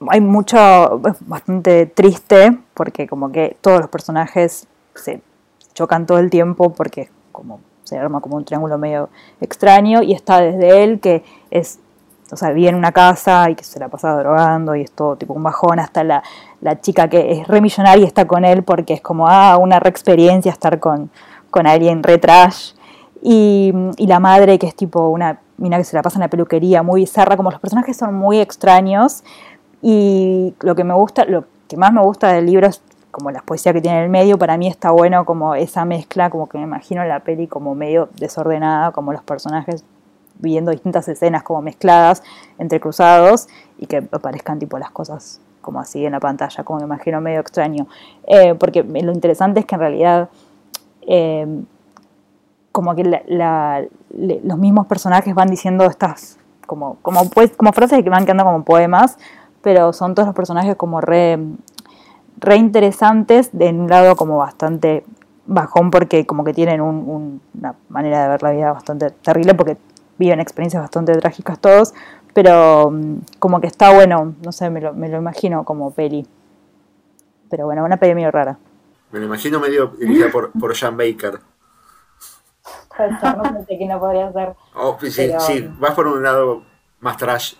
hay 0.09 0.19
mucho, 0.19 1.01
es 1.07 1.15
bastante 1.27 1.85
triste 1.85 2.57
porque 2.73 3.07
como 3.07 3.31
que 3.31 3.55
todos 3.61 3.79
los 3.79 3.89
personajes 3.89 4.67
se 4.93 5.21
chocan 5.73 6.05
todo 6.05 6.19
el 6.19 6.29
tiempo 6.29 6.73
porque 6.73 7.09
como 7.31 7.61
se 7.85 7.97
arma 7.97 8.19
como 8.19 8.35
un 8.35 8.43
triángulo 8.43 8.77
medio 8.77 9.09
extraño 9.39 10.01
y 10.03 10.13
está 10.13 10.41
desde 10.41 10.83
él 10.83 10.99
que 10.99 11.23
es, 11.49 11.79
o 12.31 12.35
sea, 12.35 12.51
vive 12.51 12.69
en 12.69 12.75
una 12.75 12.91
casa 12.91 13.49
y 13.49 13.55
que 13.55 13.63
se 13.63 13.79
la 13.79 13.87
pasa 13.87 14.15
drogando 14.15 14.75
y 14.75 14.81
es 14.81 14.91
todo 14.91 15.15
tipo 15.15 15.33
un 15.33 15.43
bajón 15.43 15.79
hasta 15.79 16.03
la, 16.03 16.23
la 16.61 16.79
chica 16.81 17.09
que 17.09 17.31
es 17.31 17.47
re 17.47 17.61
millonaria 17.61 18.05
está 18.05 18.25
con 18.25 18.45
él 18.45 18.63
porque 18.63 18.93
es 18.93 19.01
como, 19.01 19.27
ah, 19.27 19.57
una 19.57 19.79
re 19.79 19.89
experiencia 19.89 20.51
estar 20.51 20.79
con, 20.79 21.09
con 21.49 21.67
alguien 21.67 22.03
re 22.03 22.17
trash. 22.17 22.73
Y, 23.21 23.73
y 23.97 24.07
la 24.07 24.19
madre 24.19 24.59
que 24.59 24.67
es 24.67 24.75
tipo 24.75 25.09
una 25.09 25.39
mina 25.57 25.77
que 25.77 25.83
se 25.83 25.95
la 25.95 26.03
pasa 26.03 26.17
en 26.17 26.21
la 26.21 26.27
peluquería, 26.27 26.83
muy 26.83 27.01
bizarra, 27.01 27.35
como 27.35 27.49
los 27.49 27.59
personajes 27.59 27.97
son 27.97 28.13
muy 28.13 28.39
extraños 28.39 29.23
y 29.81 30.53
lo 30.59 30.75
que 30.75 30.83
me 30.83 30.93
gusta, 30.93 31.25
lo 31.25 31.45
que 31.67 31.77
más 31.77 31.91
me 31.91 32.01
gusta 32.01 32.31
del 32.31 32.45
libro 32.45 32.67
es 32.67 32.81
como 33.11 33.31
la 33.31 33.41
poesía 33.41 33.73
que 33.73 33.81
tiene 33.81 33.97
en 33.97 34.03
el 34.03 34.09
medio, 34.09 34.37
para 34.37 34.57
mí 34.57 34.67
está 34.67 34.91
bueno 34.91 35.25
como 35.25 35.55
esa 35.55 35.85
mezcla, 35.85 36.29
como 36.29 36.47
que 36.47 36.59
me 36.59 36.65
imagino 36.65 37.03
la 37.05 37.21
peli 37.21 37.47
como 37.47 37.73
medio 37.73 38.09
desordenada, 38.19 38.91
como 38.91 39.11
los 39.11 39.23
personajes 39.23 39.83
viendo 40.39 40.71
distintas 40.71 41.07
escenas 41.07 41.43
como 41.43 41.61
mezcladas, 41.61 42.23
entrecruzados, 42.57 43.47
y 43.77 43.85
que 43.87 43.97
aparezcan 44.11 44.59
tipo 44.59 44.77
las 44.79 44.91
cosas 44.91 45.39
como 45.61 45.79
así 45.79 46.05
en 46.05 46.13
la 46.13 46.19
pantalla, 46.19 46.63
como 46.63 46.79
me 46.79 46.85
imagino 46.85 47.19
medio 47.21 47.39
extraño. 47.41 47.87
Eh, 48.25 48.55
porque 48.55 48.83
lo 48.83 49.11
interesante 49.11 49.59
es 49.59 49.65
que 49.65 49.75
en 49.75 49.81
realidad 49.81 50.29
eh, 51.01 51.45
como 52.71 52.95
que 52.95 53.03
los 53.03 54.57
mismos 54.57 54.87
personajes 54.87 55.33
van 55.33 55.49
diciendo 55.49 55.85
estas 55.85 56.37
como, 56.65 56.97
como, 57.01 57.29
pues, 57.29 57.51
como 57.55 57.71
frases 57.73 58.03
que 58.03 58.09
van 58.09 58.25
quedando 58.25 58.43
como 58.43 58.63
poemas, 58.63 59.17
pero 59.61 59.93
son 59.93 60.13
todos 60.15 60.27
los 60.27 60.35
personajes 60.35 60.75
como 60.75 61.01
re, 61.01 61.39
re 62.39 62.55
interesantes, 62.57 63.49
de 63.51 63.69
un 63.69 63.87
lado 63.89 64.15
como 64.15 64.37
bastante 64.37 65.03
bajón 65.45 65.91
porque 65.91 66.25
como 66.25 66.43
que 66.43 66.53
tienen 66.53 66.81
un- 66.81 67.41
una 67.57 67.73
manera 67.89 68.23
de 68.23 68.27
ver 68.29 68.43
la 68.43 68.51
vida 68.51 68.71
bastante 68.73 69.09
terrible 69.11 69.53
porque 69.53 69.77
viven 70.17 70.39
experiencias 70.39 70.81
bastante 70.81 71.13
trágicas 71.17 71.59
todos, 71.59 71.93
pero 72.33 72.91
mm, 72.91 73.17
como 73.39 73.59
que 73.61 73.67
está 73.67 73.93
bueno, 73.93 74.35
no 74.43 74.51
sé, 74.51 74.69
me 74.69 74.81
lo, 74.81 74.93
me 74.93 75.09
lo 75.09 75.17
imagino 75.17 75.63
como 75.63 75.91
peli. 75.91 76.27
Pero 77.49 77.65
bueno, 77.65 77.83
una 77.83 77.97
peli 77.97 78.15
medio 78.15 78.31
rara. 78.31 78.57
Me 79.11 79.19
lo 79.19 79.25
imagino 79.25 79.59
medio 79.59 79.87
dirigida 79.87 80.29
por, 80.31 80.51
por 80.51 80.75
Sean 80.75 80.97
Baker. 80.97 81.39
no 82.99 83.65
sé 83.65 83.77
qué 83.77 83.85
no 83.87 83.99
podría 83.99 84.31
ser. 84.33 84.55
Oh, 84.75 84.97
sí, 85.01 85.11
Pero- 85.15 85.39
sí, 85.39 85.69
vas 85.79 85.93
por 85.93 86.07
un 86.07 86.23
lado 86.23 86.63
más 86.99 87.15
trash, 87.17 87.53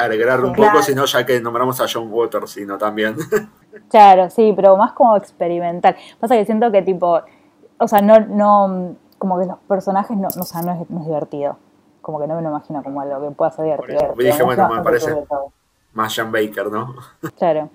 agregar 0.00 0.40
un 0.44 0.52
Claro. 0.54 0.72
poco, 0.72 0.82
sino 0.82 1.04
ya 1.04 1.26
que 1.26 1.40
nombramos 1.40 1.80
a 1.80 1.86
John 1.92 2.08
Waters, 2.10 2.50
sino 2.52 2.78
también. 2.78 3.16
Claro, 3.90 4.30
sí, 4.30 4.54
pero 4.56 4.74
más 4.78 4.94
como 4.94 5.14
experimental. 5.18 5.94
Pasa 6.18 6.34
que 6.34 6.46
siento 6.46 6.72
que 6.72 6.80
tipo, 6.80 7.20
o 7.78 7.86
sea, 7.86 8.00
no, 8.00 8.18
no, 8.20 8.96
como 9.18 9.38
que 9.38 9.46
los 9.46 9.58
personajes 9.68 10.16
no, 10.16 10.28
no, 10.36 10.42
o 10.42 10.44
sea, 10.44 10.62
no 10.62 10.72
es, 10.72 10.90
no 10.90 11.00
es 11.00 11.06
divertido. 11.06 11.58
Como 12.02 12.20
que 12.20 12.26
no 12.26 12.36
me 12.36 12.42
lo 12.42 12.50
imagino 12.50 12.82
como 12.82 13.00
algo 13.00 13.28
que 13.28 13.34
pueda 13.34 13.50
ser 13.50 13.64
divertido. 13.64 13.98
Eso 13.98 14.14
dije, 14.16 14.42
bueno, 14.42 14.68
me 14.68 14.82
parece- 14.82 15.14
más 15.92 16.12
Sean 16.12 16.30
Baker, 16.30 16.70
¿no? 16.70 16.94
Claro. 17.38 17.70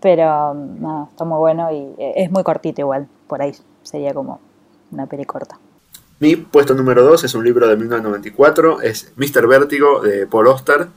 Pero 0.00 0.52
um, 0.52 0.80
nada, 0.82 1.06
está 1.10 1.24
muy 1.24 1.38
bueno 1.38 1.70
y 1.70 1.94
eh, 1.98 2.12
es 2.16 2.30
muy 2.30 2.42
cortito 2.42 2.80
igual. 2.80 3.08
Por 3.26 3.40
ahí 3.40 3.54
sería 3.82 4.12
como 4.12 4.40
una 4.90 5.06
peli 5.06 5.24
corta. 5.24 5.58
Mi 6.20 6.36
puesto 6.36 6.74
número 6.74 7.02
2 7.02 7.24
es 7.24 7.34
un 7.34 7.44
libro 7.44 7.66
de 7.68 7.76
1994, 7.76 8.82
es 8.82 9.12
Mr. 9.16 9.46
Vértigo 9.46 10.00
de 10.00 10.26
Paul 10.26 10.48
Auster. 10.48 10.88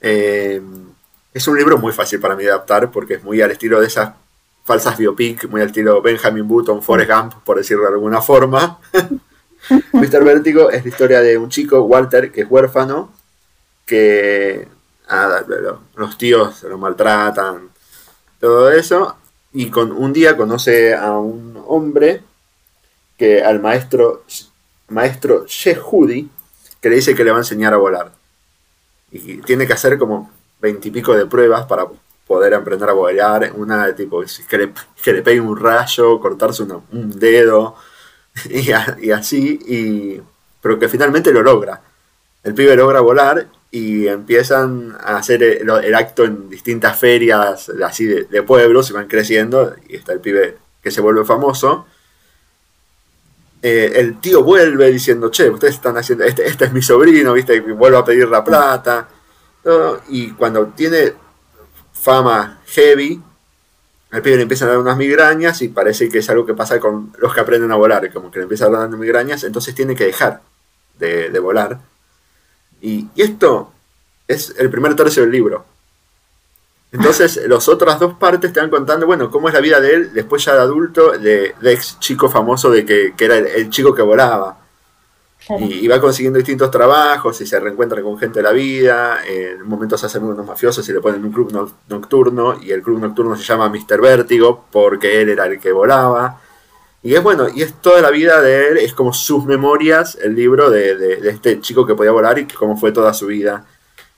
Eh, 0.00 0.62
es 1.32 1.48
un 1.48 1.56
libro 1.56 1.78
muy 1.78 1.92
fácil 1.92 2.20
para 2.20 2.34
mí 2.36 2.44
de 2.44 2.50
adaptar 2.50 2.90
porque 2.90 3.14
es 3.14 3.24
muy 3.24 3.40
al 3.40 3.50
estilo 3.50 3.80
de 3.80 3.86
esas 3.86 4.14
falsas 4.64 4.98
biopic, 4.98 5.48
muy 5.48 5.60
al 5.60 5.68
estilo 5.68 6.00
Benjamin 6.02 6.46
Button, 6.46 6.82
Forrest 6.82 7.10
Gump, 7.10 7.34
por 7.44 7.56
decirlo 7.56 7.84
de 7.84 7.94
alguna 7.94 8.20
forma. 8.20 8.78
Mr. 9.92 10.24
Vértigo 10.24 10.70
es 10.70 10.82
la 10.82 10.88
historia 10.88 11.20
de 11.20 11.36
un 11.36 11.50
chico, 11.50 11.82
Walter, 11.82 12.32
que 12.32 12.42
es 12.42 12.50
huérfano, 12.50 13.12
que 13.84 14.68
ah, 15.08 15.42
los 15.96 16.16
tíos 16.16 16.62
lo 16.62 16.78
maltratan, 16.78 17.70
todo 18.38 18.70
eso, 18.70 19.16
y 19.52 19.70
con 19.70 19.92
un 19.92 20.12
día 20.12 20.36
conoce 20.36 20.94
a 20.94 21.12
un 21.12 21.62
hombre 21.66 22.22
que 23.18 23.42
al 23.42 23.60
maestro 23.60 24.24
maestro 24.88 25.46
Yehudi 25.46 26.30
que 26.80 26.88
le 26.88 26.96
dice 26.96 27.14
que 27.14 27.24
le 27.24 27.30
va 27.30 27.38
a 27.38 27.40
enseñar 27.40 27.74
a 27.74 27.78
volar. 27.78 28.12
Y 29.10 29.38
tiene 29.38 29.66
que 29.66 29.72
hacer 29.72 29.98
como 29.98 30.30
veintipico 30.60 31.14
de 31.14 31.26
pruebas 31.26 31.66
para 31.66 31.86
poder 32.26 32.54
aprender 32.54 32.88
a 32.88 32.92
volar. 32.92 33.52
Una 33.54 33.86
de 33.86 33.94
tipo 33.94 34.22
que 34.48 34.58
le, 34.58 34.72
que 35.02 35.12
le 35.12 35.22
pegue 35.22 35.40
un 35.40 35.56
rayo, 35.58 36.20
cortarse 36.20 36.62
un 36.62 37.10
dedo 37.18 37.76
y, 38.50 39.10
así. 39.10 39.58
Y, 39.66 40.22
pero 40.60 40.78
que 40.78 40.88
finalmente 40.88 41.32
lo 41.32 41.42
logra. 41.42 41.80
El 42.42 42.54
pibe 42.54 42.76
logra 42.76 43.00
volar 43.00 43.48
y 43.70 44.08
empiezan 44.08 44.96
a 45.00 45.16
hacer 45.18 45.42
el, 45.42 45.94
acto 45.94 46.24
en 46.24 46.48
distintas 46.48 46.98
ferias 46.98 47.70
así 47.84 48.06
de, 48.06 48.24
de 48.24 48.42
pueblos 48.42 48.90
y 48.90 48.92
van 48.92 49.08
creciendo. 49.08 49.74
Y 49.88 49.96
está 49.96 50.12
el 50.12 50.20
pibe 50.20 50.56
que 50.82 50.90
se 50.90 51.00
vuelve 51.00 51.24
famoso 51.24 51.86
eh, 53.62 53.92
el 53.96 54.20
tío 54.20 54.42
vuelve 54.42 54.90
diciendo, 54.90 55.30
che, 55.30 55.50
ustedes 55.50 55.74
están 55.74 55.96
haciendo, 55.96 56.24
este, 56.24 56.46
este 56.46 56.64
es 56.66 56.72
mi 56.72 56.80
sobrino, 56.80 57.34
viste, 57.34 57.56
y 57.56 57.60
vuelve 57.60 57.98
a 57.98 58.04
pedir 58.04 58.28
la 58.28 58.42
plata. 58.42 59.08
Y 60.08 60.30
cuando 60.30 60.68
tiene 60.68 61.12
fama 62.00 62.60
heavy, 62.66 63.22
al 64.10 64.22
pibe 64.22 64.36
le 64.36 64.42
empiezan 64.42 64.68
a 64.68 64.72
dar 64.72 64.80
unas 64.80 64.96
migrañas 64.96 65.62
y 65.62 65.68
parece 65.68 66.08
que 66.08 66.18
es 66.18 66.30
algo 66.30 66.44
que 66.44 66.54
pasa 66.54 66.80
con 66.80 67.12
los 67.18 67.32
que 67.34 67.40
aprenden 67.40 67.70
a 67.70 67.76
volar, 67.76 68.12
como 68.12 68.30
que 68.30 68.38
le 68.38 68.44
empiezan 68.44 68.74
a 68.74 68.78
dar 68.80 68.88
migrañas, 68.90 69.44
entonces 69.44 69.74
tiene 69.74 69.94
que 69.94 70.04
dejar 70.04 70.40
de, 70.98 71.38
volar. 71.38 71.78
Y, 72.80 73.08
y, 73.14 73.22
esto 73.22 73.72
es 74.26 74.54
el 74.58 74.70
primer 74.70 74.96
tercio 74.96 75.22
del 75.22 75.32
libro. 75.32 75.64
Entonces, 76.92 77.40
las 77.48 77.68
otras 77.68 78.00
dos 78.00 78.14
partes 78.14 78.52
te 78.52 78.60
van 78.60 78.70
contando, 78.70 79.06
bueno, 79.06 79.30
cómo 79.30 79.48
es 79.48 79.54
la 79.54 79.60
vida 79.60 79.80
de 79.80 79.94
él 79.94 80.12
después 80.12 80.44
ya 80.44 80.54
de 80.54 80.60
adulto, 80.60 81.18
de, 81.18 81.54
ex 81.62 81.98
chico 82.00 82.28
famoso 82.28 82.70
de 82.70 82.84
que, 82.84 83.14
era 83.18 83.36
el, 83.36 83.70
chico 83.70 83.94
que 83.94 84.02
volaba. 84.02 84.59
Y, 85.58 85.88
va 85.88 86.00
consiguiendo 86.00 86.38
distintos 86.38 86.70
trabajos 86.70 87.40
y 87.40 87.46
se 87.46 87.58
reencuentra 87.58 88.02
con 88.02 88.18
gente 88.18 88.38
de 88.38 88.42
la 88.42 88.52
vida. 88.52 89.18
en 89.26 89.62
un 89.62 89.68
momento 89.68 89.98
se 89.98 90.06
hacen 90.06 90.22
unos 90.22 90.46
mafiosos 90.46 90.88
y 90.88 90.92
le 90.92 91.00
ponen 91.00 91.24
un 91.24 91.32
club 91.32 91.72
nocturno. 91.88 92.60
Y 92.62 92.70
el 92.70 92.82
club 92.82 93.00
nocturno 93.00 93.36
se 93.36 93.44
llama 93.44 93.68
Mr. 93.68 94.00
Vértigo 94.00 94.66
porque 94.70 95.20
él 95.20 95.30
era 95.30 95.46
el 95.46 95.58
que 95.58 95.72
volaba. 95.72 96.40
Y 97.02 97.14
es 97.14 97.22
bueno, 97.22 97.46
y 97.52 97.62
es 97.62 97.74
toda 97.80 98.02
la 98.02 98.10
vida 98.10 98.42
de 98.42 98.68
él, 98.68 98.76
es 98.76 98.92
como 98.92 99.14
sus 99.14 99.46
memorias, 99.46 100.18
el 100.20 100.34
libro 100.34 100.68
de, 100.68 100.96
de 100.96 101.30
este 101.30 101.58
chico 101.60 101.86
que 101.86 101.94
podía 101.94 102.10
volar 102.10 102.38
y 102.38 102.46
cómo 102.46 102.76
fue 102.76 102.92
toda 102.92 103.14
su 103.14 103.26
vida. 103.26 103.64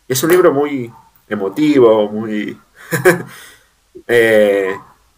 Es 0.09 0.21
un 0.25 0.31
libro 0.31 0.53
muy, 0.53 0.93
emotivo, 1.33 2.09
muy... 2.09 2.59
eh, 4.07 4.75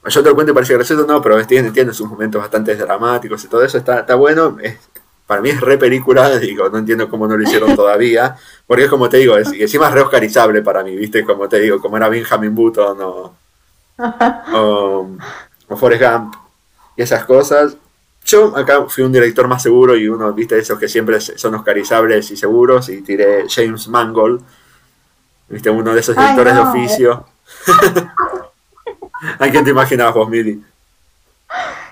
yo 0.07 0.23
te 0.23 0.29
lo 0.29 0.35
cuento 0.35 0.53
y 0.53 0.55
parece 0.55 0.75
gracioso, 0.75 1.07
no, 1.07 1.21
pero 1.23 1.45
tiene, 1.47 1.71
tiene 1.71 1.93
sus 1.93 2.09
momentos 2.09 2.41
bastante 2.41 2.77
dramáticos 2.77 3.45
y 3.45 3.49
todo 3.49 3.65
eso, 3.65 3.79
está, 3.79 4.01
está 4.01 4.15
bueno. 4.15 4.59
Es, 4.63 4.79
para 5.27 5.41
mí 5.41 5.51
es 5.51 5.61
re 5.61 5.79
película, 5.79 6.39
digo, 6.39 6.69
no 6.69 6.79
entiendo 6.79 7.09
cómo 7.09 7.27
no 7.27 7.37
lo 7.37 7.43
hicieron 7.43 7.75
todavía, 7.77 8.37
porque 8.67 8.85
es 8.85 8.91
como 8.91 9.09
te 9.09 9.19
digo, 9.19 9.37
es, 9.37 9.53
y 9.53 9.63
encima 9.63 9.89
es 9.89 9.95
re 9.95 10.03
oscarizable 10.03 10.63
para 10.63 10.83
mí, 10.83 10.97
¿viste? 10.97 11.25
Como 11.25 11.49
te 11.49 11.61
digo, 11.61 11.81
como 11.81 11.97
era 11.97 12.09
Benjamin 12.09 12.55
Button 12.55 12.99
o, 13.01 13.35
o, 14.53 15.11
o 15.69 15.77
Forrest 15.77 16.03
Gump 16.03 16.35
y 16.97 17.03
esas 17.03 17.25
cosas. 17.25 17.77
Yo 18.27 18.57
acá 18.57 18.87
fui 18.89 19.05
un 19.05 19.13
director 19.13 19.47
más 19.47 19.63
seguro 19.63 19.97
y 19.97 20.09
uno, 20.09 20.33
viste, 20.33 20.59
esos 20.59 20.79
que 20.79 20.89
siempre 20.89 21.21
son 21.21 21.55
oscarizables 21.55 22.31
y 22.31 22.37
seguros 22.37 22.89
y 22.89 23.03
tiré 23.03 23.45
James 23.49 23.87
Mangold 23.89 24.43
Viste, 25.49 25.71
uno 25.71 25.93
de 25.93 26.01
esos 26.01 26.17
directores 26.17 26.55
de 26.55 26.61
oficio. 26.61 27.27
¿A 29.39 29.49
quién 29.49 29.65
te 29.65 29.71
imaginabas 29.71 30.15
vos, 30.15 30.29
Mili? 30.29 30.63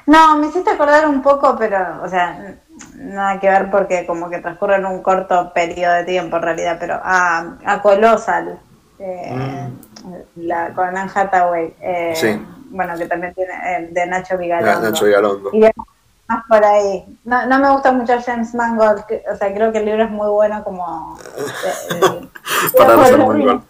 No, 0.07 0.37
me 0.37 0.49
hiciste 0.49 0.71
acordar 0.71 1.07
un 1.07 1.23
poco, 1.23 1.57
pero, 1.59 2.03
o 2.03 2.09
sea, 2.09 2.57
nada 2.97 3.41
que 3.41 3.49
ver 3.49 3.71
porque 3.71 4.07
como 4.07 4.31
que 4.31 4.39
transcurre 4.39 4.77
en 4.77 4.87
un 4.87 5.03
corto 5.03 5.53
periodo 5.53 5.95
de 5.95 6.05
tiempo 6.05 6.37
en 6.37 6.43
realidad, 6.43 6.77
pero 6.79 7.01
a, 7.03 7.57
a 7.65 7.83
Colossal, 7.83 8.59
eh, 8.99 9.69
mm. 10.05 10.47
la, 10.47 10.73
con 10.75 10.97
Anne 10.97 11.11
Hathaway, 11.15 11.75
eh, 11.81 12.41
bueno, 12.71 12.97
que 12.97 13.07
también 13.07 13.35
tiene 13.35 13.53
eh, 13.53 13.89
de 13.91 14.07
Nacho 14.07 14.39
Vigalondo. 14.39 14.91
Nacho 14.91 15.05
Vigalondo 15.05 15.51
más 16.29 16.45
por 16.49 16.65
ahí. 16.65 17.05
No, 17.25 17.47
no 17.47 17.59
me 17.59 17.71
gusta 17.71 17.93
mucho 17.93 18.15
James 18.25 18.55
Mangold, 18.55 19.05
o 19.33 19.37
sea, 19.37 19.53
creo 19.53 19.73
que 19.73 19.79
el 19.79 19.85
libro 19.85 20.05
es 20.05 20.11
muy 20.11 20.29
bueno 20.29 20.63
como... 20.65 21.19
Eh, 21.91 22.29
para 22.79 23.63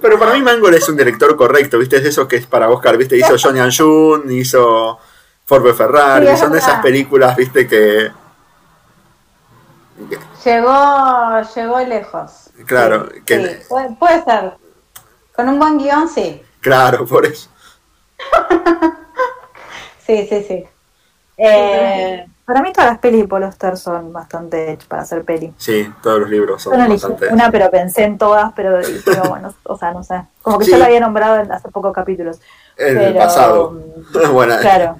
Pero 0.00 0.18
para 0.18 0.34
mí 0.34 0.42
Mangold 0.42 0.74
es 0.74 0.88
un 0.88 0.96
director 0.96 1.36
correcto, 1.36 1.78
¿viste? 1.78 1.96
Es 1.96 2.02
de 2.02 2.08
esos 2.10 2.28
que 2.28 2.36
es 2.36 2.46
para 2.46 2.68
Oscar, 2.68 2.96
¿viste? 2.96 3.16
Hizo 3.16 3.36
Johnny 3.42 3.60
and 3.60 3.72
June, 3.76 4.34
hizo 4.34 4.98
Ford 5.46 5.74
Ferrari, 5.74 6.36
son 6.36 6.56
esas 6.56 6.82
películas, 6.82 7.36
¿viste? 7.36 7.68
Que... 7.68 8.10
Llegó, 10.44 11.40
llegó 11.54 11.80
lejos. 11.80 12.50
Claro, 12.66 13.08
que... 13.24 13.62
puede, 13.68 13.90
puede 13.94 14.24
ser. 14.24 14.54
Con 15.34 15.48
un 15.48 15.58
buen 15.58 15.78
guion, 15.78 16.08
sí. 16.08 16.42
Claro, 16.60 17.06
por 17.06 17.26
eso. 17.26 17.48
sí, 20.06 20.26
sí, 20.28 20.44
sí. 20.48 20.64
Eh, 21.36 22.26
para 22.44 22.62
mí 22.62 22.72
todas 22.72 22.90
las 22.90 22.98
pelis 22.98 23.22
de 23.22 23.28
Paul 23.28 23.48
son 23.76 24.12
bastante 24.12 24.72
hechas 24.72 24.88
para 24.88 25.02
hacer 25.02 25.22
peli. 25.24 25.54
Sí, 25.58 25.92
todos 26.02 26.20
los 26.20 26.30
libros 26.30 26.62
son 26.62 26.76
bastante... 26.88 27.28
Una, 27.28 27.52
pero 27.52 27.70
pensé 27.70 28.02
en 28.02 28.18
todas, 28.18 28.52
pero, 28.56 28.80
bueno, 29.28 29.54
o 29.62 29.78
sea, 29.78 29.92
no 29.92 30.02
sé. 30.02 30.22
Como 30.42 30.58
que 30.58 30.66
yo 30.66 30.76
la 30.76 30.86
había 30.86 31.00
nombrado 31.00 31.40
en 31.40 31.52
hace 31.52 31.68
pocos 31.68 31.92
capítulos. 31.92 32.40
En 32.76 32.98
el 32.98 33.14
pasado. 33.14 33.80
bueno, 34.32 34.56
claro. 34.60 34.96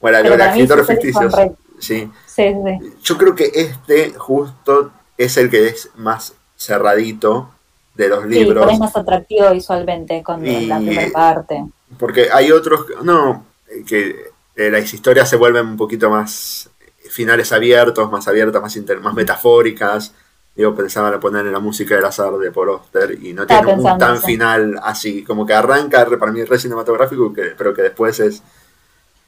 Bueno, 0.00 0.22
lo 0.22 0.36
de. 0.36 1.52
Sí. 1.78 2.10
Sí, 2.26 2.54
sí. 2.54 2.92
Yo 3.02 3.18
creo 3.18 3.34
que 3.34 3.50
este 3.54 4.12
justo 4.12 4.92
es 5.16 5.36
el 5.36 5.50
que 5.50 5.68
es 5.68 5.90
más 5.96 6.34
cerradito 6.56 7.50
de 7.94 8.08
los 8.08 8.26
libros. 8.26 8.66
Sí, 8.66 8.74
es 8.74 8.78
más 8.80 8.96
atractivo 8.96 9.50
visualmente 9.52 10.22
con 10.22 10.42
la 10.68 10.78
primera 10.78 11.10
parte. 11.12 11.64
Porque 11.98 12.28
hay 12.32 12.52
otros, 12.52 12.86
no, 13.02 13.44
que 13.86 14.30
eh, 14.56 14.70
las 14.70 14.92
historias 14.92 15.28
se 15.28 15.36
vuelven 15.36 15.66
un 15.66 15.76
poquito 15.76 16.10
más 16.10 16.70
finales 17.10 17.52
abiertos, 17.52 18.10
más 18.10 18.28
abiertas, 18.28 18.62
más, 18.62 18.76
más 19.00 19.14
metafóricas. 19.14 20.12
Digo, 20.54 20.74
pensaba 20.74 21.12
en 21.14 21.20
poner 21.20 21.46
en 21.46 21.52
la 21.52 21.60
música 21.60 21.94
del 21.94 22.04
azar 22.04 22.32
de 22.32 22.50
Paul 22.50 22.70
Oster 22.70 23.16
y 23.22 23.32
no 23.32 23.46
tiene 23.46 23.74
un 23.74 23.98
tan 23.98 24.20
final 24.20 24.78
así, 24.82 25.22
como 25.22 25.46
que 25.46 25.54
arranca 25.54 26.04
para 26.18 26.32
mí 26.32 26.42
re 26.42 26.58
cinematográfico, 26.58 27.32
que, 27.32 27.54
pero 27.56 27.72
que 27.72 27.82
después 27.82 28.18
es... 28.20 28.42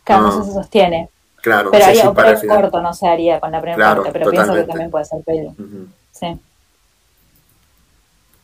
Claro, 0.05 0.23
no, 0.23 0.45
se 0.45 0.53
sostiene. 0.53 1.09
Claro, 1.37 1.71
pero 1.71 1.87
no 2.05 2.15
para 2.15 2.31
el 2.33 2.47
corto 2.47 2.83
no 2.83 2.93
se 2.93 3.09
haría 3.09 3.41
con 3.41 3.51
la 3.51 3.61
primera 3.61 3.95
parte, 3.95 4.11
pero 4.13 4.31
pienso 4.31 4.55
que 4.55 4.65
también 4.65 4.91
puede 4.91 5.05
ser 5.05 5.23
pelo. 5.23 5.55
Sí. 6.13 6.39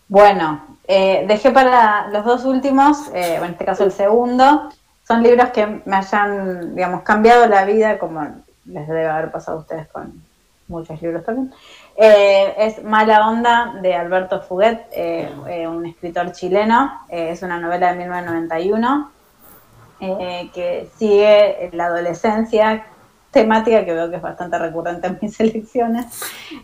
Bueno, 0.09 0.65
eh, 0.87 1.25
dejé 1.29 1.51
para 1.51 2.09
los 2.09 2.25
dos 2.25 2.45
últimos, 2.45 3.09
eh, 3.13 3.37
en 3.37 3.45
este 3.45 3.65
caso 3.65 3.85
el 3.85 3.93
segundo, 3.93 4.71
son 5.07 5.23
libros 5.23 5.51
que 5.51 5.83
me 5.85 5.97
hayan, 5.97 6.75
digamos, 6.75 7.03
cambiado 7.03 7.47
la 7.47 7.65
vida, 7.65 7.99
como 7.99 8.23
les 8.65 8.89
debe 8.89 9.07
haber 9.07 9.31
pasado 9.31 9.59
a 9.59 9.61
ustedes 9.61 9.89
con 9.89 10.23
muchos 10.69 11.01
libros 11.01 11.25
también. 11.25 11.53
Eh, 11.97 12.55
es 12.59 12.83
Mala 12.83 13.29
Onda 13.29 13.75
de 13.81 13.95
Alberto 13.95 14.41
Fuguet, 14.43 14.87
eh, 14.93 15.31
eh, 15.49 15.67
un 15.67 15.87
escritor 15.87 16.33
chileno. 16.33 17.01
es 17.09 17.43
una 17.43 17.59
novela 17.59 17.93
de 17.93 17.99
1991 17.99 19.11
que 19.99 20.89
sigue 20.97 21.71
la 21.73 21.87
adolescencia, 21.87 22.87
temática 23.31 23.85
que 23.85 23.93
veo 23.93 24.11
que 24.11 24.17
es 24.17 24.23
bastante 24.23 24.59
recurrente 24.59 25.07
en 25.09 25.19
mis 25.21 25.35
selecciones, 25.37 26.07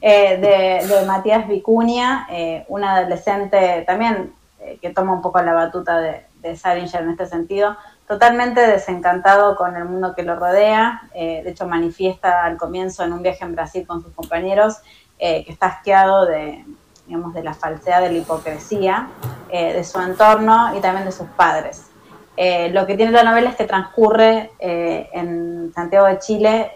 de, 0.00 1.04
Matías 1.06 1.48
Vicuña, 1.48 2.26
un 2.68 2.84
adolescente 2.84 3.84
también 3.86 4.32
que 4.80 4.90
toma 4.90 5.12
un 5.12 5.22
poco 5.22 5.42
la 5.42 5.54
batuta 5.54 5.98
de, 5.98 6.24
de 6.42 6.56
Salinger 6.56 7.02
en 7.02 7.10
este 7.10 7.26
sentido, 7.26 7.76
totalmente 8.06 8.60
desencantado 8.60 9.56
con 9.56 9.76
el 9.76 9.84
mundo 9.84 10.14
que 10.14 10.22
lo 10.22 10.36
rodea. 10.36 11.02
Eh, 11.14 11.42
de 11.42 11.50
hecho, 11.50 11.66
manifiesta 11.66 12.44
al 12.44 12.56
comienzo 12.56 13.04
en 13.04 13.12
un 13.12 13.22
viaje 13.22 13.44
en 13.44 13.54
Brasil 13.54 13.86
con 13.86 14.02
sus 14.02 14.12
compañeros 14.12 14.78
eh, 15.18 15.44
que 15.44 15.52
está 15.52 15.66
asqueado 15.66 16.26
de, 16.26 16.64
digamos, 17.06 17.32
de 17.32 17.42
la 17.42 17.54
falsedad, 17.54 18.02
de 18.02 18.12
la 18.12 18.18
hipocresía 18.18 19.08
eh, 19.48 19.72
de 19.72 19.84
su 19.84 20.00
entorno 20.00 20.76
y 20.76 20.80
también 20.80 21.06
de 21.06 21.12
sus 21.12 21.28
padres. 21.28 21.91
Lo 22.36 22.86
que 22.86 22.96
tiene 22.96 23.12
la 23.12 23.24
novela 23.24 23.50
es 23.50 23.56
que 23.56 23.64
transcurre 23.64 24.52
en 24.58 25.72
Santiago 25.74 26.06
de 26.06 26.18
Chile 26.18 26.72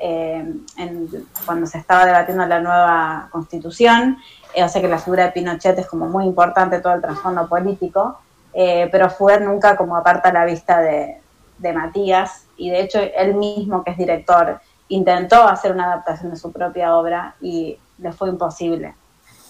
cuando 1.45 1.67
se 1.67 1.79
estaba 1.79 2.05
debatiendo 2.05 2.47
la 2.47 2.61
nueva 2.61 3.29
constitución 3.33 4.19
eh, 4.57 4.65
o 4.65 4.69
sea 4.71 4.81
que 4.81 4.89
la 4.89 4.99
figura 4.99 5.25
de 5.25 5.33
Pinochet 5.33 5.79
es 5.79 5.87
como 5.87 6.07
muy 6.07 6.25
importante 6.25 6.81
todo 6.81 6.95
el 6.95 7.03
trasfondo 7.03 7.47
político, 7.47 8.19
eh, 8.55 8.89
pero 8.91 9.11
Fuer 9.11 9.43
nunca 9.43 9.77
como 9.77 9.97
aparta 9.97 10.33
la 10.33 10.47
vista 10.47 10.81
de, 10.81 11.21
Matías, 11.75 12.47
y 12.57 12.71
de 12.71 12.81
hecho 12.81 12.99
él 13.01 13.35
mismo, 13.35 13.85
que 13.85 13.91
es 13.91 13.99
director, 13.99 14.61
intentó 14.89 15.43
hacer 15.43 15.73
una 15.73 15.85
adaptación 15.85 16.31
de 16.31 16.37
su 16.37 16.53
propia 16.53 16.97
obra 16.97 17.35
y 17.41 17.79
le 17.99 18.13
fue 18.13 18.31
imposible. 18.31 18.95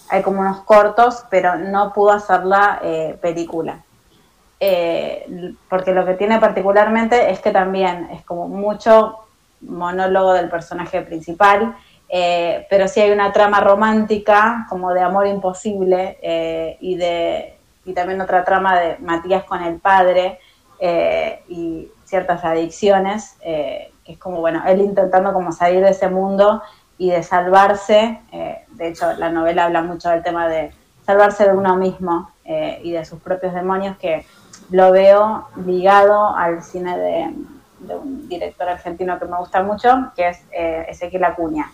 Hay 0.09 0.23
como 0.23 0.41
unos 0.41 0.61
cortos, 0.61 1.23
pero 1.29 1.55
no 1.55 1.93
pudo 1.93 2.11
hacerla 2.11 2.79
eh, 2.81 3.17
película. 3.21 3.83
Eh, 4.59 5.53
porque 5.69 5.91
lo 5.91 6.05
que 6.05 6.15
tiene 6.15 6.39
particularmente 6.39 7.29
es 7.29 7.39
que 7.39 7.51
también 7.51 8.09
es 8.11 8.23
como 8.23 8.47
mucho 8.47 9.19
monólogo 9.61 10.33
del 10.33 10.49
personaje 10.49 11.01
principal, 11.01 11.75
eh, 12.09 12.65
pero 12.69 12.87
sí 12.87 13.01
hay 13.01 13.11
una 13.11 13.31
trama 13.31 13.59
romántica, 13.59 14.65
como 14.69 14.93
de 14.93 15.01
amor 15.01 15.27
imposible, 15.27 16.17
y, 16.79 16.95
de, 16.95 17.57
y 17.85 17.93
también 17.93 18.21
otra 18.21 18.43
trama 18.43 18.79
de 18.79 18.97
Matías 18.99 19.43
con 19.43 19.61
el 19.63 19.79
padre, 19.79 20.39
y 21.49 21.87
ciertas 22.05 22.43
adicciones, 22.45 23.35
que 23.41 24.13
es 24.13 24.17
como, 24.17 24.39
bueno, 24.39 24.63
él 24.65 24.79
intentando 24.81 25.33
como 25.33 25.51
salir 25.51 25.81
de 25.81 25.89
ese 25.89 26.07
mundo 26.07 26.61
y 26.97 27.11
de 27.11 27.23
salvarse, 27.23 28.21
eh, 28.31 28.65
de 28.71 28.87
hecho 28.87 29.13
la 29.13 29.29
novela 29.29 29.65
habla 29.65 29.81
mucho 29.81 30.09
del 30.09 30.23
tema 30.23 30.47
de 30.47 30.71
salvarse 31.05 31.45
de 31.45 31.53
uno 31.53 31.75
mismo 31.75 32.31
eh, 32.43 32.79
y 32.83 32.91
de 32.91 33.05
sus 33.05 33.21
propios 33.21 33.53
demonios, 33.53 33.97
que 33.97 34.25
lo 34.69 34.91
veo 34.91 35.47
ligado 35.65 36.35
al 36.35 36.63
cine 36.63 36.97
de, 36.97 37.93
un 37.95 38.27
director 38.27 38.67
argentino 38.67 39.17
que 39.19 39.25
me 39.25 39.37
gusta 39.37 39.63
mucho, 39.63 40.11
que 40.15 40.29
es 40.29 40.39
eh, 40.51 40.85
Ezequiel 40.89 41.23
Acuña. 41.23 41.71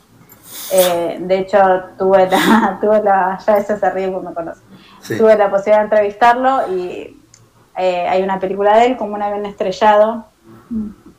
de 0.71 1.39
hecho, 1.39 1.57
tuve 1.97 2.29
la, 2.29 2.77
tuve 2.81 3.01
la, 3.01 3.39
ya 3.45 3.57
ese 3.57 3.77
se 3.77 3.89
ríe 3.89 4.07
me 4.07 4.33
conoce, 4.33 4.61
tuve 5.17 5.35
la 5.35 5.49
posibilidad 5.49 5.79
de 5.79 5.83
entrevistarlo 5.83 6.75
y 6.75 7.19
hay 7.75 8.21
una 8.21 8.39
película 8.39 8.77
de 8.77 8.87
él, 8.87 8.97
como 8.97 9.15
un 9.15 9.21
avión 9.23 9.45
estrellado, 9.45 10.25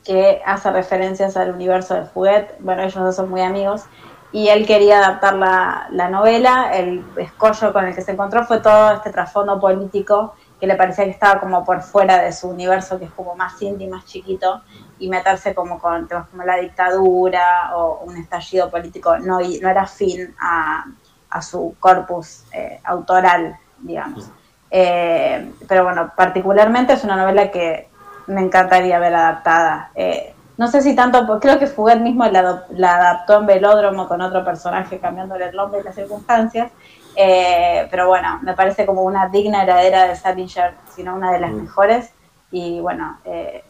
que 0.05 0.43
hace 0.45 0.70
referencias 0.70 1.37
al 1.37 1.53
universo 1.53 1.95
de 1.95 2.05
Fuguet. 2.05 2.57
Bueno, 2.61 2.83
ellos 2.83 3.03
dos 3.03 3.16
son 3.16 3.31
muy 3.31 3.41
amigos. 3.41 3.85
Y 4.33 4.49
él 4.49 4.66
quería 4.66 4.99
adaptar 4.99 5.35
la, 5.35 5.87
la 5.91 6.09
novela. 6.11 6.70
El 6.75 7.05
escollo 7.16 7.72
con 7.72 7.87
el 7.87 7.95
que 7.95 8.03
se 8.03 8.12
encontró 8.12 8.45
fue 8.45 8.61
todo 8.61 8.93
este 8.93 9.11
trasfondo 9.11 9.59
político 9.61 10.35
que 10.61 10.66
le 10.66 10.76
parecía 10.76 11.05
que 11.05 11.11
estaba 11.11 11.40
como 11.40 11.64
por 11.64 11.82
fuera 11.82 12.22
de 12.22 12.32
su 12.32 12.48
universo, 12.48 12.98
que 12.98 13.07
es 13.07 13.11
como 13.11 13.34
más 13.34 13.61
íntimo, 13.61 13.96
más 13.96 14.05
chiquito, 14.05 14.62
y 14.98 15.09
meterse 15.09 15.55
como 15.55 15.78
con 15.78 16.07
temas 16.07 16.28
como 16.28 16.44
la 16.44 16.57
dictadura 16.57 17.76
o 17.76 18.05
un 18.05 18.16
estallido 18.16 18.70
político 18.70 19.18
no, 19.18 19.40
no 19.40 19.68
era 19.68 19.86
fin 19.86 20.34
a, 20.40 20.84
a 21.30 21.42
su 21.42 21.74
corpus 21.80 22.44
eh, 22.52 22.80
autoral, 22.84 23.57
digamos. 23.80 24.30
Eh, 24.70 25.52
pero 25.68 25.84
bueno, 25.84 26.12
particularmente 26.16 26.94
es 26.94 27.05
una 27.05 27.16
novela 27.16 27.50
que 27.50 27.88
me 28.28 28.40
encantaría 28.40 28.98
ver 28.98 29.14
adaptada. 29.14 29.90
Eh, 29.94 30.34
no 30.57 30.68
sé 30.68 30.80
si 30.80 30.94
tanto, 30.94 31.26
pues 31.26 31.40
creo 31.40 31.59
que 31.59 31.66
Fuguet 31.66 32.00
mismo 32.00 32.24
la, 32.26 32.64
adaptó 32.94 33.40
en 33.40 33.46
Velódromo 33.46 34.07
con 34.07 34.20
otro 34.20 34.44
personaje, 34.44 35.00
cambiándole 35.00 35.46
el 35.46 35.57
nombre 35.57 35.80
y 35.80 35.82
las 35.82 35.94
circunstancias. 35.94 36.70
Eh, 37.16 37.86
pero 37.90 38.08
bueno, 38.08 38.40
me 38.42 38.54
parece 38.54 38.86
como 38.86 39.02
una 39.02 39.28
digna 39.28 39.62
heredera 39.62 40.08
de 40.08 40.16
Salinger, 40.16 40.74
sino 40.94 41.14
una 41.14 41.32
de 41.32 41.40
las 41.40 41.52
mm. 41.52 41.62
mejores. 41.62 42.10
Y 42.50 42.80
bueno, 42.80 43.18
eh, 43.24 43.64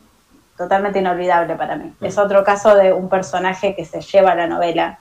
totalmente 0.57 0.99
inolvidable 0.99 1.55
para 1.57 1.77
mí. 1.77 1.93
Mm. 2.01 2.05
Es 2.05 2.19
otro 2.19 2.45
caso 2.45 2.75
de 2.75 2.93
un 2.93 3.09
personaje 3.09 3.75
que 3.75 3.85
se 3.85 4.01
lleva 4.01 4.35
la 4.35 4.47
novela, 4.47 4.99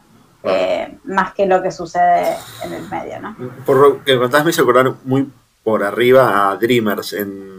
más 1.06 1.34
que 1.34 1.46
lo 1.46 1.62
que 1.62 1.72
sucede 1.72 2.36
en 2.66 2.74
el 2.74 2.90
medio, 2.90 3.18
¿no? 3.22 3.34
Por 3.66 3.78
lo 3.78 4.04
que 4.04 4.18
contás 4.18 4.44
me 4.44 4.50
hizo 4.50 4.64
acordar 4.64 4.92
muy 5.06 5.32
por 5.64 5.86
arriba 5.86 6.52
a 6.52 6.58
Dreamers 6.58 7.14
en 7.14 7.54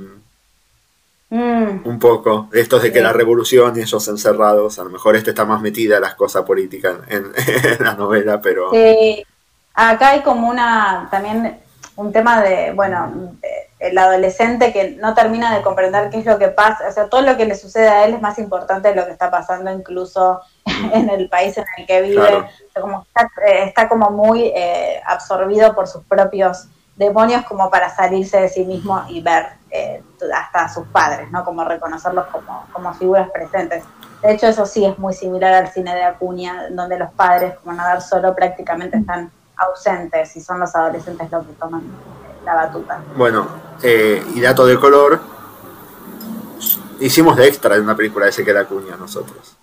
Mm. 1.34 1.80
Un 1.84 1.98
poco. 1.98 2.48
Estos 2.52 2.82
de 2.82 2.92
que 2.92 3.00
la 3.00 3.12
revolución 3.12 3.76
y 3.76 3.80
ellos 3.80 4.06
encerrados, 4.06 4.78
a 4.78 4.84
lo 4.84 4.90
mejor 4.90 5.16
este 5.16 5.30
está 5.30 5.44
más 5.44 5.60
metida 5.60 5.96
en 5.96 6.02
las 6.02 6.14
cosas 6.14 6.44
políticas 6.44 6.98
en, 7.08 7.32
la 7.80 7.94
novela, 7.94 8.40
pero... 8.40 8.70
Sí. 8.70 9.24
Acá 9.74 10.10
hay 10.10 10.20
como 10.22 10.48
una, 10.48 11.08
también 11.10 11.60
un 11.96 12.12
tema 12.12 12.40
de, 12.40 12.72
bueno, 12.72 13.32
el 13.84 13.98
adolescente 13.98 14.72
que 14.72 14.92
no 14.92 15.14
termina 15.14 15.54
de 15.54 15.62
comprender 15.62 16.08
qué 16.10 16.18
es 16.18 16.26
lo 16.26 16.38
que 16.38 16.48
pasa, 16.48 16.88
o 16.88 16.92
sea, 16.92 17.08
todo 17.08 17.20
lo 17.20 17.36
que 17.36 17.44
le 17.44 17.54
sucede 17.54 17.88
a 17.88 18.04
él 18.04 18.14
es 18.14 18.22
más 18.22 18.38
importante 18.38 18.88
de 18.88 18.94
lo 18.94 19.04
que 19.04 19.12
está 19.12 19.30
pasando 19.30 19.70
incluso 19.70 20.40
en 20.92 21.10
el 21.10 21.28
país 21.28 21.56
en 21.58 21.64
el 21.76 21.86
que 21.86 22.02
vive, 22.02 22.48
como 22.80 23.06
eh, 23.46 23.64
está, 23.66 23.88
como 23.88 24.10
muy 24.10 24.52
eh, 24.54 25.00
absorbido 25.06 25.74
por 25.74 25.86
sus 25.86 26.02
propios 26.04 26.68
demonios 26.96 27.44
como 27.44 27.70
para 27.70 27.90
salirse 27.90 28.40
de 28.40 28.48
sí 28.48 28.64
mismo 28.64 29.02
y 29.08 29.20
ver 29.20 29.48
eh, 29.70 30.02
hasta 30.34 30.64
a 30.64 30.68
sus 30.68 30.86
padres, 30.88 31.30
¿no? 31.32 31.44
Como 31.44 31.64
reconocerlos 31.64 32.26
como, 32.26 32.66
como 32.72 32.94
figuras 32.94 33.28
presentes. 33.30 33.82
De 34.22 34.32
hecho, 34.32 34.46
eso 34.46 34.64
sí 34.64 34.84
es 34.84 34.96
muy 34.98 35.12
similar 35.12 35.52
al 35.52 35.68
cine 35.68 35.94
de 35.94 36.04
Acuña, 36.04 36.68
donde 36.70 36.98
los 36.98 37.10
padres, 37.12 37.54
como 37.58 37.76
nadar 37.76 38.00
solo, 38.00 38.34
prácticamente 38.34 38.98
están 38.98 39.30
ausentes 39.56 40.36
y 40.36 40.40
son 40.40 40.60
los 40.60 40.74
adolescentes 40.74 41.30
los 41.30 41.46
que 41.46 41.52
toman 41.54 41.82
la 42.44 42.54
batuta. 42.54 43.02
Bueno, 43.16 43.46
eh, 43.82 44.24
y 44.34 44.40
dato 44.40 44.66
de 44.66 44.78
color, 44.78 45.20
hicimos 47.00 47.36
de 47.36 47.48
extra 47.48 47.76
en 47.76 47.82
una 47.82 47.96
película 47.96 48.26
de 48.26 48.30
Ezequiel 48.30 48.58
Acuña 48.58 48.96
nosotros. 48.96 49.56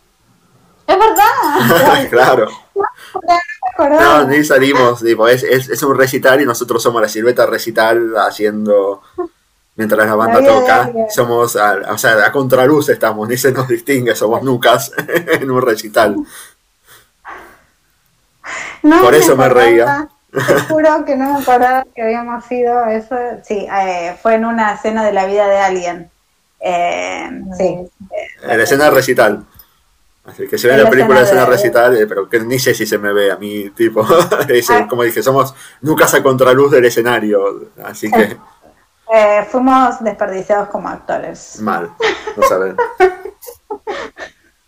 Es 0.88 0.98
verdad. 0.98 2.10
claro. 2.10 2.48
No, 3.78 4.26
ni 4.26 4.44
salimos, 4.44 5.02
es, 5.04 5.44
es, 5.44 5.84
un 5.84 5.98
recital 5.98 6.42
y 6.42 6.46
nosotros 6.46 6.82
somos 6.82 7.02
la 7.02 7.08
silueta 7.08 7.46
recital 7.46 8.14
haciendo, 8.18 9.02
mientras 9.76 10.08
la 10.08 10.16
banda 10.16 10.44
toca, 10.44 10.92
somos, 11.10 11.56
a, 11.56 11.94
o 11.94 11.98
sea, 11.98 12.26
a 12.26 12.32
contraluz 12.32 12.90
estamos, 12.90 13.28
ni 13.28 13.38
se 13.38 13.52
nos 13.52 13.68
distingue, 13.68 14.16
somos 14.16 14.44
nucas 14.44 14.92
en 15.28 15.50
un 15.50 15.62
recital. 15.62 16.16
Por 18.82 19.14
eso 19.14 19.36
me, 19.36 19.50
reía. 19.50 20.10
Te 20.32 20.60
juro 20.62 21.04
que 21.06 21.16
no 21.16 21.34
me 21.34 21.42
acordaba 21.42 21.86
que 21.94 22.02
habíamos 22.02 22.46
sido 22.46 22.86
eso. 22.86 23.16
Sí, 23.44 23.68
eh, 23.70 24.16
fue 24.22 24.36
en 24.36 24.46
una 24.46 24.74
escena 24.74 25.04
de 25.04 25.12
la 25.12 25.26
vida 25.26 25.48
de 25.48 25.58
alguien. 25.58 26.12
Eh, 26.60 27.30
sí. 27.58 27.78
En 28.44 28.58
la 28.58 28.64
escena 28.64 28.90
recital. 28.90 29.46
Así 30.24 30.48
que 30.48 30.58
se 30.58 30.68
ve 30.68 30.76
en 30.76 30.84
la 30.84 30.90
película 30.90 31.20
de 31.20 31.26
escena 31.26 31.46
recital, 31.46 31.98
eh, 31.98 32.06
pero 32.06 32.30
que 32.30 32.40
ni 32.42 32.60
sé 32.60 32.76
si 32.76 32.86
se 32.86 33.00
me 33.00 33.12
ve 33.12 33.32
a 33.32 33.38
mí, 33.38 33.72
tipo, 33.72 34.06
ah. 34.70 34.88
como 34.88 35.04
dije, 35.04 35.24
somos 35.24 35.56
nunca 35.82 36.06
a 36.06 36.24
contraluz 36.24 36.72
del 36.72 36.86
escenario, 36.86 37.72
así 37.84 38.10
que... 38.10 38.38
Eh, 39.14 39.46
fuimos 39.52 40.02
desperdiciados 40.02 40.70
como 40.70 40.88
actores. 40.88 41.60
Mal, 41.60 41.92
no 42.38 42.48
saben. 42.48 42.78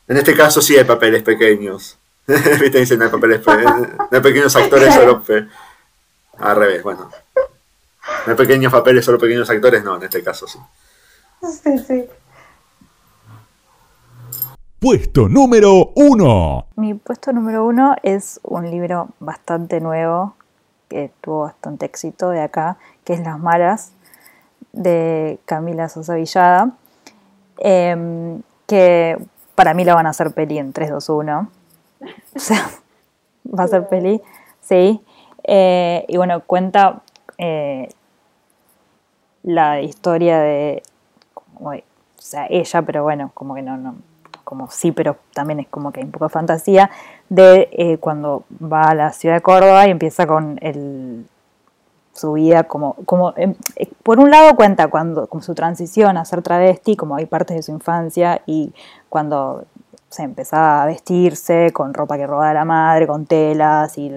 en 0.06 0.18
este 0.18 0.36
caso 0.36 0.62
sí 0.62 0.76
hay 0.76 0.84
papeles 0.84 1.24
pequeños. 1.24 1.98
Viste, 2.62 2.80
dicen 2.80 3.00
no 3.00 3.06
hay 3.06 3.12
papeles 3.12 3.42
no 3.46 4.08
hay 4.12 4.22
pequeños 4.22 4.56
actores, 4.56 4.94
solo... 4.94 5.24
Al 6.40 6.56
revés, 6.56 6.82
bueno. 6.82 7.10
No 8.26 8.32
hay 8.32 8.36
pequeños 8.36 8.72
papeles, 8.72 9.06
solo 9.06 9.20
pequeños 9.20 9.50
actores, 9.50 9.84
no, 9.84 9.98
en 9.98 10.04
este 10.04 10.24
caso 10.24 10.48
sí. 10.48 10.60
Sí, 11.42 11.78
sí. 11.80 12.06
Puesto 14.80 15.30
número 15.30 15.92
uno. 15.96 16.68
Mi 16.76 16.94
puesto 16.94 17.32
número 17.32 17.66
uno 17.66 17.96
es 18.04 18.40
un 18.44 18.70
libro 18.70 19.10
bastante 19.20 19.80
nuevo, 19.80 20.36
que 20.90 21.12
tuvo 21.22 21.42
bastante 21.44 21.86
éxito 21.86 22.30
de 22.30 22.42
acá, 22.42 22.78
que 23.06 23.14
es 23.14 23.22
Las 23.22 23.40
Malas, 23.40 23.94
de 24.74 25.40
Camila 25.46 25.88
Sosa 25.88 26.16
Villada, 26.16 26.72
em, 27.60 28.42
que 28.68 29.18
para 29.56 29.74
mí 29.74 29.86
lo 29.86 29.96
van 29.96 30.08
a 30.08 30.10
hacer 30.10 30.32
peli 30.32 30.58
en 30.58 30.74
3, 30.74 30.90
2, 30.90 31.10
1. 31.10 31.50
O 32.36 32.40
sea, 32.40 32.70
va 33.48 33.64
a 33.64 33.68
ser 33.68 33.88
peli, 33.88 34.22
sí. 34.62 35.02
Eh, 35.44 36.06
y 36.08 36.18
bueno, 36.18 36.42
cuenta 36.46 37.02
eh, 37.38 37.90
la 39.44 39.82
historia 39.82 40.40
de, 40.40 40.84
o 41.60 41.74
sea, 42.18 42.48
ella, 42.50 42.82
pero 42.82 43.04
bueno, 43.04 43.32
como 43.34 43.56
que 43.56 43.62
no, 43.62 43.78
no 43.78 43.96
como 44.44 44.70
sí, 44.70 44.92
pero 44.92 45.18
también 45.34 45.62
es 45.62 45.68
como 45.68 45.92
que 45.92 46.02
hay 46.02 46.06
un 46.06 46.12
poco 46.12 46.26
de 46.26 46.30
fantasía, 46.30 46.90
de 47.30 47.70
eh, 47.72 47.98
cuando 47.98 48.44
va 48.62 48.90
a 48.90 48.96
la 48.96 49.12
ciudad 49.12 49.36
de 49.36 49.42
Córdoba 49.42 49.88
y 49.88 49.92
empieza 49.92 50.28
con 50.28 50.60
el, 50.62 51.26
su 52.14 52.34
vida 52.34 52.64
como, 52.66 52.96
como 53.06 53.34
em, 53.36 53.56
eh, 53.76 53.90
por 54.04 54.20
un 54.20 54.30
lado 54.30 54.56
cuenta 54.56 54.88
cuando 54.88 55.28
como 55.28 55.42
su 55.42 55.56
transición 55.56 56.18
a 56.18 56.26
ser 56.26 56.42
travesti, 56.42 56.96
como 56.96 57.16
hay 57.16 57.26
partes 57.26 57.58
de 57.58 57.64
su 57.64 57.72
infancia 57.72 58.42
y 58.46 58.74
cuando 59.10 59.66
empezaba 60.20 60.84
a 60.84 60.86
vestirse 60.86 61.72
con 61.74 61.94
ropa 61.94 62.18
que 62.18 62.28
robaba 62.28 62.54
la 62.54 62.66
madre, 62.66 63.08
con 63.08 63.26
telas 63.26 63.98
y 63.98 64.12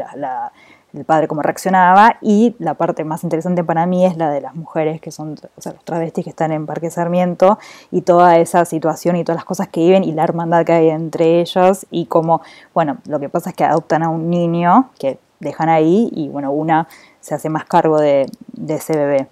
el 0.93 1.05
padre 1.05 1.29
cómo 1.29 1.43
reaccionaba 1.43 2.17
y 2.21 2.57
la 2.59 2.75
parte 2.75 3.05
más 3.05 3.23
interesante 3.23 3.63
para 3.63 3.87
mí 3.87 4.07
es 4.07 4.17
la 4.17 4.31
de 4.31 4.41
las 4.41 4.55
mujeres 4.55 5.01
que 5.01 5.11
son, 5.11 5.37
o 5.57 5.61
sea, 5.61 5.73
los 5.73 5.85
travestis 5.85 6.25
que 6.25 6.31
están 6.31 6.53
en 6.53 6.67
Parque 6.67 6.91
Sarmiento 6.91 7.59
y 7.91 8.03
toda 8.03 8.39
esa 8.39 8.65
situación 8.65 9.17
y 9.17 9.25
todas 9.25 9.37
las 9.37 9.45
cosas 9.45 9.69
que 9.69 9.81
viven 9.81 10.05
y 10.05 10.13
la 10.13 10.25
hermandad 10.25 10.65
que 10.65 10.73
hay 10.73 10.89
entre 10.89 11.41
ellos 11.41 11.87
y 11.91 12.07
cómo, 12.07 12.41
bueno, 12.75 12.99
lo 13.07 13.21
que 13.21 13.29
pasa 13.29 13.51
es 13.51 13.57
que 13.57 13.65
adoptan 13.65 14.03
a 14.03 14.09
un 14.09 14.31
niño 14.31 14.91
que 14.99 15.19
dejan 15.41 15.69
ahí 15.69 16.09
y 16.13 16.29
bueno, 16.29 16.51
una 16.51 16.89
se 17.21 17.35
hace 17.35 17.49
más 17.49 17.65
cargo 17.65 18.01
de, 18.01 18.27
ese 18.69 18.97
bebé. 18.97 19.29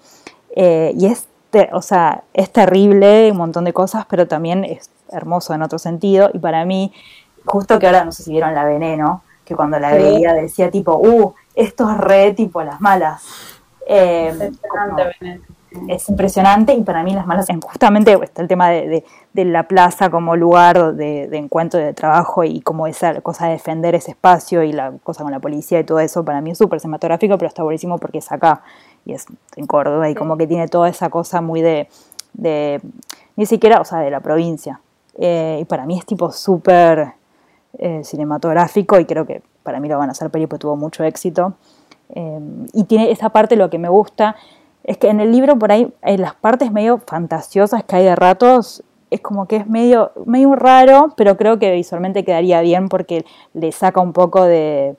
Eh, 0.57 0.93
y 0.97 1.07
es, 1.07 1.29
o 1.73 1.83
sea, 1.83 2.25
es 2.35 2.51
terrible, 2.51 3.31
un 3.31 3.39
montón 3.39 3.65
de 3.65 3.73
cosas, 3.73 4.05
pero 4.09 4.27
también 4.27 4.65
es 4.65 4.91
hermoso 5.15 5.55
en 5.55 5.63
otro 5.63 5.79
sentido. 5.79 6.31
Y 6.33 6.39
para 6.39 6.65
mí, 6.65 6.93
justo 7.45 7.79
que 7.79 7.87
ahora 7.87 8.05
no 8.05 8.13
sé 8.13 8.23
si 8.23 8.33
vieron 8.33 8.55
la 8.55 8.65
veneno, 8.65 9.23
que 9.45 9.55
cuando 9.55 9.79
la 9.79 9.93
veía 9.93 10.33
decía 10.33 10.71
tipo, 10.71 10.97
uh, 10.97 11.35
esto 11.55 11.91
es 11.91 11.99
re 11.99 12.33
tipo 12.33 12.63
las 12.63 12.81
malas. 12.81 13.23
Eh, 13.87 14.51
es 15.89 16.09
impresionante 16.09 16.73
y 16.73 16.83
para 16.83 17.03
mí 17.03 17.13
las 17.13 17.27
malas, 17.27 17.47
justamente 17.63 18.17
está 18.23 18.43
el 18.43 18.49
tema 18.49 18.71
de, 18.71 19.05
la 19.35 19.65
plaza 19.65 20.11
como 20.11 20.37
lugar 20.37 20.95
de, 20.95 21.25
encuentro 21.37 21.81
de 21.81 21.93
trabajo 21.93 22.45
y 22.45 22.61
como 22.61 22.87
esa 22.87 23.21
cosa 23.21 23.47
de 23.47 23.53
defender 23.53 23.95
ese 23.95 24.13
espacio 24.13 24.63
y 24.63 24.73
la 24.73 24.93
cosa 25.03 25.23
con 25.23 25.33
la 25.33 25.41
policía 25.41 25.81
y 25.81 25.85
todo 25.85 26.01
eso, 26.01 26.25
para 26.25 26.41
mí 26.41 26.53
es 26.53 26.59
súper 26.59 26.81
cinematográfico, 26.81 27.37
pero 27.39 27.49
está 27.49 27.63
buenísimo 27.63 27.99
porque 27.99 28.19
es 28.19 28.31
acá 28.31 28.63
y 29.05 29.13
es 29.13 29.27
en 29.57 29.67
Córdoba 29.67 30.09
y 30.09 30.15
como 30.15 30.37
que 30.37 30.47
tiene 30.47 30.69
toda 30.69 30.89
esa 30.89 31.11
cosa 31.11 31.41
muy 31.41 31.61
de, 31.61 31.89
ni 33.37 33.47
siquiera, 33.47 33.81
o 33.81 33.85
sea, 33.85 33.99
de 33.99 34.11
la 34.11 34.21
provincia. 34.21 34.81
Eh, 35.19 35.59
y 35.61 35.65
para 35.65 35.87
mí 35.87 35.99
es 35.99 36.07
tipo 36.07 36.31
súper 36.33 37.15
eh, 37.79 38.03
cinematográfico 38.05 38.99
y 38.99 39.05
creo 39.05 39.27
que 39.27 39.43
para 39.63 39.81
mí 39.81 39.89
lo 39.89 39.99
van 39.99 40.09
a 40.09 40.13
hacer 40.13 40.31
peli 40.31 40.47
tuvo 40.47 40.77
mucho 40.77 41.05
éxito. 41.05 41.55
Eh, 42.11 42.41
y 42.73 42.85
tiene 42.85 43.11
esa 43.11 43.31
parte, 43.31 43.57
lo 43.57 43.71
que 43.71 43.79
me 43.79 43.89
gusta, 43.89 44.37
es 44.85 44.99
que 44.99 45.09
en 45.09 45.21
el 45.21 45.33
libro 45.33 45.59
por 45.59 45.73
ahí, 45.73 45.93
en 46.03 46.21
las 46.21 46.35
partes 46.35 46.71
medio 46.71 46.99
fantasiosas 46.99 47.85
que 47.85 47.97
hay 47.97 48.05
de 48.05 48.15
ratos, 48.15 48.85
es 49.11 49.21
como 49.21 49.47
que 49.47 49.57
es 49.57 49.67
medio, 49.67 50.13
medio 50.27 50.55
raro, 50.55 51.15
pero 51.17 51.37
creo 51.37 51.59
que 51.59 51.73
visualmente 51.73 52.25
quedaría 52.25 52.61
bien 52.61 52.89
porque 52.89 53.25
le 53.55 53.73
saca 53.73 54.01
un 54.01 54.13
poco 54.13 54.45
de, 54.45 54.97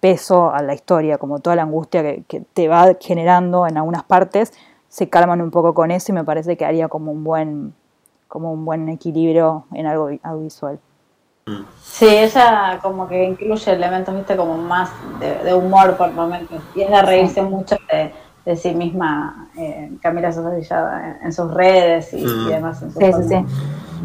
peso 0.00 0.52
a 0.52 0.62
la 0.62 0.74
historia, 0.74 1.18
como 1.18 1.40
toda 1.40 1.56
la 1.56 1.62
angustia 1.62 2.02
que, 2.02 2.42
te 2.52 2.68
va 2.68 2.96
generando 3.00 3.66
en 3.66 3.76
algunas 3.78 4.04
partes, 4.04 4.52
se 4.88 5.08
calman 5.08 5.40
un 5.40 5.50
poco 5.50 5.74
con 5.74 5.90
eso 5.90 6.12
y 6.12 6.14
me 6.14 6.24
parece 6.24 6.56
que 6.56 6.64
haría 6.64 6.88
como 6.88 7.10
un 7.12 7.24
buen, 7.24 7.74
como 8.28 8.52
un 8.52 8.64
buen 8.64 8.88
equilibrio 8.88 9.64
en 9.72 9.86
algo 9.86 10.10
audiovisual. 10.22 10.78
Sí, 11.82 12.06
ella 12.06 12.78
como 12.82 13.08
que 13.08 13.24
incluye 13.24 13.72
elementos, 13.72 14.14
viste, 14.14 14.36
como 14.36 14.56
más 14.58 14.90
de, 15.18 15.54
humor 15.54 15.96
por 15.96 16.12
momentos. 16.12 16.60
Y 16.74 16.82
es 16.82 16.90
de 16.90 17.02
reírse 17.02 17.42
mucho 17.42 17.76
de, 18.44 18.56
sí 18.56 18.74
misma, 18.74 19.48
eh, 19.56 19.90
Camila 20.00 20.32
Sosa 20.32 20.56
en, 20.56 21.26
en, 21.26 21.32
sus 21.32 21.52
redes 21.52 22.12
y, 22.12 22.24
mm. 22.24 22.48
demás. 22.48 22.78
sí, 22.80 23.12
sí, 23.12 23.28
sí. 23.28 23.44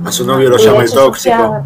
A 0.06 0.12
su 0.12 0.26
novio 0.26 0.50
lo 0.50 0.58
llama 0.58 0.84
el 0.84 0.92
tóxico. 0.92 1.64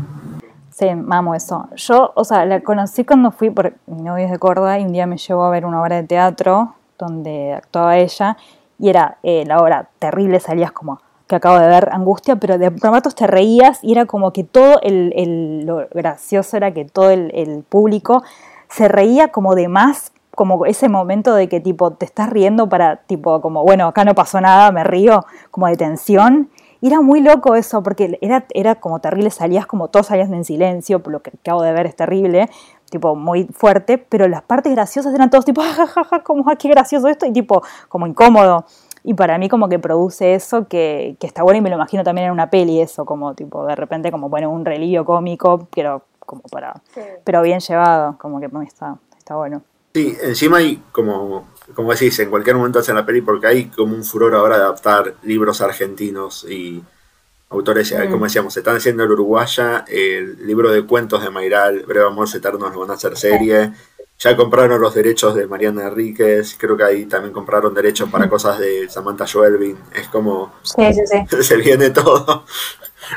Sí, 0.71 0.93
mamo 0.93 1.33
eso. 1.33 1.67
Yo, 1.75 2.11
o 2.13 2.23
sea, 2.23 2.45
la 2.45 2.61
conocí 2.61 3.03
cuando 3.03 3.31
fui, 3.31 3.49
por 3.49 3.73
mi 3.87 4.03
novio 4.03 4.25
es 4.25 4.31
de 4.31 4.37
Córdoba, 4.37 4.77
y 4.77 4.83
un 4.83 4.91
día 4.91 5.07
me 5.07 5.17
llevó 5.17 5.45
a 5.45 5.49
ver 5.49 5.65
una 5.65 5.81
obra 5.81 5.95
de 5.95 6.03
teatro 6.03 6.75
donde 6.99 7.53
actuaba 7.53 7.97
ella, 7.97 8.37
y 8.77 8.89
era 8.89 9.17
eh, 9.23 9.43
la 9.47 9.57
obra 9.57 9.89
terrible, 9.97 10.39
salías 10.39 10.71
como 10.71 11.01
que 11.27 11.35
acabo 11.35 11.59
de 11.59 11.67
ver, 11.67 11.89
Angustia, 11.91 12.37
pero 12.37 12.57
de 12.57 12.69
ratos 12.69 13.13
te 13.13 13.27
reías 13.27 13.79
y 13.83 13.91
era 13.91 14.05
como 14.05 14.31
que 14.31 14.43
todo 14.43 14.79
el, 14.81 15.65
lo 15.65 15.87
gracioso 15.93 16.55
era 16.57 16.73
que 16.73 16.85
todo 16.85 17.11
el, 17.11 17.63
público 17.69 18.23
se 18.69 18.87
reía 18.87 19.29
como 19.29 19.53
de 19.53 19.67
más, 19.67 20.13
como 20.35 20.65
ese 20.65 20.87
momento 20.87 21.35
de 21.35 21.49
que 21.49 21.59
tipo 21.59 21.91
te 21.91 22.05
estás 22.05 22.29
riendo 22.29 22.69
para 22.69 22.97
tipo 22.97 23.41
como, 23.41 23.63
bueno, 23.63 23.87
acá 23.87 24.05
no 24.05 24.15
pasó 24.15 24.39
nada, 24.39 24.71
me 24.71 24.83
río, 24.83 25.25
como 25.51 25.67
de 25.67 25.75
tensión. 25.75 26.49
Era 26.79 27.01
muy 27.01 27.21
loco 27.21 27.55
eso, 27.55 27.81
porque 27.81 28.19
era, 28.21 28.45
era 28.53 28.75
como 28.75 28.99
terrible, 28.99 29.31
salías 29.31 29.65
como 29.65 29.87
todos 29.87 30.07
salías 30.07 30.29
en 30.29 30.45
silencio, 30.45 31.01
por 31.01 31.11
lo 31.11 31.21
que 31.21 31.31
acabo 31.31 31.63
de 31.63 31.73
ver 31.73 31.87
es 31.87 31.95
terrible, 31.95 32.49
tipo 32.89 33.15
muy 33.15 33.45
fuerte, 33.45 33.97
pero 33.97 34.27
las 34.27 34.43
partes 34.43 34.73
graciosas 34.73 35.13
eran 35.13 35.29
todos 35.31 35.43
tipo, 35.43 35.61
jajaja, 35.61 36.03
ja, 36.03 36.23
como, 36.23 36.49
ah, 36.49 36.55
qué 36.55 36.69
gracioso 36.69 37.07
esto, 37.07 37.25
y 37.25 37.33
tipo, 37.33 37.63
como 37.89 38.05
incómodo. 38.05 38.65
Y 39.07 39.13
para 39.13 39.37
mí 39.37 39.47
como 39.47 39.69
que 39.69 39.79
produce 39.79 40.33
eso 40.33 40.67
que, 40.67 41.15
está 41.21 41.41
bueno 41.41 41.59
y 41.59 41.61
me 41.61 41.69
lo 41.69 41.77
imagino 41.77 42.03
también 42.03 42.27
en 42.27 42.33
una 42.33 42.49
peli 42.49 42.81
eso, 42.81 43.05
como 43.05 43.33
tipo 43.35 43.65
de 43.65 43.73
repente 43.73 44.11
como 44.11 44.27
bueno 44.27 44.51
un 44.51 44.65
relivio 44.65 45.05
cómico, 45.05 45.65
pero 45.73 46.03
como 46.19 46.41
para 46.41 46.73
pero 47.23 47.41
bien 47.41 47.61
llevado, 47.61 48.17
como 48.17 48.41
que 48.41 48.49
está, 48.65 48.97
está 49.17 49.37
bueno. 49.37 49.61
Sí, 49.93 50.13
encima 50.21 50.57
hay 50.57 50.83
como, 50.91 51.47
como 51.73 51.93
decís, 51.93 52.19
en 52.19 52.29
cualquier 52.29 52.57
momento 52.57 52.79
hacen 52.79 52.95
la 52.95 53.05
peli 53.05 53.21
porque 53.21 53.47
hay 53.47 53.65
como 53.69 53.95
un 53.95 54.03
furor 54.03 54.35
ahora 54.35 54.57
de 54.57 54.63
adaptar 54.63 55.13
libros 55.23 55.61
argentinos 55.61 56.45
y 56.49 56.83
autores, 57.49 57.93
mm. 57.93 58.11
como 58.11 58.25
decíamos, 58.25 58.55
se 58.55 58.59
están 58.59 58.75
haciendo 58.75 59.05
el 59.05 59.11
Uruguaya, 59.11 59.85
el 59.87 60.45
libro 60.45 60.69
de 60.69 60.85
cuentos 60.85 61.23
de 61.23 61.29
Mayral, 61.29 61.85
Breve 61.87 62.07
Amor 62.07 62.27
Eternos 62.35 62.73
lo 62.73 62.81
van 62.81 62.91
a 62.91 62.95
hacer 62.95 63.15
serie. 63.15 63.71
Ya 64.19 64.35
compraron 64.35 64.81
los 64.81 64.95
derechos 64.95 65.35
de 65.35 65.45
Mariana 65.45 65.87
Enríquez, 65.87 66.55
creo 66.57 66.75
que 66.75 66.83
ahí 66.83 67.05
también 67.05 67.31
compraron 67.31 67.73
derechos 67.73 68.09
para 68.09 68.27
cosas 68.27 68.57
de 68.57 68.89
Samantha 68.89 69.25
Joelvin. 69.31 69.77
Es 69.93 70.07
como. 70.07 70.53
Sí, 70.63 70.91
sí, 70.93 71.01
sí. 71.05 71.43
Se 71.43 71.55
viene 71.57 71.91
todo. 71.91 72.43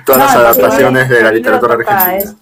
Todas 0.04 0.20
las 0.20 0.36
adaptaciones 0.36 1.08
de 1.08 1.22
la 1.22 1.32
literatura 1.32 1.74
argentina. 1.74 2.36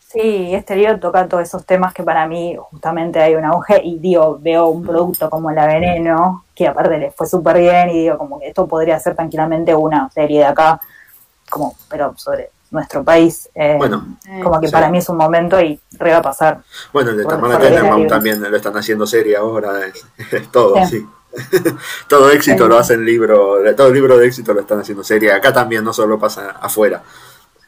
sí, 0.00 0.52
este 0.52 0.74
libro 0.74 0.98
toca 0.98 1.28
todos 1.28 1.44
esos 1.44 1.64
temas 1.64 1.94
que 1.94 2.02
para 2.02 2.26
mí 2.26 2.56
justamente 2.70 3.20
hay 3.20 3.36
un 3.36 3.44
auge 3.44 3.80
y 3.84 3.98
digo, 3.98 4.36
veo 4.40 4.66
un 4.66 4.82
producto 4.82 5.30
como 5.30 5.52
La 5.52 5.66
Veneno, 5.66 6.44
que 6.54 6.66
aparte 6.66 6.98
le 6.98 7.10
fue 7.12 7.26
súper 7.26 7.58
bien 7.58 7.90
y 7.90 8.00
digo, 8.00 8.18
como 8.18 8.40
que 8.40 8.48
esto 8.48 8.66
podría 8.66 8.98
ser 8.98 9.14
tranquilamente 9.14 9.74
una 9.74 10.10
serie 10.10 10.40
de 10.40 10.46
acá, 10.46 10.80
como, 11.48 11.76
pero 11.88 12.14
sobre 12.16 12.50
nuestro 12.72 13.04
país. 13.04 13.48
Eh, 13.54 13.74
bueno, 13.76 14.18
como 14.42 14.60
que 14.60 14.68
para 14.68 14.88
mí 14.88 14.98
es 14.98 15.08
un 15.08 15.18
momento 15.18 15.60
y 15.60 15.78
re 15.92 16.10
va 16.10 16.18
a 16.18 16.22
pasar. 16.22 16.62
Bueno, 16.92 17.10
el 17.10 17.18
de 17.18 17.24
Tamara 17.24 17.58
Tenenbaum 17.58 18.08
también 18.08 18.42
lo 18.42 18.56
están 18.56 18.76
haciendo 18.76 19.06
serie 19.06 19.36
ahora, 19.36 19.72
es, 19.86 20.50
todo, 20.50 20.84
sí. 20.86 21.06
todo 22.08 22.30
éxito 22.30 22.66
lo 22.66 22.78
hacen 22.78 23.04
libro, 23.04 23.58
todo 23.76 23.90
libro 23.90 24.18
de 24.18 24.26
éxito 24.26 24.52
lo 24.52 24.60
están 24.60 24.80
haciendo 24.80 25.04
serie. 25.04 25.32
Acá 25.32 25.52
también 25.52 25.84
no 25.84 25.92
solo 25.92 26.18
pasa 26.18 26.56
afuera. 26.60 27.02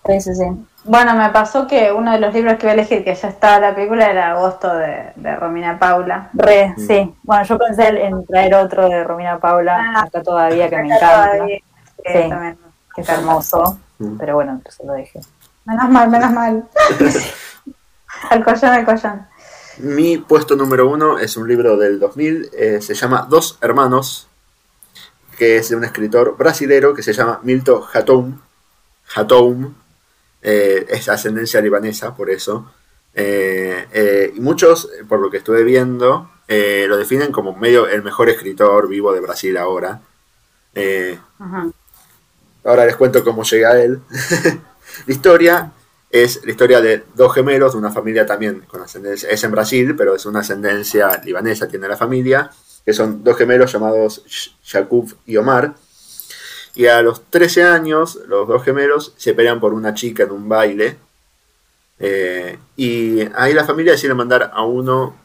Sí, 0.07 0.21
sí, 0.21 0.35
sí. 0.35 0.45
Bueno, 0.85 1.15
me 1.15 1.31
pasó 1.31 1.67
que 1.67 1.91
uno 1.91 2.13
de 2.13 2.19
los 2.19 2.35
libros 2.35 2.55
que 2.55 2.67
iba 2.67 2.73
a 2.73 2.75
elegir, 2.75 3.05
que 3.05 3.15
ya 3.15 3.29
estaba 3.29 3.59
la 3.59 3.75
película, 3.75 4.11
era 4.11 4.33
Agosto 4.33 4.69
de, 4.75 5.37
Romina 5.37 5.79
Paula. 5.79 6.29
Re, 6.35 6.75
mm. 6.77 6.87
sí. 6.87 7.15
Bueno, 7.23 7.45
yo 7.45 7.59
pensé 7.59 8.05
en 8.05 8.25
traer 8.27 8.55
otro 8.55 8.87
de 8.89 9.03
Romina 9.03 9.39
Paula, 9.39 9.95
ah, 9.97 10.03
acá 10.03 10.23
todavía, 10.23 10.69
que 10.69 10.77
me 10.77 10.95
encanta. 10.95 11.47
Sí, 11.47 12.31
que 12.95 13.01
es 13.01 13.09
hermoso. 13.09 13.79
Mm. 13.99 14.17
Pero 14.19 14.35
bueno, 14.35 14.61
se 14.69 14.85
lo 14.85 14.93
dejé. 14.93 15.21
Menos 15.65 15.91
mal, 15.91 16.11
menos 16.11 16.33
mal. 16.33 16.69
al 18.31 18.45
collón, 18.45 18.65
al 18.65 18.85
collón. 18.85 19.27
Mi 19.79 20.19
puesto 20.19 20.55
número 20.55 20.89
uno 20.89 21.19
es 21.19 21.37
un 21.37 21.49
libro 21.49 21.77
del 21.77 21.99
2000, 21.99 22.51
eh, 22.53 22.81
se 22.81 22.95
llama 22.95 23.27
Dos 23.29 23.59
Hermanos, 23.61 24.29
que 25.37 25.57
es 25.57 25.69
de 25.69 25.77
un 25.77 25.85
escritor 25.85 26.37
brasilero 26.37 26.95
que 26.95 27.03
se 27.03 27.13
llama 27.13 27.41
Milton 27.43 27.83
Hatoum. 27.93 28.39
Hatoum 29.17 29.75
eh, 30.43 30.87
es 30.89 31.09
ascendencia 31.09 31.61
libanesa, 31.61 32.15
por 32.15 32.31
eso. 32.31 32.73
Eh, 33.15 34.33
y 34.37 34.41
muchos, 34.41 34.91
por 35.09 35.19
lo 35.19 35.29
que 35.31 35.39
estuve 35.39 35.65
viendo, 35.65 36.31
lo 36.47 36.97
definen 36.97 37.33
como 37.33 37.57
medio 37.57 37.89
el 37.89 38.03
mejor 38.03 38.29
escritor 38.29 38.89
vivo 38.89 39.13
de 39.13 39.21
Brasil 39.21 39.57
ahora. 39.57 40.01
Ajá. 41.41 41.67
Ahora 42.65 42.87
les 42.87 42.97
cuento 42.97 43.23
cómo 43.23 43.45
llega 43.45 43.71
a 43.71 43.81
él. 43.81 44.01
la 45.07 45.13
historia 45.13 45.73
es 46.11 46.45
la 46.45 46.51
historia 46.51 46.81
de 46.81 47.05
dos 47.15 47.35
gemelos 47.35 47.73
de 47.73 47.79
una 47.79 47.91
familia 47.91 48.25
también 48.25 48.61
con 48.69 48.81
ascendencia. 48.81 49.29
Es 49.29 49.45
en 49.45 49.51
Brasil, 49.51 49.95
pero 49.97 50.15
es 50.15 50.25
una 50.27 50.41
ascendencia 50.41 51.21
libanesa, 51.25 51.69
tiene 51.69 51.89
la 51.89 51.97
familia. 51.97 52.51
Que 52.85 52.93
son 52.93 53.25
dos 53.25 53.37
gemelos 53.37 53.73
llamados 53.73 54.25
Jakub 54.65 55.15
y 55.27 55.37
Omar. 55.37 55.75
Y 56.75 56.87
a 56.87 57.03
los 57.03 57.31
13 57.31 57.65
años, 57.65 58.19
los 58.27 58.49
dos 58.49 58.63
gemelos 58.65 59.15
se 59.17 59.35
pelean 59.35 59.61
por 59.61 59.75
una 59.75 59.95
chica 59.95 60.25
en 60.25 60.31
un 60.33 60.49
baile. 60.49 60.97
Eh, 61.99 62.59
y 62.77 63.21
ahí 63.35 63.55
la 63.55 63.65
familia 63.65 63.93
decide 63.93 64.15
mandar 64.15 64.51
a 64.53 64.65
uno 64.65 65.17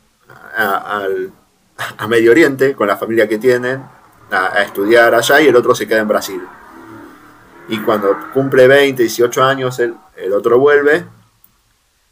a, 0.56 2.08
Medio 2.08 2.32
Oriente, 2.32 2.76
con 2.76 2.88
la 2.88 2.98
familia 2.98 3.28
que 3.28 3.38
tienen, 3.38 3.84
a 4.32 4.62
estudiar 4.64 5.14
allá, 5.14 5.42
y 5.42 5.48
el 5.48 5.56
otro 5.56 5.74
se 5.76 5.88
queda 5.88 6.00
en 6.00 6.08
Brasil. 6.08 6.42
Y 7.70 7.78
cuando 7.82 8.18
cumple 8.34 8.68
20, 8.68 9.04
18 9.04 9.44
años, 9.44 9.80
el, 9.80 9.94
otro 10.34 10.58
vuelve 10.58 11.06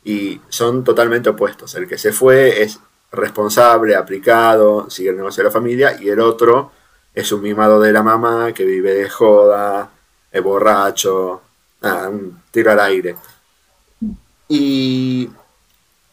y 0.03 0.39
son 0.49 0.83
totalmente 0.83 1.29
opuestos. 1.29 1.73
El 1.73 1.87
que 1.87 1.97
se 1.97 2.13
fue 2.13 2.61
es 2.61 2.79
responsable, 3.11 3.95
aplicado, 3.95 4.87
sigue 4.91 5.09
el 5.09 5.17
negocio 5.17 5.41
de 5.41 5.49
la 5.49 5.53
familia 5.53 5.97
y 5.99 6.09
el 6.09 6.19
otro 6.19 6.71
es 7.13 7.31
un 7.31 7.41
mimado 7.41 7.81
de 7.81 7.91
la 7.91 8.03
mamá 8.03 8.53
que 8.53 8.65
vive 8.65 8.93
de 8.93 9.09
joda, 9.09 9.89
es 10.31 10.43
borracho, 10.43 11.41
un 11.81 12.39
tiro 12.51 12.71
al 12.71 12.79
aire. 12.79 13.15
Y 14.47 15.27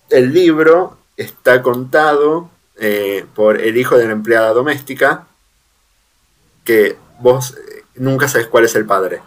el 0.08 0.32
libro 0.32 0.96
está 1.18 1.60
contado 1.60 2.48
eh, 2.76 3.26
por 3.34 3.60
el 3.60 3.76
hijo 3.76 3.98
de 3.98 4.06
la 4.06 4.12
empleada 4.12 4.54
doméstica, 4.54 5.26
que 6.64 6.96
vos 7.20 7.54
eh, 7.58 7.84
nunca 7.96 8.26
sabes 8.26 8.46
cuál 8.46 8.64
es 8.64 8.74
el 8.74 8.86
padre 8.86 9.20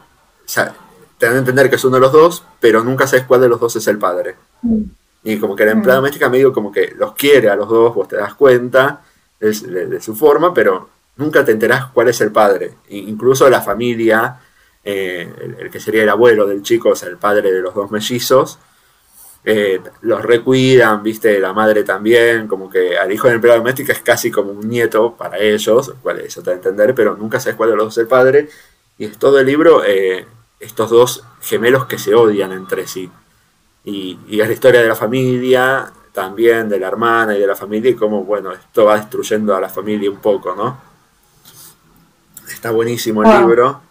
o 0.47 0.49
sea, 0.49 0.73
te 1.17 1.25
dan 1.25 1.35
a 1.35 1.39
entender 1.39 1.69
que 1.69 1.75
es 1.75 1.83
uno 1.83 1.95
de 1.97 2.01
los 2.01 2.11
dos, 2.13 2.43
pero 2.59 2.83
nunca 2.83 3.05
sabes 3.05 3.25
cuál 3.25 3.41
de 3.41 3.49
los 3.49 3.59
dos 3.59 3.75
es 3.75 3.87
el 3.87 3.97
padre. 3.97 4.35
Mm. 4.61 4.81
Y 5.23 5.37
como 5.39 5.55
que 5.55 5.65
la 5.65 5.71
empleada 5.71 5.97
doméstica 5.97 6.29
medio 6.29 6.53
como 6.53 6.71
que 6.71 6.93
los 6.97 7.13
quiere 7.13 7.49
a 7.49 7.55
los 7.55 7.67
dos, 7.67 7.93
vos 7.93 8.07
te 8.07 8.15
das 8.15 8.33
cuenta 8.35 9.01
de, 9.39 9.51
de- 9.51 9.87
de 9.87 10.01
su 10.01 10.15
forma, 10.15 10.53
pero 10.53 10.89
nunca 11.17 11.43
te 11.43 11.51
enterás 11.51 11.87
cuál 11.93 12.07
es 12.07 12.21
el 12.21 12.31
padre. 12.31 12.75
E 12.87 12.97
incluso 12.97 13.49
la 13.49 13.61
familia, 13.61 14.37
eh, 14.83 15.29
el, 15.41 15.55
el 15.65 15.69
que 15.71 15.79
sería 15.81 16.03
el 16.03 16.09
abuelo 16.09 16.47
del 16.47 16.61
chico, 16.63 16.89
o 16.89 16.95
sea, 16.95 17.09
el 17.09 17.17
padre 17.17 17.51
de 17.51 17.59
los 17.61 17.73
dos 17.75 17.91
mellizos, 17.91 18.57
eh, 19.43 19.81
los 20.01 20.21
recuidan, 20.21 21.03
viste, 21.03 21.39
la 21.39 21.51
madre 21.53 21.83
también, 21.83 22.47
como 22.47 22.69
que 22.69 22.97
al 22.97 23.11
hijo 23.11 23.27
de 23.27 23.33
la 23.33 23.35
empleada 23.35 23.59
doméstica 23.59 23.93
es 23.93 23.99
casi 24.01 24.29
como 24.29 24.51
un 24.51 24.67
nieto 24.69 25.15
para 25.17 25.37
ellos, 25.39 25.87
lo 25.87 25.95
cual 25.95 26.19
eso 26.19 26.41
te 26.41 26.51
da 26.51 26.53
a 26.53 26.57
entender, 26.57 26.93
pero 26.95 27.15
nunca 27.17 27.39
sabes 27.39 27.55
cuál 27.55 27.69
de 27.71 27.75
los 27.75 27.85
dos 27.85 27.93
es 27.97 28.01
el 28.01 28.07
padre. 28.07 28.49
Y 28.97 29.05
es 29.05 29.17
todo 29.17 29.39
el 29.39 29.45
libro, 29.45 29.83
eh, 29.85 30.25
estos 30.59 30.89
dos 30.89 31.23
gemelos 31.41 31.85
que 31.85 31.97
se 31.99 32.15
odian 32.15 32.51
entre 32.51 32.87
sí. 32.87 33.09
Y, 33.85 34.19
y 34.27 34.41
es 34.41 34.47
la 34.47 34.53
historia 34.53 34.81
de 34.81 34.87
la 34.87 34.95
familia, 34.95 35.91
también 36.11 36.67
de 36.67 36.79
la 36.79 36.87
hermana 36.87 37.35
y 37.37 37.39
de 37.39 37.47
la 37.47 37.55
familia, 37.55 37.91
y 37.91 37.95
cómo, 37.95 38.23
bueno, 38.23 38.51
esto 38.51 38.85
va 38.85 38.97
destruyendo 38.97 39.55
a 39.55 39.61
la 39.61 39.69
familia 39.69 40.09
un 40.09 40.17
poco, 40.17 40.55
¿no? 40.55 40.77
Está 42.49 42.71
buenísimo 42.71 43.21
el 43.23 43.29
Wow. 43.29 43.39
libro. 43.39 43.81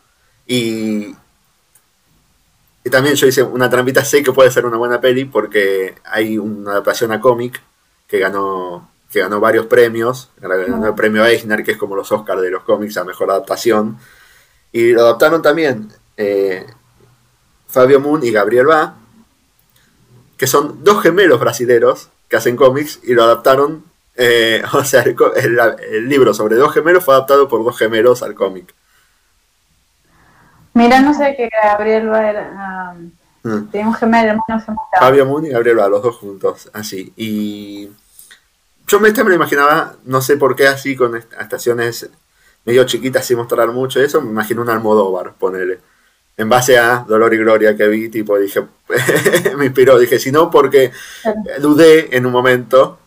Y, 0.46 1.14
y 2.84 2.90
también 2.90 3.14
yo 3.16 3.26
hice 3.26 3.42
una 3.42 3.68
trampita, 3.70 4.04
sé 4.04 4.22
que 4.22 4.32
puede 4.32 4.50
ser 4.50 4.66
una 4.66 4.76
buena 4.76 5.00
peli 5.00 5.24
porque 5.24 5.94
hay 6.04 6.38
una 6.38 6.72
adaptación 6.72 7.12
a 7.12 7.20
cómic 7.20 7.60
que 8.06 8.18
ganó, 8.18 8.88
que 9.10 9.20
ganó 9.20 9.40
varios 9.40 9.66
premios. 9.66 10.30
Ganó 10.38 10.86
el 10.86 10.94
premio 10.94 11.24
Eisner, 11.24 11.64
que 11.64 11.72
es 11.72 11.76
como 11.78 11.96
los 11.96 12.10
Oscars 12.12 12.42
de 12.42 12.50
los 12.50 12.62
cómics 12.64 12.96
a 12.96 13.04
mejor 13.04 13.30
adaptación. 13.30 13.98
Y 14.72 14.92
lo 14.92 15.02
adaptaron 15.02 15.42
también 15.42 15.88
eh, 16.16 16.66
Fabio 17.68 18.00
Moon 18.00 18.22
y 18.24 18.30
Gabriel 18.30 18.66
Ba, 18.66 18.94
que 20.36 20.46
son 20.46 20.84
dos 20.84 21.02
gemelos 21.02 21.40
brasileros 21.40 22.08
que 22.28 22.36
hacen 22.36 22.56
cómics 22.56 23.00
y 23.02 23.14
lo 23.14 23.24
adaptaron. 23.24 23.84
eh, 24.16 24.62
o 24.72 24.84
sea, 24.84 25.02
el, 25.02 25.14
co- 25.14 25.34
el- 25.34 25.58
el 25.90 26.08
libro 26.08 26.32
sobre 26.34 26.56
dos 26.56 26.72
gemelos 26.72 27.04
fue 27.04 27.14
adaptado 27.14 27.48
por 27.48 27.62
dos 27.64 27.76
gemelos 27.78 28.22
al 28.22 28.34
cómic. 28.34 28.74
Mira, 30.74 31.00
no 31.00 31.14
sé 31.14 31.34
que 31.36 31.48
Gabriel 31.62 32.10
va 32.10 32.28
era, 32.30 32.94
um, 32.96 33.10
Mm. 33.42 33.70
tiene 33.70 33.86
un 33.86 33.94
gemelo, 33.94 34.28
hermano 34.30 34.60
gemelo. 34.64 34.80
Fabio 34.98 35.24
Moon 35.24 35.46
y 35.46 35.50
Gabriel 35.50 35.76
Ba, 35.76 35.88
los 35.88 36.02
dos 36.02 36.16
juntos, 36.16 36.68
así. 36.72 37.12
Y 37.16 37.88
yo 38.88 38.98
me, 38.98 39.08
este 39.08 39.22
me 39.22 39.30
lo 39.30 39.36
imaginaba, 39.36 39.94
no 40.04 40.20
sé 40.20 40.36
por 40.36 40.56
qué 40.56 40.66
así, 40.66 40.96
con 40.96 41.14
est- 41.16 41.32
estaciones 41.40 42.10
medio 42.64 42.84
chiquitas 42.84 43.24
sin 43.24 43.36
mostrar 43.38 43.68
mucho 43.70 44.00
eso, 44.00 44.20
me 44.20 44.30
imagino 44.30 44.62
un 44.62 44.70
Almodóvar, 44.70 45.34
ponele. 45.34 45.78
En 46.39 46.49
base 46.51 46.76
a 46.78 47.05
Dolor 47.09 47.32
y 47.32 47.39
Gloria 47.39 47.76
que 47.76 47.87
vi, 47.89 48.09
tipo, 48.11 48.39
dije, 48.39 48.62
me 49.57 49.66
inspiró, 49.66 49.99
dije, 49.99 50.18
si 50.18 50.30
no, 50.30 50.51
porque 50.51 50.93
dudé 51.61 52.14
en 52.16 52.26
un 52.26 52.32
momento. 52.32 52.99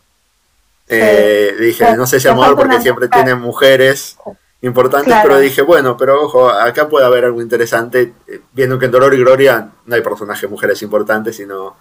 Eh, 0.87 1.55
dije, 1.59 1.95
no 1.95 2.07
sé 2.07 2.19
si 2.19 2.27
falta 2.27 2.55
porque 2.55 2.81
siempre 2.81 3.05
mujer. 3.07 3.23
tiene 3.23 3.35
mujeres 3.39 4.17
importantes, 4.61 5.13
Claro. 5.13 5.27
pero 5.29 5.39
dije, 5.39 5.61
bueno, 5.61 5.95
pero 5.95 6.19
ojo, 6.23 6.49
acá 6.49 6.89
puede 6.89 7.05
haber 7.05 7.25
algo 7.25 7.41
interesante, 7.41 8.13
eh, 8.27 8.41
viendo 8.53 8.79
que 8.79 8.85
en 8.85 8.91
Dolor 8.91 9.13
y 9.13 9.17
Gloria 9.19 9.69
no 9.85 9.95
hay 9.95 10.01
personajes 10.01 10.49
mujeres 10.49 10.81
importantes, 10.81 11.35
sino 11.35 11.77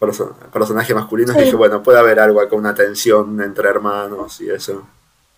perso- 0.00 0.34
personajes 0.52 0.94
masculinos, 0.96 1.36
Sí. 1.36 1.42
dije, 1.44 1.54
bueno, 1.56 1.82
puede 1.84 2.00
haber 2.00 2.18
algo 2.18 2.40
acá, 2.40 2.56
una 2.56 2.74
tensión 2.74 3.40
entre 3.40 3.68
hermanos 3.68 4.40
y 4.40 4.50
eso. 4.50 4.84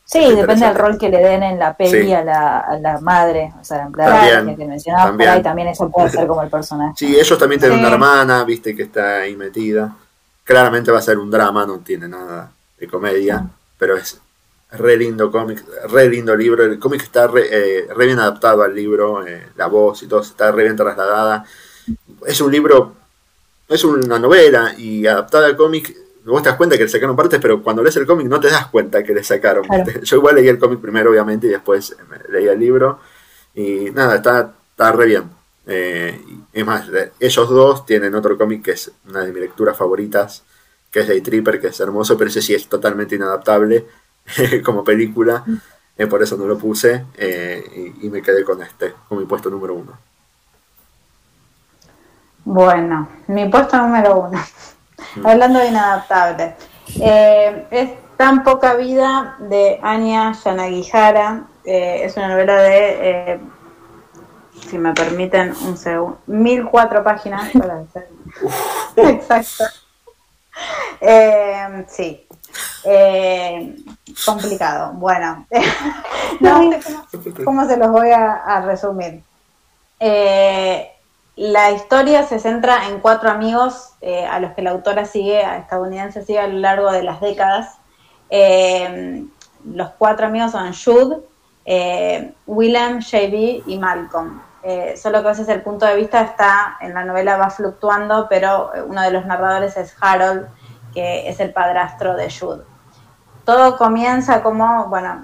Sí, 0.06 0.34
depende 0.34 0.66
del 0.66 0.74
rol 0.74 0.98
que 0.98 1.08
le 1.08 1.18
den 1.18 1.42
en 1.42 1.58
la 1.58 1.74
peli 1.76 2.02
Sí. 2.04 2.12
a, 2.12 2.22
la, 2.22 2.58
a 2.60 2.78
la 2.78 3.00
madre, 3.00 3.52
o 3.58 3.64
sea, 3.64 3.88
la 3.96 4.54
que 4.56 4.64
mencionabas 4.66 5.06
por 5.06 5.12
también. 5.12 5.30
ahí, 5.30 5.42
también 5.42 5.68
eso 5.68 5.90
puede 5.90 6.10
ser 6.10 6.26
como 6.26 6.42
el 6.42 6.50
personaje. 6.50 6.92
Sí, 6.96 7.18
ellos 7.18 7.38
también 7.38 7.60
tienen 7.60 7.78
Sí. 7.78 7.84
una 7.84 7.92
hermana, 7.94 8.44
viste, 8.44 8.76
que 8.76 8.82
está 8.82 9.20
ahí 9.20 9.34
metida. 9.34 9.96
Claramente 10.44 10.90
va 10.92 10.98
a 10.98 11.02
ser 11.02 11.18
un 11.18 11.30
drama, 11.30 11.64
no 11.66 11.78
tiene 11.78 12.06
nada 12.06 12.52
de 12.78 12.86
comedia, 12.86 13.46
pero 13.78 13.96
es 13.96 14.20
re 14.72 14.96
lindo 14.98 15.30
cómic, 15.30 15.64
re 15.88 16.08
lindo 16.10 16.36
libro. 16.36 16.64
El 16.64 16.78
cómic 16.78 17.02
está 17.02 17.26
re, 17.26 17.46
eh, 17.50 17.86
re 17.94 18.06
bien 18.06 18.18
adaptado 18.18 18.62
al 18.62 18.74
libro, 18.74 19.26
eh, 19.26 19.48
la 19.56 19.66
voz 19.68 20.02
y 20.02 20.06
todo 20.06 20.20
está 20.20 20.52
re 20.52 20.64
bien 20.64 20.76
trasladada. 20.76 21.44
Es 22.26 22.40
un 22.42 22.52
libro, 22.52 22.92
es 23.68 23.82
una 23.84 24.18
novela 24.18 24.74
y 24.76 25.06
adaptada 25.06 25.46
al 25.46 25.56
cómic. 25.56 25.96
Vos 26.24 26.42
te 26.42 26.48
das 26.48 26.56
cuenta 26.58 26.76
que 26.76 26.84
le 26.84 26.88
sacaron 26.88 27.16
partes, 27.16 27.38
pero 27.40 27.62
cuando 27.62 27.82
lees 27.82 27.96
el 27.96 28.06
cómic 28.06 28.26
no 28.28 28.40
te 28.40 28.50
das 28.50 28.66
cuenta 28.68 29.02
que 29.02 29.14
le 29.14 29.22
sacaron. 29.22 29.64
Claro. 29.64 29.92
Yo 30.02 30.16
igual 30.16 30.36
leí 30.36 30.48
el 30.48 30.58
cómic 30.58 30.80
primero, 30.80 31.10
obviamente, 31.10 31.46
y 31.46 31.50
después 31.50 31.96
me 32.08 32.18
leí 32.32 32.48
el 32.48 32.58
libro. 32.58 33.00
Y 33.54 33.90
nada, 33.90 34.16
está, 34.16 34.54
está 34.70 34.92
re 34.92 35.06
bien. 35.06 35.30
Eh, 35.66 36.20
es 36.52 36.66
más, 36.66 36.88
eh, 36.90 37.12
ellos 37.20 37.48
dos 37.50 37.86
tienen 37.86 38.14
otro 38.14 38.36
cómic 38.38 38.62
que 38.64 38.72
es 38.72 38.90
una 39.08 39.20
de 39.24 39.32
mis 39.32 39.40
lecturas 39.42 39.76
favoritas, 39.76 40.44
que 40.90 41.00
es 41.00 41.08
Day 41.08 41.20
Tripper, 41.20 41.60
que 41.60 41.68
es 41.68 41.80
hermoso, 41.80 42.16
pero 42.16 42.28
ese 42.30 42.42
sí 42.42 42.54
es 42.54 42.68
totalmente 42.68 43.16
inadaptable 43.16 43.86
como 44.64 44.84
película. 44.84 45.44
eh, 45.96 46.06
por 46.06 46.22
eso 46.22 46.36
no 46.36 46.46
lo 46.46 46.58
puse 46.58 47.06
eh, 47.16 47.92
y, 48.00 48.06
y 48.06 48.10
me 48.10 48.22
quedé 48.22 48.44
con 48.44 48.62
este, 48.62 48.94
con 49.08 49.18
mi 49.18 49.26
puesto 49.26 49.50
número 49.50 49.74
uno. 49.74 49.98
Bueno, 52.44 53.08
mi 53.28 53.48
puesto 53.48 53.76
número 53.78 54.16
uno. 54.20 54.40
Hablando 55.24 55.58
de 55.58 55.68
inadaptable. 55.68 56.54
Eh, 57.00 57.66
es 57.70 57.90
Tan 58.16 58.44
poca 58.44 58.74
vida 58.74 59.36
de 59.40 59.80
Anya 59.82 60.32
Yanagihara. 60.32 61.48
Eh, 61.64 62.02
es 62.04 62.16
una 62.16 62.28
novela 62.28 62.56
de, 62.58 63.10
eh, 63.32 63.40
si 64.68 64.78
me 64.78 64.92
permiten 64.92 65.52
un 65.66 65.76
segundo, 65.76 66.18
1004 66.26 67.02
páginas. 67.02 67.50
Para 67.50 67.82
exacto. 69.10 69.64
Sí. 71.88 72.26
Complicado. 74.24 74.92
Bueno, 74.92 75.46
no 76.40 76.70
sé 76.70 76.80
cómo, 76.84 77.44
cómo 77.44 77.66
se 77.66 77.76
los 77.76 77.90
voy 77.90 78.10
a, 78.10 78.34
a 78.34 78.60
resumir. 78.60 79.24
Eh, 79.98 80.93
la 81.36 81.72
historia 81.72 82.22
se 82.24 82.38
centra 82.38 82.88
en 82.88 83.00
cuatro 83.00 83.30
amigos 83.30 83.94
eh, 84.00 84.24
a 84.24 84.38
los 84.38 84.52
que 84.52 84.62
la 84.62 84.70
autora 84.70 85.04
sigue, 85.04 85.44
a 85.44 85.58
estadounidense 85.58 86.24
sigue 86.24 86.38
a 86.38 86.46
lo 86.46 86.58
largo 86.58 86.92
de 86.92 87.02
las 87.02 87.20
décadas. 87.20 87.78
Eh, 88.30 89.24
los 89.64 89.90
cuatro 89.98 90.26
amigos 90.26 90.52
son 90.52 90.72
Jude, 90.72 91.20
eh, 91.64 92.34
Willem, 92.46 93.00
JB 93.00 93.62
y 93.66 93.78
Malcolm. 93.78 94.40
Eh, 94.62 94.96
solo 94.96 95.20
que 95.20 95.28
a 95.28 95.30
veces 95.32 95.48
el 95.48 95.62
punto 95.62 95.84
de 95.86 95.96
vista 95.96 96.22
está 96.22 96.76
en 96.80 96.94
la 96.94 97.04
novela 97.04 97.36
va 97.36 97.50
fluctuando, 97.50 98.26
pero 98.30 98.70
uno 98.86 99.02
de 99.02 99.10
los 99.10 99.26
narradores 99.26 99.76
es 99.76 99.94
Harold, 100.00 100.46
que 100.94 101.28
es 101.28 101.40
el 101.40 101.52
padrastro 101.52 102.14
de 102.16 102.30
Jude. 102.30 102.64
Todo 103.44 103.76
comienza 103.76 104.42
como, 104.42 104.86
bueno, 104.86 105.22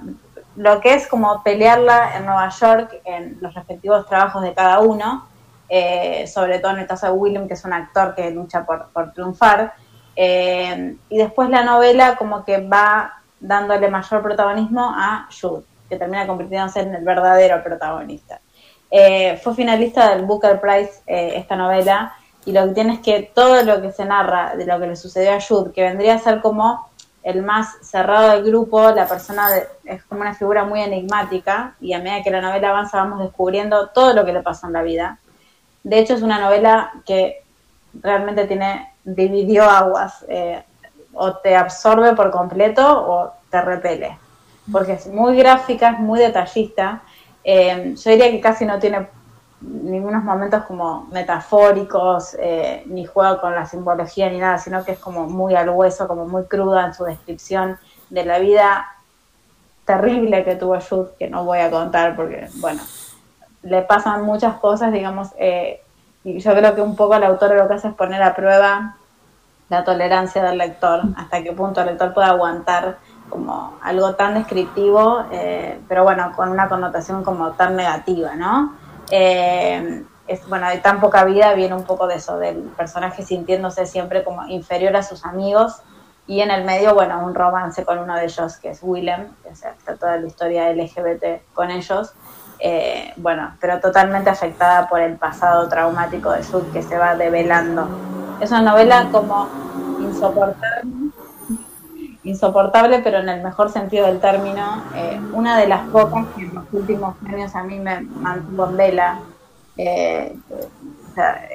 lo 0.56 0.80
que 0.80 0.92
es 0.92 1.06
como 1.06 1.42
pelearla 1.42 2.18
en 2.18 2.26
Nueva 2.26 2.50
York 2.50 3.00
en 3.04 3.38
los 3.40 3.54
respectivos 3.54 4.06
trabajos 4.06 4.42
de 4.42 4.52
cada 4.52 4.80
uno, 4.80 5.26
eh, 5.72 6.26
sobre 6.26 6.58
todo 6.58 6.72
en 6.72 6.80
el 6.80 6.86
caso 6.88 7.06
de 7.06 7.12
Willem, 7.12 7.46
que 7.46 7.54
es 7.54 7.64
un 7.64 7.72
actor 7.72 8.12
que 8.16 8.30
lucha 8.32 8.66
por, 8.66 9.12
triunfar, 9.12 9.72
eh, 10.16 10.96
y 11.08 11.16
después 11.16 11.48
la 11.48 11.62
novela 11.62 12.16
como 12.16 12.44
que 12.44 12.66
va 12.66 13.22
dándole 13.38 13.88
mayor 13.88 14.20
protagonismo 14.20 14.92
a 14.92 15.28
Jude, 15.30 15.62
que 15.88 15.96
termina 15.96 16.26
convirtiéndose 16.26 16.80
en 16.80 16.96
el 16.96 17.04
verdadero 17.04 17.62
protagonista. 17.62 18.40
Eh, 18.90 19.38
fue 19.42 19.54
finalista 19.54 20.10
del 20.10 20.24
Booker 20.26 20.60
Prize 20.60 21.02
esta 21.06 21.54
novela, 21.54 22.14
y 22.44 22.52
lo 22.52 22.66
que 22.66 22.74
tiene 22.74 22.94
es 22.94 23.00
que 23.00 23.30
todo 23.32 23.62
lo 23.62 23.80
que 23.80 23.92
se 23.92 24.04
narra 24.04 24.56
de 24.56 24.66
lo 24.66 24.80
que 24.80 24.88
le 24.88 24.96
sucedió 24.96 25.34
a 25.34 25.40
Jude, 25.40 25.72
que 25.72 25.82
vendría 25.82 26.14
a 26.14 26.18
ser 26.18 26.40
como 26.40 26.90
el 27.22 27.42
más 27.42 27.76
cerrado 27.82 28.30
del 28.30 28.42
grupo, 28.44 28.90
la 28.90 29.06
persona 29.06 29.48
de, 29.50 29.68
es 29.84 30.02
como 30.04 30.22
una 30.22 30.34
figura 30.34 30.64
muy 30.64 30.80
enigmática, 30.80 31.76
y 31.80 31.92
a 31.92 32.00
medida 32.00 32.24
que 32.24 32.30
la 32.30 32.40
novela 32.40 32.70
avanza 32.70 32.96
vamos 32.96 33.20
descubriendo 33.20 33.90
todo 33.90 34.14
lo 34.14 34.24
que 34.24 34.32
le 34.32 34.42
pasó 34.42 34.66
en 34.66 34.72
la 34.72 34.82
vida. 34.82 35.18
De 35.82 35.98
hecho, 35.98 36.14
es 36.14 36.22
una 36.22 36.40
novela 36.40 36.92
que 37.06 37.42
realmente 37.94 38.46
tiene, 38.46 38.92
dividió 39.04 39.64
aguas. 39.64 40.24
Eh, 40.28 40.62
o 41.12 41.36
te 41.36 41.56
absorbe 41.56 42.14
por 42.14 42.30
completo 42.30 42.82
o 42.86 43.32
te 43.50 43.60
repele. 43.60 44.18
Porque 44.70 44.92
es 44.92 45.06
muy 45.08 45.36
gráfica, 45.36 45.90
es 45.90 45.98
muy 45.98 46.20
detallista. 46.20 47.02
Eh, 47.42 47.94
yo 47.96 48.10
diría 48.10 48.30
que 48.30 48.40
casi 48.40 48.64
no 48.64 48.78
tiene 48.78 49.08
ningunos 49.60 50.24
momentos 50.24 50.64
como 50.64 51.06
metafóricos, 51.12 52.36
eh, 52.38 52.82
ni 52.86 53.04
juega 53.04 53.40
con 53.40 53.54
la 53.54 53.66
simbología 53.66 54.30
ni 54.30 54.38
nada, 54.38 54.58
sino 54.58 54.84
que 54.84 54.92
es 54.92 54.98
como 54.98 55.26
muy 55.26 55.54
al 55.54 55.68
hueso, 55.68 56.08
como 56.08 56.26
muy 56.26 56.44
cruda 56.44 56.86
en 56.86 56.94
su 56.94 57.04
descripción 57.04 57.78
de 58.08 58.24
la 58.24 58.38
vida 58.38 58.86
terrible 59.84 60.44
que 60.44 60.56
tuvo 60.56 60.78
Jude, 60.80 61.10
que 61.18 61.28
no 61.28 61.44
voy 61.44 61.58
a 61.58 61.70
contar 61.70 62.14
porque, 62.14 62.48
bueno, 62.56 62.80
le 63.62 63.82
pasan 63.82 64.22
muchas 64.22 64.54
cosas, 64.58 64.92
digamos, 64.92 65.28
eh, 65.38 65.82
y 66.24 66.38
yo 66.38 66.54
creo 66.54 66.74
que 66.74 66.82
un 66.82 66.96
poco 66.96 67.14
el 67.14 67.24
autor 67.24 67.54
lo 67.54 67.68
que 67.68 67.74
hace 67.74 67.88
es 67.88 67.94
poner 67.94 68.22
a 68.22 68.34
prueba 68.34 68.96
la 69.68 69.84
tolerancia 69.84 70.42
del 70.42 70.58
lector, 70.58 71.02
hasta 71.16 71.42
qué 71.42 71.52
punto 71.52 71.80
el 71.80 71.88
lector 71.88 72.12
puede 72.12 72.28
aguantar 72.28 72.98
como 73.28 73.78
algo 73.82 74.14
tan 74.16 74.34
descriptivo, 74.34 75.24
eh, 75.30 75.80
pero 75.88 76.02
bueno, 76.02 76.32
con 76.34 76.48
una 76.48 76.68
connotación 76.68 77.22
como 77.22 77.52
tan 77.52 77.76
negativa, 77.76 78.34
¿no? 78.34 78.74
Eh, 79.10 80.04
es, 80.26 80.48
bueno, 80.48 80.68
de 80.68 80.78
tan 80.78 81.00
poca 81.00 81.24
vida 81.24 81.54
viene 81.54 81.74
un 81.74 81.84
poco 81.84 82.06
de 82.06 82.16
eso, 82.16 82.38
del 82.38 82.56
personaje 82.76 83.22
sintiéndose 83.22 83.86
siempre 83.86 84.24
como 84.24 84.46
inferior 84.48 84.96
a 84.96 85.02
sus 85.02 85.24
amigos 85.24 85.80
y 86.26 86.40
en 86.40 86.50
el 86.50 86.64
medio, 86.64 86.94
bueno, 86.94 87.24
un 87.24 87.34
romance 87.34 87.84
con 87.84 87.98
uno 87.98 88.14
de 88.14 88.24
ellos 88.24 88.56
que 88.58 88.70
es 88.70 88.78
Willem, 88.82 89.34
que 89.42 89.56
sea, 89.56 89.70
está 89.70 89.96
toda 89.96 90.16
la 90.16 90.26
historia 90.26 90.72
LGBT 90.72 91.42
con 91.52 91.70
ellos, 91.70 92.12
eh, 92.62 93.14
bueno, 93.16 93.54
pero 93.58 93.80
totalmente 93.80 94.28
afectada 94.28 94.86
por 94.86 95.00
el 95.00 95.16
pasado 95.16 95.66
traumático 95.68 96.30
de 96.30 96.42
Sud 96.42 96.64
que 96.72 96.82
se 96.82 96.98
va 96.98 97.16
develando. 97.16 97.88
Es 98.38 98.50
una 98.50 98.60
novela 98.60 99.08
como 99.10 99.48
insoportable, 100.00 100.92
insoportable, 102.22 102.98
pero 102.98 103.20
en 103.20 103.30
el 103.30 103.42
mejor 103.42 103.70
sentido 103.70 104.06
del 104.06 104.20
término, 104.20 104.82
eh, 104.94 105.18
una 105.32 105.58
de 105.58 105.68
las 105.68 105.88
pocas 105.88 106.26
que 106.36 106.42
en 106.42 106.54
los 106.54 106.64
últimos 106.72 107.16
años 107.26 107.54
a 107.56 107.62
mí 107.62 107.78
me 107.78 108.02
mantuvo 108.02 108.66
vela, 108.68 109.20
eh, 109.78 110.36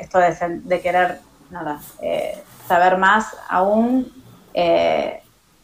esto 0.01 0.17
de, 0.17 0.81
querer 0.81 1.19
saber 2.67 2.97
más 2.97 3.37
aún, 3.47 4.11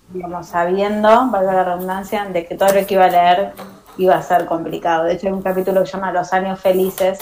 digamos, 0.10 0.48
sabiendo, 0.48 1.30
valga 1.32 1.54
la 1.54 1.64
redundancia, 1.64 2.26
de 2.26 2.46
que 2.46 2.56
todo 2.56 2.74
lo 2.74 2.86
que 2.86 2.94
iba 2.94 3.06
a 3.06 3.10
leer 3.10 3.54
iba 3.98 4.16
a 4.16 4.22
ser 4.22 4.46
complicado. 4.46 5.06
De 5.06 5.14
hecho, 5.14 5.28
hay 5.28 5.34
un 5.34 5.42
capítulo 5.42 5.82
que 5.82 5.88
se 5.88 5.94
llama 5.94 6.12
Los 6.12 6.34
años 6.34 6.60
felices, 6.60 7.20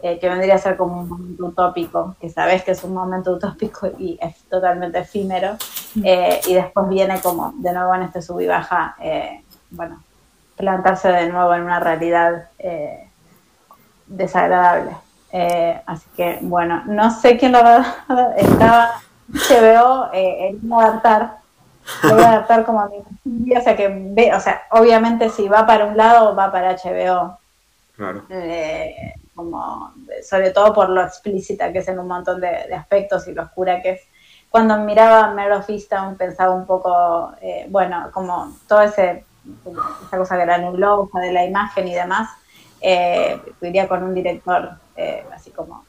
eh, 0.00 0.20
que 0.20 0.28
vendría 0.28 0.54
a 0.54 0.58
ser 0.58 0.76
como 0.76 1.00
un 1.00 1.08
momento 1.08 1.46
utópico, 1.46 2.14
que 2.20 2.28
sabes 2.28 2.62
que 2.62 2.70
es 2.70 2.84
un 2.84 2.94
momento 2.94 3.32
utópico 3.32 3.88
y 3.98 4.16
es 4.20 4.44
totalmente 4.44 5.00
efímero, 5.00 5.56
eh, 6.04 6.40
y 6.46 6.54
después 6.54 6.88
viene 6.88 7.20
como 7.20 7.52
de 7.56 7.72
nuevo 7.72 7.92
en 7.96 8.02
este 8.02 8.22
sub 8.22 8.38
y 8.38 8.46
baja, 8.46 8.94
eh, 9.00 9.42
bueno, 9.70 10.00
plantarse 10.56 11.08
de 11.08 11.28
nuevo 11.28 11.52
en 11.52 11.62
una 11.62 11.80
realidad 11.80 12.48
desagradable. 14.06 14.92
así 15.84 16.06
que, 16.16 16.38
bueno, 16.42 16.84
no 16.86 17.10
sé 17.10 17.36
quién 17.36 17.50
lo 17.50 17.62
va 17.62 17.96
a 18.08 18.34
estaba, 18.36 19.00
se 19.34 19.60
veo 19.60 20.10
el 20.12 20.60
adaptar, 20.72 21.38
lo 22.02 22.14
voy 22.14 22.22
a 22.22 22.32
adaptar 22.32 22.64
como 22.64 22.80
a 22.80 22.90
mi 23.24 23.56
o 23.56 23.60
sea 23.60 23.76
que 23.76 23.88
ve, 23.88 24.34
o 24.34 24.40
sea, 24.40 24.62
obviamente 24.70 25.30
si 25.30 25.48
va 25.48 25.66
para 25.66 25.86
un 25.86 25.96
lado 25.96 26.34
va 26.34 26.52
para 26.52 26.76
HBO. 26.76 27.38
Claro 27.96 28.24
como 29.38 29.94
sobre 30.28 30.50
todo 30.50 30.74
por 30.74 30.88
lo 30.90 31.00
explícita 31.00 31.72
que 31.72 31.78
es 31.78 31.86
en 31.86 32.00
un 32.00 32.08
montón 32.08 32.40
de, 32.40 32.48
aspectos 32.74 33.28
y 33.28 33.32
lo 33.32 33.42
oscura 33.42 33.80
que 33.80 33.90
es. 33.90 34.00
Cuando 34.50 34.76
miraba 34.78 35.32
Mare 35.32 35.54
of 35.54 35.68
pensaba 36.18 36.54
un 36.54 36.66
poco, 36.66 37.32
eh, 37.40 37.66
bueno, 37.68 38.10
como 38.12 38.56
todo 38.66 38.82
ese 38.82 39.24
esa 40.06 40.18
cosa 40.18 40.36
granulosa 40.36 41.20
de 41.20 41.32
la 41.32 41.44
imagen 41.44 41.86
y 41.86 41.94
demás, 41.94 42.30
eh, 42.80 43.40
iría 43.62 43.88
con 43.88 44.02
un 44.02 44.12
director 44.12 44.72
eh, 44.96 45.24
así 45.32 45.50
como 45.50 45.84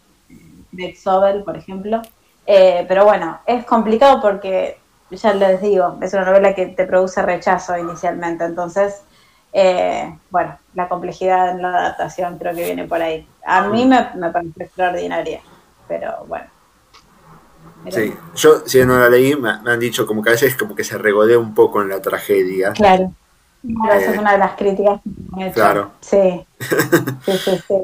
Greg 0.72 0.95
Sobel, 0.95 1.43
por 1.43 1.58
ejemplo. 1.58 2.02
Eh, 2.45 2.86
pero 2.88 3.06
bueno, 3.06 3.39
es 3.45 3.66
complicado 3.66 4.22
porque, 4.22 4.78
ya 5.12 5.34
les 5.34 5.62
digo, 5.62 5.97
es 6.01 6.14
una 6.14 6.26
novela 6.26 6.53
que 6.53 6.68
te 6.68 6.86
produce 6.86 7.22
rechazo 7.22 7.78
inicialmente, 7.78 8.45
entonces 8.45 9.03
eh, 9.51 10.16
bueno, 10.30 10.57
la 10.76 10.88
complejidad 10.88 11.51
en 11.51 11.62
la 11.62 11.70
adaptación 11.70 12.38
creo 12.38 12.53
que 12.53 12.66
viene 12.66 12.88
por 12.88 13.01
ahí. 13.01 13.28
A 13.45 13.68
mí 13.68 13.86
me, 13.86 14.10
me 14.16 14.30
parece 14.30 14.64
extraordinaria, 14.64 15.41
pero 15.88 16.26
bueno. 16.28 16.45
Sí, 17.89 18.14
yo 18.36 18.68
si 18.68 18.86
no 18.86 18.99
la 18.99 19.10
leí, 19.10 19.36
me, 19.36 19.49
han 19.49 19.80
dicho 19.80 20.05
como 20.05 20.22
que 20.22 20.30
a 20.30 20.34
veces 20.34 20.55
como 20.55 20.76
que 20.76 20.84
se 20.84 20.97
regodea 20.97 21.39
un 21.39 21.53
poco 21.53 21.82
en 21.82 21.89
la 21.89 22.01
tragedia. 22.01 22.74
Claro. 22.74 23.14
esa 23.64 24.12
es 24.12 24.16
eh, 24.16 24.20
una 24.20 24.34
de 24.34 24.38
las 24.38 24.51
críticas 24.55 25.01
que 25.01 25.36
me 25.36 25.43
he 25.43 25.47
hecho. 25.47 25.55
Claro. 25.55 25.91
Sí. 26.01 26.45
sí, 27.26 27.38
sí, 27.38 27.64
sí. 27.68 27.76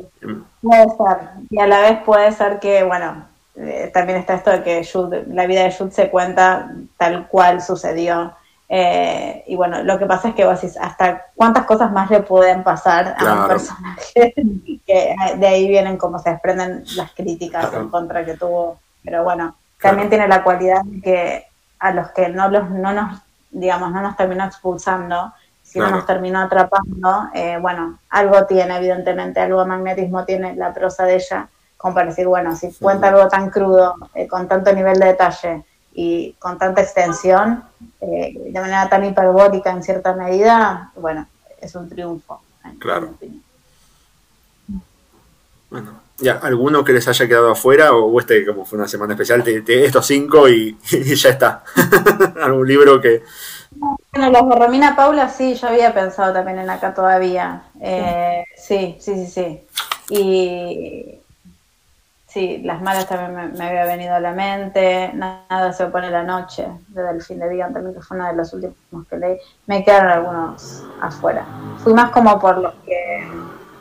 Puede 0.62 0.84
ser. 0.84 1.30
Y 1.50 1.60
a 1.60 1.68
la 1.68 1.80
vez 1.82 2.00
puede 2.04 2.32
ser 2.34 2.60
que, 2.60 2.84
bueno, 2.84 3.26
eh, 3.58 3.90
también 3.94 4.20
está 4.20 4.36
esto 4.36 4.52
de 4.52 4.64
que 4.64 4.88
la 5.28 5.48
vida 5.48 5.64
de 5.64 5.72
Jude 5.72 5.92
se 5.92 6.10
cuenta 6.10 6.72
tal 6.98 7.28
cual 7.28 7.62
sucedió. 7.62 8.34
Eh, 8.68 9.44
y 9.48 9.56
bueno, 9.56 9.84
lo 9.84 10.00
que 10.00 10.06
pasa 10.06 10.30
es 10.30 10.36
que 10.36 10.46
vos 10.46 10.60
decís, 10.60 10.78
hasta 10.82 11.28
cuántas 11.36 11.66
cosas 11.66 11.92
más 11.92 12.10
le 12.10 12.22
pueden 12.22 12.64
pasar 12.64 13.16
a 13.18 13.34
un 13.34 13.48
personaje, 13.48 14.34
que 14.86 15.16
de 15.38 15.48
ahí 15.48 15.68
vienen 15.68 15.98
como 15.98 16.20
se 16.20 16.32
desprenden 16.32 16.84
las 16.96 17.12
críticas 17.12 17.72
en 17.74 17.90
contra 17.90 18.26
que 18.26 18.36
tuvo. 18.36 18.80
Pero 19.04 19.24
bueno, 19.24 19.56
también 19.82 20.10
tiene 20.10 20.28
la 20.28 20.44
cualidad 20.44 20.82
de 20.84 21.02
que 21.02 21.46
a 21.80 21.92
los 21.92 22.10
que 22.10 22.30
no, 22.30 22.50
los, 22.50 22.70
no 22.72 22.92
nos, 22.92 23.22
digamos, 23.52 23.92
no 23.92 24.02
nos 24.02 24.18
terminó 24.18 24.46
expulsando, 24.46 25.34
sino 25.62 25.90
nos 25.90 26.06
terminó 26.06 26.40
atrapando, 26.40 27.30
eh, 27.34 27.58
bueno, 27.60 28.00
algo 28.10 28.46
tiene, 28.46 28.78
evidentemente, 28.78 29.42
algo 29.42 29.60
de 29.60 29.66
magnetismo 29.66 30.24
tiene 30.24 30.56
la 30.56 30.74
prosa 30.74 31.04
de 31.04 31.16
ella, 31.16 31.50
como 31.78 31.94
para 31.94 32.10
decir, 32.10 32.28
bueno, 32.28 32.56
si 32.56 32.72
cuenta 32.74 33.10
algo 33.10 33.28
tan 33.28 33.50
crudo, 33.50 33.96
eh, 34.14 34.28
con 34.28 34.48
tanto 34.48 34.72
nivel 34.74 35.00
de 35.00 35.08
detalle, 35.08 35.64
y 35.96 36.34
con 36.34 36.58
tanta 36.58 36.82
extensión, 36.82 37.64
eh, 38.02 38.34
de 38.52 38.60
manera 38.60 38.90
tan 38.90 39.06
hiperbólica 39.06 39.72
en 39.72 39.82
cierta 39.82 40.14
medida, 40.14 40.92
bueno, 40.96 41.26
es 41.60 41.74
un 41.74 41.88
triunfo. 41.90 42.42
Claro. 42.80 43.14
Bueno, 45.70 46.02
ya, 46.18 46.34
¿alguno 46.34 46.84
que 46.84 46.92
les 46.92 47.08
haya 47.08 47.28
quedado 47.28 47.52
afuera 47.52 47.94
o 47.94 48.20
este 48.20 48.46
como 48.46 48.66
fue 48.66 48.78
una 48.78 48.88
semana 48.90 49.14
especial 49.14 49.44
de, 49.44 49.86
estos 49.86 50.06
cinco 50.06 50.50
y, 50.50 50.78
ya 51.16 51.30
está? 51.30 51.64
¿Algún 52.44 52.68
libro 52.68 53.00
que... 53.00 53.24
Bueno, 53.72 54.32
los 54.32 54.50
de 54.50 54.56
Romina 54.56 54.96
Paula 54.96 55.30
sí, 55.30 55.56
yo 55.56 55.68
había 55.68 55.94
pensado 55.94 56.34
también 56.34 56.60
en 56.60 56.70
acá 56.70 56.94
todavía. 56.94 57.64
Eh, 57.80 58.44
sí, 58.58 58.98
sí, 59.00 59.26
sí, 59.26 59.28
sí. 59.28 59.62
Y 60.10 61.20
Sí, 62.36 62.58
las 62.66 62.82
malas 62.82 63.08
también 63.08 63.54
me, 63.58 63.66
había 63.66 63.86
venido 63.86 64.14
a 64.14 64.20
la 64.20 64.34
mente. 64.34 65.10
Nada 65.14 65.72
se 65.72 65.86
opone 65.86 66.12
la 66.12 66.22
noche, 66.22 66.68
desde 66.90 67.12
el 67.12 67.22
fin 67.22 67.40
de 67.40 67.48
día 67.48 67.70
también, 67.72 67.94
que 67.94 68.02
fue 68.02 68.18
uno 68.18 68.28
de 68.28 68.36
los 68.36 68.52
últimos 68.52 69.08
que 69.10 69.16
leí. 69.16 69.38
Me 69.68 69.86
quedaron 69.86 70.12
algunos 70.12 70.84
afuera. 71.02 71.46
Fui 71.78 71.94
más 71.94 72.10
como 72.10 72.38
por 72.38 72.58
los 72.58 72.74
que 72.86 73.26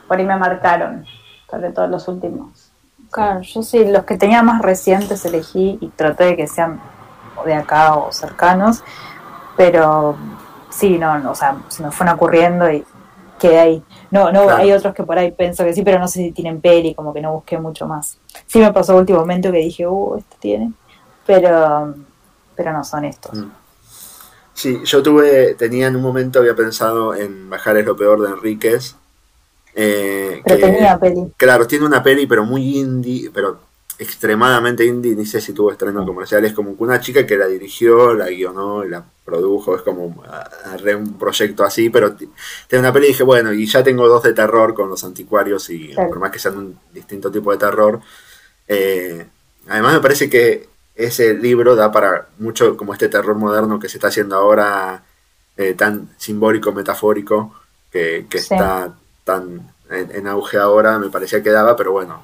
por 0.06 0.18
ahí 0.18 0.24
me 0.24 0.36
marcaron, 0.36 1.04
sobre 1.50 1.72
todo 1.72 1.88
los 1.88 2.06
últimos. 2.06 2.70
Claro, 3.10 3.40
yo 3.40 3.60
sí, 3.64 3.86
los 3.86 4.04
que 4.04 4.16
tenía 4.16 4.40
más 4.44 4.62
recientes 4.62 5.24
elegí 5.24 5.76
y 5.80 5.88
traté 5.88 6.22
de 6.22 6.36
que 6.36 6.46
sean 6.46 6.80
de 7.44 7.54
acá 7.54 7.96
o 7.96 8.12
cercanos, 8.12 8.84
pero 9.56 10.14
sí, 10.70 10.96
no, 10.96 11.18
no 11.18 11.32
o 11.32 11.34
sea, 11.34 11.56
se 11.66 11.82
me 11.82 11.90
fueron 11.90 12.14
ocurriendo 12.14 12.70
y 12.70 12.84
quedé 13.48 13.58
ahí. 13.58 13.82
No, 14.10 14.32
no, 14.32 14.48
hay 14.48 14.72
otros 14.72 14.94
que 14.94 15.02
por 15.02 15.18
ahí 15.18 15.32
pienso 15.32 15.64
que 15.64 15.74
sí, 15.74 15.82
pero 15.82 15.98
no 15.98 16.08
sé 16.08 16.20
si 16.20 16.32
tienen 16.32 16.60
peli, 16.60 16.94
como 16.94 17.12
que 17.12 17.20
no 17.20 17.32
busqué 17.32 17.58
mucho 17.58 17.86
más. 17.86 18.18
Sí 18.46 18.58
me 18.58 18.72
pasó 18.72 18.96
último 18.96 19.20
momento 19.20 19.52
que 19.52 19.58
dije, 19.58 19.86
uh, 19.86 20.16
este 20.16 20.36
tiene, 20.40 20.72
pero, 21.26 21.94
pero 22.56 22.72
no 22.72 22.84
son 22.84 23.04
estos. 23.04 23.36
Mm. 23.36 23.50
Sí, 24.54 24.80
yo 24.84 25.02
tuve, 25.02 25.54
tenía 25.54 25.88
en 25.88 25.96
un 25.96 26.02
momento, 26.02 26.38
había 26.38 26.54
pensado 26.54 27.14
en 27.14 27.50
Bajar 27.50 27.76
es 27.76 27.84
lo 27.84 27.96
peor 27.96 28.22
de 28.22 28.28
Enríquez. 28.28 28.94
Eh, 29.74 30.40
pero 30.44 30.60
tenía 30.60 30.98
peli. 30.98 31.32
Claro, 31.36 31.66
tiene 31.66 31.84
una 31.84 32.02
peli, 32.02 32.26
pero 32.26 32.44
muy 32.44 32.78
indie, 32.78 33.30
pero 33.34 33.58
extremadamente 33.98 34.84
indie, 34.84 35.16
ni 35.16 35.26
sé 35.26 35.40
si 35.40 35.52
tuvo 35.52 35.72
estreno 35.72 36.06
comercial, 36.06 36.44
es 36.44 36.52
como 36.52 36.74
una 36.78 37.00
chica 37.00 37.26
que 37.26 37.36
la 37.36 37.46
dirigió, 37.46 38.14
la 38.14 38.28
guionó, 38.28 38.84
la 38.84 39.04
produjo, 39.24 39.74
es 39.74 39.82
como 39.82 40.04
un 40.04 41.18
proyecto 41.18 41.64
así, 41.64 41.88
pero 41.88 42.14
tiene 42.14 42.80
una 42.80 42.92
peli 42.92 43.06
y 43.06 43.08
dije, 43.08 43.22
bueno, 43.22 43.52
y 43.52 43.66
ya 43.66 43.82
tengo 43.82 44.06
dos 44.06 44.22
de 44.22 44.34
terror 44.34 44.74
con 44.74 44.88
los 44.88 45.02
anticuarios 45.02 45.70
y 45.70 45.94
por 45.94 46.18
más 46.18 46.30
que 46.30 46.38
sean 46.38 46.58
un 46.58 46.78
distinto 46.92 47.30
tipo 47.30 47.50
de 47.50 47.58
terror, 47.58 48.00
eh, 48.68 49.26
además 49.68 49.94
me 49.94 50.00
parece 50.00 50.28
que 50.28 50.68
ese 50.94 51.34
libro 51.34 51.74
da 51.74 51.90
para 51.90 52.28
mucho 52.38 52.76
como 52.76 52.92
este 52.92 53.08
terror 53.08 53.34
moderno 53.34 53.80
que 53.80 53.88
se 53.88 53.96
está 53.96 54.08
haciendo 54.08 54.36
ahora, 54.36 55.02
eh, 55.56 55.74
tan 55.74 56.10
simbólico, 56.18 56.72
metafórico, 56.72 57.54
que, 57.90 58.26
está 58.32 58.92
tan 59.24 59.72
en, 59.88 60.26
auge 60.26 60.58
ahora, 60.58 60.98
me 60.98 61.08
parecía 61.08 61.42
que 61.42 61.50
daba, 61.50 61.76
pero 61.76 61.92
bueno, 61.92 62.20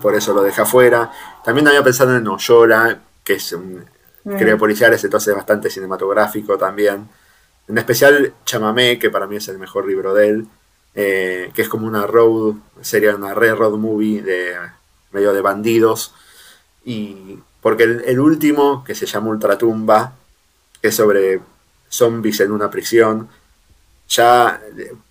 por 0.00 0.14
eso 0.14 0.32
lo 0.32 0.42
deja 0.42 0.62
afuera. 0.62 1.10
También 1.44 1.68
había 1.68 1.82
pensado 1.84 2.16
en 2.16 2.26
Oyola, 2.26 3.00
que 3.22 3.34
es 3.34 3.52
un 3.52 3.84
mm. 4.24 4.36
creo 4.36 4.58
policiales, 4.58 5.02
entonces 5.04 5.34
bastante 5.34 5.70
cinematográfico 5.70 6.58
también. 6.58 7.08
En 7.68 7.78
especial 7.78 8.34
Chamamé, 8.44 8.98
que 8.98 9.10
para 9.10 9.26
mí 9.26 9.36
es 9.36 9.48
el 9.48 9.58
mejor 9.58 9.86
libro 9.86 10.12
de 10.14 10.28
él, 10.28 10.48
eh, 10.94 11.52
que 11.54 11.62
es 11.62 11.68
como 11.68 11.86
una 11.86 12.06
road, 12.06 12.56
sería 12.80 13.14
una 13.14 13.34
red 13.34 13.54
road 13.54 13.78
movie 13.78 14.22
de 14.22 14.54
medio 15.12 15.32
de 15.32 15.40
bandidos. 15.40 16.14
Y 16.84 17.38
porque 17.60 17.84
el, 17.84 18.18
último, 18.18 18.82
que 18.84 18.94
se 18.94 19.06
llama 19.06 19.30
Ultratumba, 19.30 20.14
que 20.80 20.88
es 20.88 20.96
sobre 20.96 21.40
zombies 21.88 22.40
en 22.40 22.52
una 22.52 22.70
prisión, 22.70 23.28
ya 24.08 24.60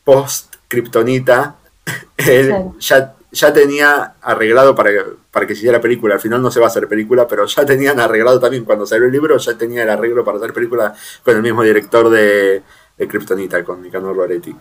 post 0.03 0.55
Kryptonita, 0.67 1.55
él 2.17 2.53
ya 2.79 3.15
ya 3.31 3.53
tenía 3.53 4.15
arreglado 4.21 4.75
para 4.75 4.91
para 5.31 5.45
que 5.47 5.53
se 5.55 5.59
hiciera 5.61 5.81
película. 5.81 6.15
Al 6.15 6.21
final 6.21 6.41
no 6.41 6.51
se 6.51 6.59
va 6.59 6.65
a 6.67 6.69
hacer 6.69 6.87
película, 6.87 7.27
pero 7.27 7.45
ya 7.45 7.65
tenían 7.65 7.99
arreglado 7.99 8.39
también 8.39 8.65
cuando 8.65 8.85
salió 8.85 9.05
el 9.05 9.11
libro, 9.11 9.37
ya 9.37 9.57
tenía 9.57 9.83
el 9.83 9.89
arreglo 9.89 10.23
para 10.25 10.37
hacer 10.37 10.53
película 10.53 10.93
con 11.23 11.35
el 11.35 11.41
mismo 11.43 11.63
director 11.63 12.09
de, 12.09 12.63
de 12.97 13.07
Kryptonita, 13.07 13.63
con 13.63 13.81
Nicanor 13.81 14.15
Loretti. 14.15 14.55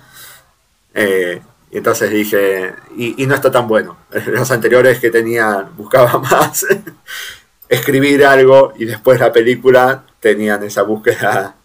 Eh, 0.94 1.40
Y 1.70 1.76
entonces 1.78 2.10
dije, 2.10 2.74
y, 2.96 3.22
y 3.22 3.26
no 3.26 3.34
está 3.34 3.50
tan 3.50 3.68
bueno. 3.68 3.98
Los 4.26 4.50
anteriores 4.50 4.98
que 5.00 5.10
tenía, 5.10 5.68
buscaba 5.76 6.18
más 6.30 6.64
escribir 7.68 8.24
algo 8.24 8.72
y 8.76 8.84
después 8.86 9.20
la 9.20 9.32
película 9.32 10.04
tenían 10.20 10.62
esa 10.64 10.82
búsqueda 10.82 11.56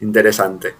interesante. 0.00 0.74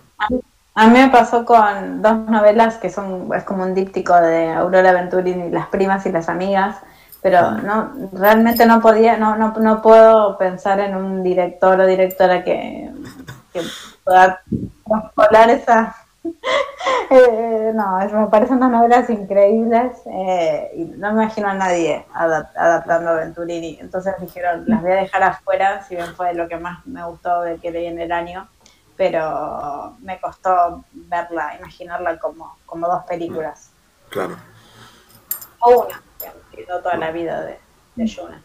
A 0.76 0.88
mí 0.88 0.98
me 0.98 1.08
pasó 1.08 1.44
con 1.44 2.02
dos 2.02 2.18
novelas 2.28 2.78
que 2.78 2.90
son, 2.90 3.30
es 3.34 3.44
como 3.44 3.62
un 3.62 3.74
díptico 3.74 4.14
de 4.14 4.50
Aurora 4.52 4.92
Venturini, 4.92 5.50
Las 5.50 5.68
primas 5.68 6.04
y 6.06 6.12
las 6.12 6.28
amigas, 6.28 6.76
pero 7.22 7.38
Ah. 7.38 7.60
no, 7.62 7.92
realmente 8.12 8.66
no 8.66 8.80
podía, 8.80 9.16
no, 9.16 9.36
no, 9.36 9.52
no 9.58 9.80
puedo 9.82 10.36
pensar 10.36 10.80
en 10.80 10.96
un 10.96 11.22
director 11.22 11.78
o 11.80 11.86
directora 11.86 12.42
que, 12.42 12.90
que 13.52 13.62
pueda 14.04 14.40
traspolar 14.86 15.50
esa... 15.50 15.94
Eh, 17.10 17.70
no, 17.74 18.00
es- 18.00 18.12
me 18.12 18.26
parecen 18.26 18.56
unas 18.56 18.70
novelas 18.70 19.08
increíbles 19.10 19.92
eh, 20.06 20.70
y 20.74 20.84
no 20.84 21.12
me 21.12 21.22
imagino 21.24 21.48
a 21.48 21.54
nadie 21.54 22.04
adap- 22.14 22.48
adaptando 22.56 23.10
a 23.10 23.14
Venturini. 23.14 23.78
Entonces 23.80 24.14
dijeron, 24.20 24.64
las 24.66 24.82
voy 24.82 24.92
a 24.92 24.96
dejar 24.96 25.22
afuera, 25.22 25.82
si 25.84 25.96
bien 25.96 26.08
fue 26.14 26.34
lo 26.34 26.48
que 26.48 26.56
más 26.56 26.84
me 26.86 27.04
gustó 27.04 27.42
de 27.42 27.56
que 27.58 27.70
leí 27.70 27.86
en 27.86 28.00
el 28.00 28.10
año, 28.12 28.48
pero 28.96 29.96
me 30.00 30.20
costó 30.20 30.84
verla, 30.92 31.56
imaginarla 31.58 32.18
como, 32.18 32.56
como 32.66 32.86
dos 32.86 33.04
películas. 33.04 33.70
Claro. 34.10 34.36
O 35.60 35.86
una, 35.86 36.00
que 36.52 36.62
toda 36.64 36.96
la 36.96 37.10
vida 37.10 37.40
de, 37.42 37.58
de 37.96 38.06
Yuna. 38.06 38.42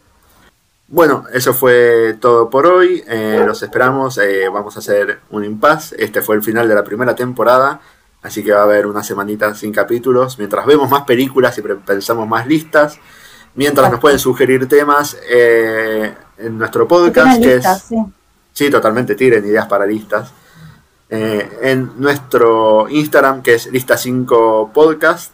Bueno, 0.88 1.24
eso 1.32 1.54
fue 1.54 2.16
todo 2.20 2.50
por 2.50 2.66
hoy. 2.66 3.04
Eh, 3.06 3.42
los 3.46 3.62
esperamos. 3.62 4.18
eh, 4.18 4.48
vamos 4.48 4.74
a 4.76 4.80
hacer 4.80 5.20
un 5.30 5.44
impasse. 5.44 5.94
Este 6.02 6.20
fue 6.20 6.34
el 6.34 6.42
final 6.42 6.68
de 6.68 6.74
la 6.74 6.82
primera 6.82 7.14
temporada. 7.14 7.80
Así 8.22 8.42
que 8.42 8.52
va 8.52 8.60
a 8.60 8.64
haber 8.64 8.86
una 8.86 9.04
semanita 9.04 9.54
sin 9.54 9.72
capítulos. 9.72 10.36
Mientras 10.38 10.66
vemos 10.66 10.90
más 10.90 11.04
películas 11.04 11.56
y 11.58 11.62
pensamos 11.62 12.26
más 12.26 12.46
listas. 12.46 12.98
Mientras 13.54 13.90
nos 13.90 14.00
pueden 14.00 14.18
sugerir 14.18 14.68
temas 14.68 15.16
eh, 15.28 16.12
en 16.38 16.58
nuestro 16.58 16.88
podcast, 16.88 17.40
que 17.40 17.54
listas, 17.54 17.76
es. 17.76 17.82
sí. 17.84 17.96
Sí, 18.52 18.68
totalmente, 18.70 19.14
tiren 19.14 19.44
ideas 19.46 19.66
para 19.66 19.86
listas. 19.86 20.32
Eh, 21.10 21.58
en 21.62 21.90
nuestro 22.00 22.88
Instagram, 22.88 23.42
que 23.42 23.54
es 23.54 23.70
lista5 23.72 24.70
podcast, 24.72 25.32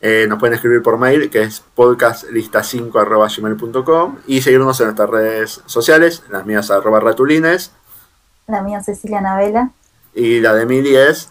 eh, 0.00 0.26
nos 0.28 0.38
pueden 0.40 0.54
escribir 0.54 0.82
por 0.82 0.98
mail, 0.98 1.30
que 1.30 1.42
es 1.42 1.62
podcastlista5.gmail.com 1.76 4.16
y 4.26 4.42
seguirnos 4.42 4.80
en 4.80 4.86
nuestras 4.86 5.10
redes 5.10 5.62
sociales, 5.66 6.22
las 6.30 6.44
mías 6.46 6.70
arroba 6.70 7.00
ratulines 7.00 7.72
La 8.46 8.62
mía 8.62 8.82
Cecilia 8.82 9.20
Navela. 9.20 9.70
y 10.14 10.40
la 10.40 10.54
de 10.54 10.66
Mili 10.66 10.96
es 10.96 11.30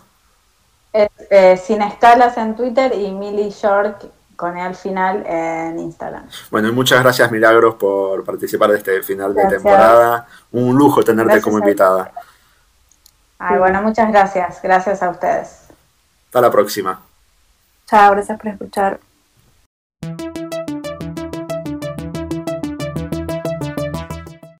Es, 0.93 1.09
eh, 1.29 1.57
sin 1.63 1.81
escalas 1.81 2.37
en 2.37 2.55
Twitter 2.55 2.93
y 2.97 3.11
Millie 3.11 3.49
York 3.51 4.05
con 4.35 4.57
E 4.57 4.61
al 4.61 4.75
final 4.75 5.23
en 5.25 5.79
Instagram. 5.79 6.25
Bueno, 6.51 6.67
y 6.69 6.71
muchas 6.71 7.01
gracias 7.03 7.31
Milagros 7.31 7.75
por 7.75 8.23
participar 8.25 8.71
de 8.71 8.77
este 8.77 9.03
final 9.03 9.33
de 9.33 9.47
temporada. 9.47 10.27
Un 10.51 10.75
lujo 10.77 11.03
tenerte 11.03 11.33
Gracias 11.33 11.43
como 11.43 11.57
a- 11.57 11.59
invitada. 11.59 12.11
Ay, 13.39 13.57
bueno, 13.57 13.81
muchas 13.81 14.09
gracias. 14.11 14.61
Gracias 14.61 15.03
a 15.03 15.09
ustedes. 15.09 15.67
Hasta 16.27 16.41
la 16.41 16.51
próxima. 16.51 17.01
Chao, 17.87 18.11
gracias 18.11 18.39
por 18.39 18.47
escuchar. 18.47 18.99